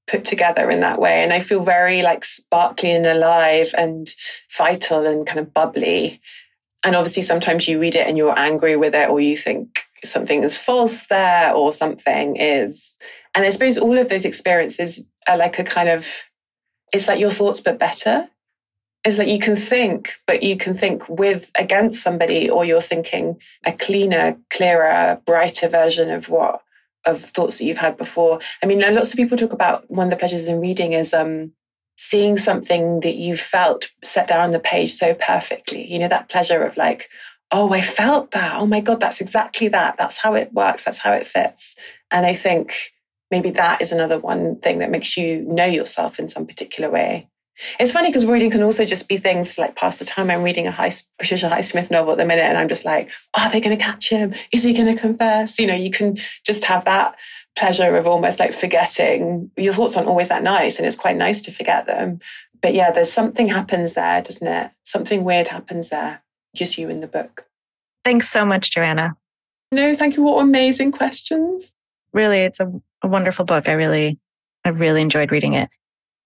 put 0.07 0.23
together 0.23 0.69
in 0.69 0.81
that 0.81 0.99
way, 0.99 1.23
and 1.23 1.33
I 1.33 1.39
feel 1.39 1.63
very 1.63 2.03
like 2.03 2.23
sparkly 2.23 2.91
and 2.91 3.07
alive 3.07 3.73
and 3.75 4.07
vital 4.55 5.05
and 5.07 5.25
kind 5.25 5.39
of 5.39 5.53
bubbly. 5.53 6.21
And 6.83 6.95
obviously, 6.95 7.23
sometimes 7.23 7.67
you 7.67 7.79
read 7.79 7.95
it 7.95 8.05
and 8.05 8.15
you're 8.15 8.37
angry 8.37 8.75
with 8.75 8.93
it, 8.93 9.09
or 9.09 9.19
you 9.19 9.35
think 9.35 9.85
something 10.03 10.43
is 10.43 10.55
false 10.55 11.07
there, 11.07 11.51
or 11.53 11.71
something 11.71 12.35
is. 12.35 12.99
And 13.33 13.43
I 13.43 13.49
suppose 13.49 13.79
all 13.79 13.97
of 13.97 14.09
those 14.09 14.25
experiences 14.25 15.03
are 15.27 15.37
like 15.37 15.57
a 15.57 15.63
kind 15.63 15.89
of, 15.89 16.07
it's 16.93 17.07
like 17.07 17.19
your 17.19 17.31
thoughts, 17.31 17.59
but 17.59 17.79
better. 17.79 18.29
It's 19.05 19.17
that 19.17 19.27
you 19.27 19.37
can 19.37 19.55
think, 19.55 20.13
but 20.25 20.41
you 20.41 20.57
can 20.57 20.75
think 20.75 21.07
with 21.07 21.51
against 21.55 22.01
somebody, 22.01 22.49
or 22.49 22.65
you're 22.65 22.81
thinking 22.81 23.37
a 23.63 23.71
cleaner, 23.71 24.37
clearer, 24.49 25.21
brighter 25.25 25.69
version 25.69 26.09
of 26.09 26.27
what 26.27 26.61
of 27.05 27.21
thoughts 27.21 27.59
that 27.59 27.65
you've 27.65 27.77
had 27.77 27.97
before. 27.97 28.39
I 28.63 28.65
mean, 28.65 28.79
lots 28.95 29.11
of 29.11 29.17
people 29.17 29.37
talk 29.37 29.53
about 29.53 29.89
one 29.91 30.07
of 30.07 30.09
the 30.09 30.17
pleasures 30.17 30.47
in 30.47 30.59
reading 30.59 30.93
is 30.93 31.13
um, 31.13 31.51
seeing 31.97 32.37
something 32.37 33.01
that 33.01 33.15
you 33.15 33.35
felt 33.35 33.85
set 34.03 34.27
down 34.27 34.41
on 34.41 34.51
the 34.51 34.59
page 34.59 34.91
so 34.93 35.13
perfectly. 35.13 35.85
You 35.85 35.99
know, 35.99 36.07
that 36.07 36.29
pleasure 36.29 36.63
of 36.63 36.75
like, 36.75 37.07
oh, 37.51 37.73
I 37.73 37.81
felt 37.81 38.31
that. 38.31 38.55
Oh 38.55 38.65
my 38.65 38.81
God, 38.81 38.99
that's 38.99 39.21
exactly 39.21 39.67
that. 39.69 39.97
That's 39.97 40.17
how 40.17 40.33
it 40.33 40.51
works. 40.51 40.85
That's 40.85 40.99
how 40.99 41.13
it 41.13 41.27
fits. 41.27 41.75
And 42.09 42.25
I 42.25 42.33
think 42.33 42.91
maybe 43.29 43.51
that 43.51 43.81
is 43.81 43.91
another 43.91 44.19
one 44.19 44.59
thing 44.59 44.79
that 44.79 44.91
makes 44.91 45.15
you 45.15 45.43
know 45.43 45.65
yourself 45.65 46.19
in 46.19 46.27
some 46.27 46.47
particular 46.47 46.89
way. 46.89 47.29
It's 47.79 47.91
funny 47.91 48.09
because 48.09 48.25
reading 48.25 48.51
can 48.51 48.63
also 48.63 48.85
just 48.85 49.07
be 49.07 49.17
things 49.17 49.57
like 49.57 49.75
pass 49.75 49.99
the 49.99 50.05
time. 50.05 50.29
I'm 50.29 50.43
reading 50.43 50.67
a 50.67 50.71
high, 50.71 50.91
Patricia 51.17 51.49
Highsmith 51.49 51.89
novel 51.89 52.13
at 52.13 52.17
the 52.17 52.25
minute, 52.25 52.43
and 52.43 52.57
I'm 52.57 52.67
just 52.67 52.85
like, 52.85 53.11
are 53.33 53.49
they 53.49 53.61
going 53.61 53.77
to 53.77 53.83
catch 53.83 54.09
him? 54.09 54.33
Is 54.51 54.63
he 54.63 54.73
going 54.73 54.93
to 54.93 54.99
confess? 54.99 55.57
You 55.57 55.67
know, 55.67 55.75
you 55.75 55.91
can 55.91 56.17
just 56.43 56.65
have 56.65 56.85
that 56.85 57.15
pleasure 57.55 57.95
of 57.95 58.05
almost 58.05 58.39
like 58.39 58.53
forgetting 58.53 59.49
your 59.57 59.73
thoughts 59.73 59.95
aren't 59.95 60.09
always 60.09 60.29
that 60.29 60.43
nice 60.43 60.77
and 60.77 60.85
it's 60.85 60.95
quite 60.95 61.15
nice 61.15 61.41
to 61.43 61.51
forget 61.51 61.85
them. 61.85 62.19
But 62.61 62.73
yeah 62.73 62.91
there's 62.91 63.11
something 63.11 63.47
happens 63.47 63.93
there 63.93 64.21
doesn't 64.21 64.47
it? 64.47 64.71
Something 64.83 65.23
weird 65.23 65.47
happens 65.47 65.89
there. 65.89 66.21
Just 66.55 66.77
you 66.77 66.89
in 66.89 66.99
the 66.99 67.07
book. 67.07 67.45
Thanks 68.03 68.29
so 68.29 68.45
much 68.45 68.71
joanna. 68.71 69.15
No 69.71 69.95
thank 69.95 70.17
you. 70.17 70.23
What 70.23 70.41
amazing 70.41 70.91
questions. 70.91 71.73
Really 72.11 72.39
it's 72.39 72.59
a, 72.59 72.71
a 73.01 73.07
wonderful 73.07 73.45
book. 73.45 73.69
I 73.69 73.73
really 73.73 74.19
i 74.65 74.69
really 74.69 75.01
enjoyed 75.01 75.31
reading 75.31 75.53
it 75.53 75.69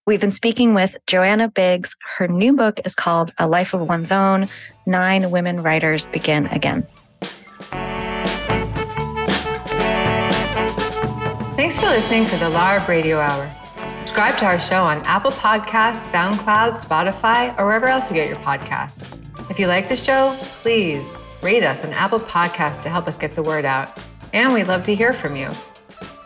We've 0.09 0.19
been 0.19 0.31
speaking 0.31 0.73
with 0.73 0.97
Joanna 1.05 1.49
Biggs. 1.49 1.95
Her 2.17 2.27
new 2.27 2.53
book 2.53 2.79
is 2.83 2.95
called 2.95 3.31
A 3.37 3.47
Life 3.47 3.75
of 3.75 3.87
One's 3.87 4.11
Own 4.11 4.47
Nine 4.87 5.29
Women 5.29 5.61
Writers 5.61 6.07
Begin 6.07 6.47
Again. 6.47 6.87
Thanks 11.55 11.77
for 11.77 11.85
listening 11.85 12.25
to 12.25 12.35
the 12.37 12.49
LARB 12.49 12.87
Radio 12.87 13.19
Hour. 13.19 13.55
Subscribe 13.91 14.35
to 14.37 14.45
our 14.45 14.57
show 14.57 14.81
on 14.81 14.97
Apple 15.03 15.29
Podcasts, 15.29 16.11
SoundCloud, 16.11 16.71
Spotify, 16.71 17.55
or 17.59 17.65
wherever 17.65 17.85
else 17.85 18.09
you 18.09 18.15
get 18.15 18.29
your 18.29 18.37
podcasts. 18.37 19.05
If 19.51 19.59
you 19.59 19.67
like 19.67 19.87
the 19.87 19.95
show, 19.95 20.35
please 20.63 21.13
rate 21.43 21.61
us 21.61 21.85
on 21.85 21.93
Apple 21.93 22.19
Podcasts 22.19 22.81
to 22.81 22.89
help 22.89 23.05
us 23.07 23.15
get 23.15 23.33
the 23.33 23.43
word 23.43 23.63
out. 23.63 23.95
And 24.33 24.53
we'd 24.53 24.69
love 24.69 24.81
to 24.85 24.95
hear 24.95 25.13
from 25.13 25.35
you. 25.35 25.51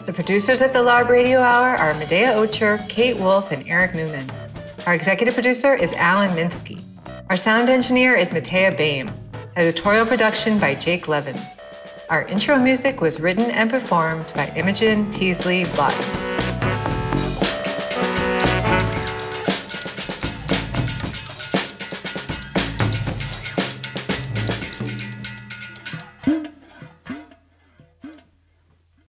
The 0.06 0.12
producers 0.12 0.62
at 0.62 0.74
the 0.74 0.80
LARB 0.80 1.08
Radio 1.08 1.40
Hour 1.40 1.78
are 1.78 1.94
Medaya 1.94 2.36
Ocher, 2.36 2.78
Kate 2.90 3.16
Wolf, 3.16 3.54
and 3.54 3.66
Eric 3.70 3.96
Newman. 3.96 4.30
Our 4.86 4.94
executive 4.94 5.34
producer 5.34 5.76
is 5.76 5.94
Alan 5.94 6.32
Minsky. 6.32 6.82
Our 7.30 7.38
sound 7.38 7.70
engineer 7.70 8.14
is 8.14 8.32
Matea 8.32 8.76
Baim. 8.76 9.12
Editorial 9.56 10.06
production 10.06 10.60
by 10.60 10.76
Jake 10.76 11.08
Levins. 11.08 11.64
Our 12.10 12.24
intro 12.24 12.60
music 12.60 13.00
was 13.00 13.22
written 13.22 13.50
and 13.52 13.70
performed 13.70 14.34
by 14.36 14.48
Imogen 14.58 15.10
Teasley 15.10 15.64
Vlautin. 15.64 16.73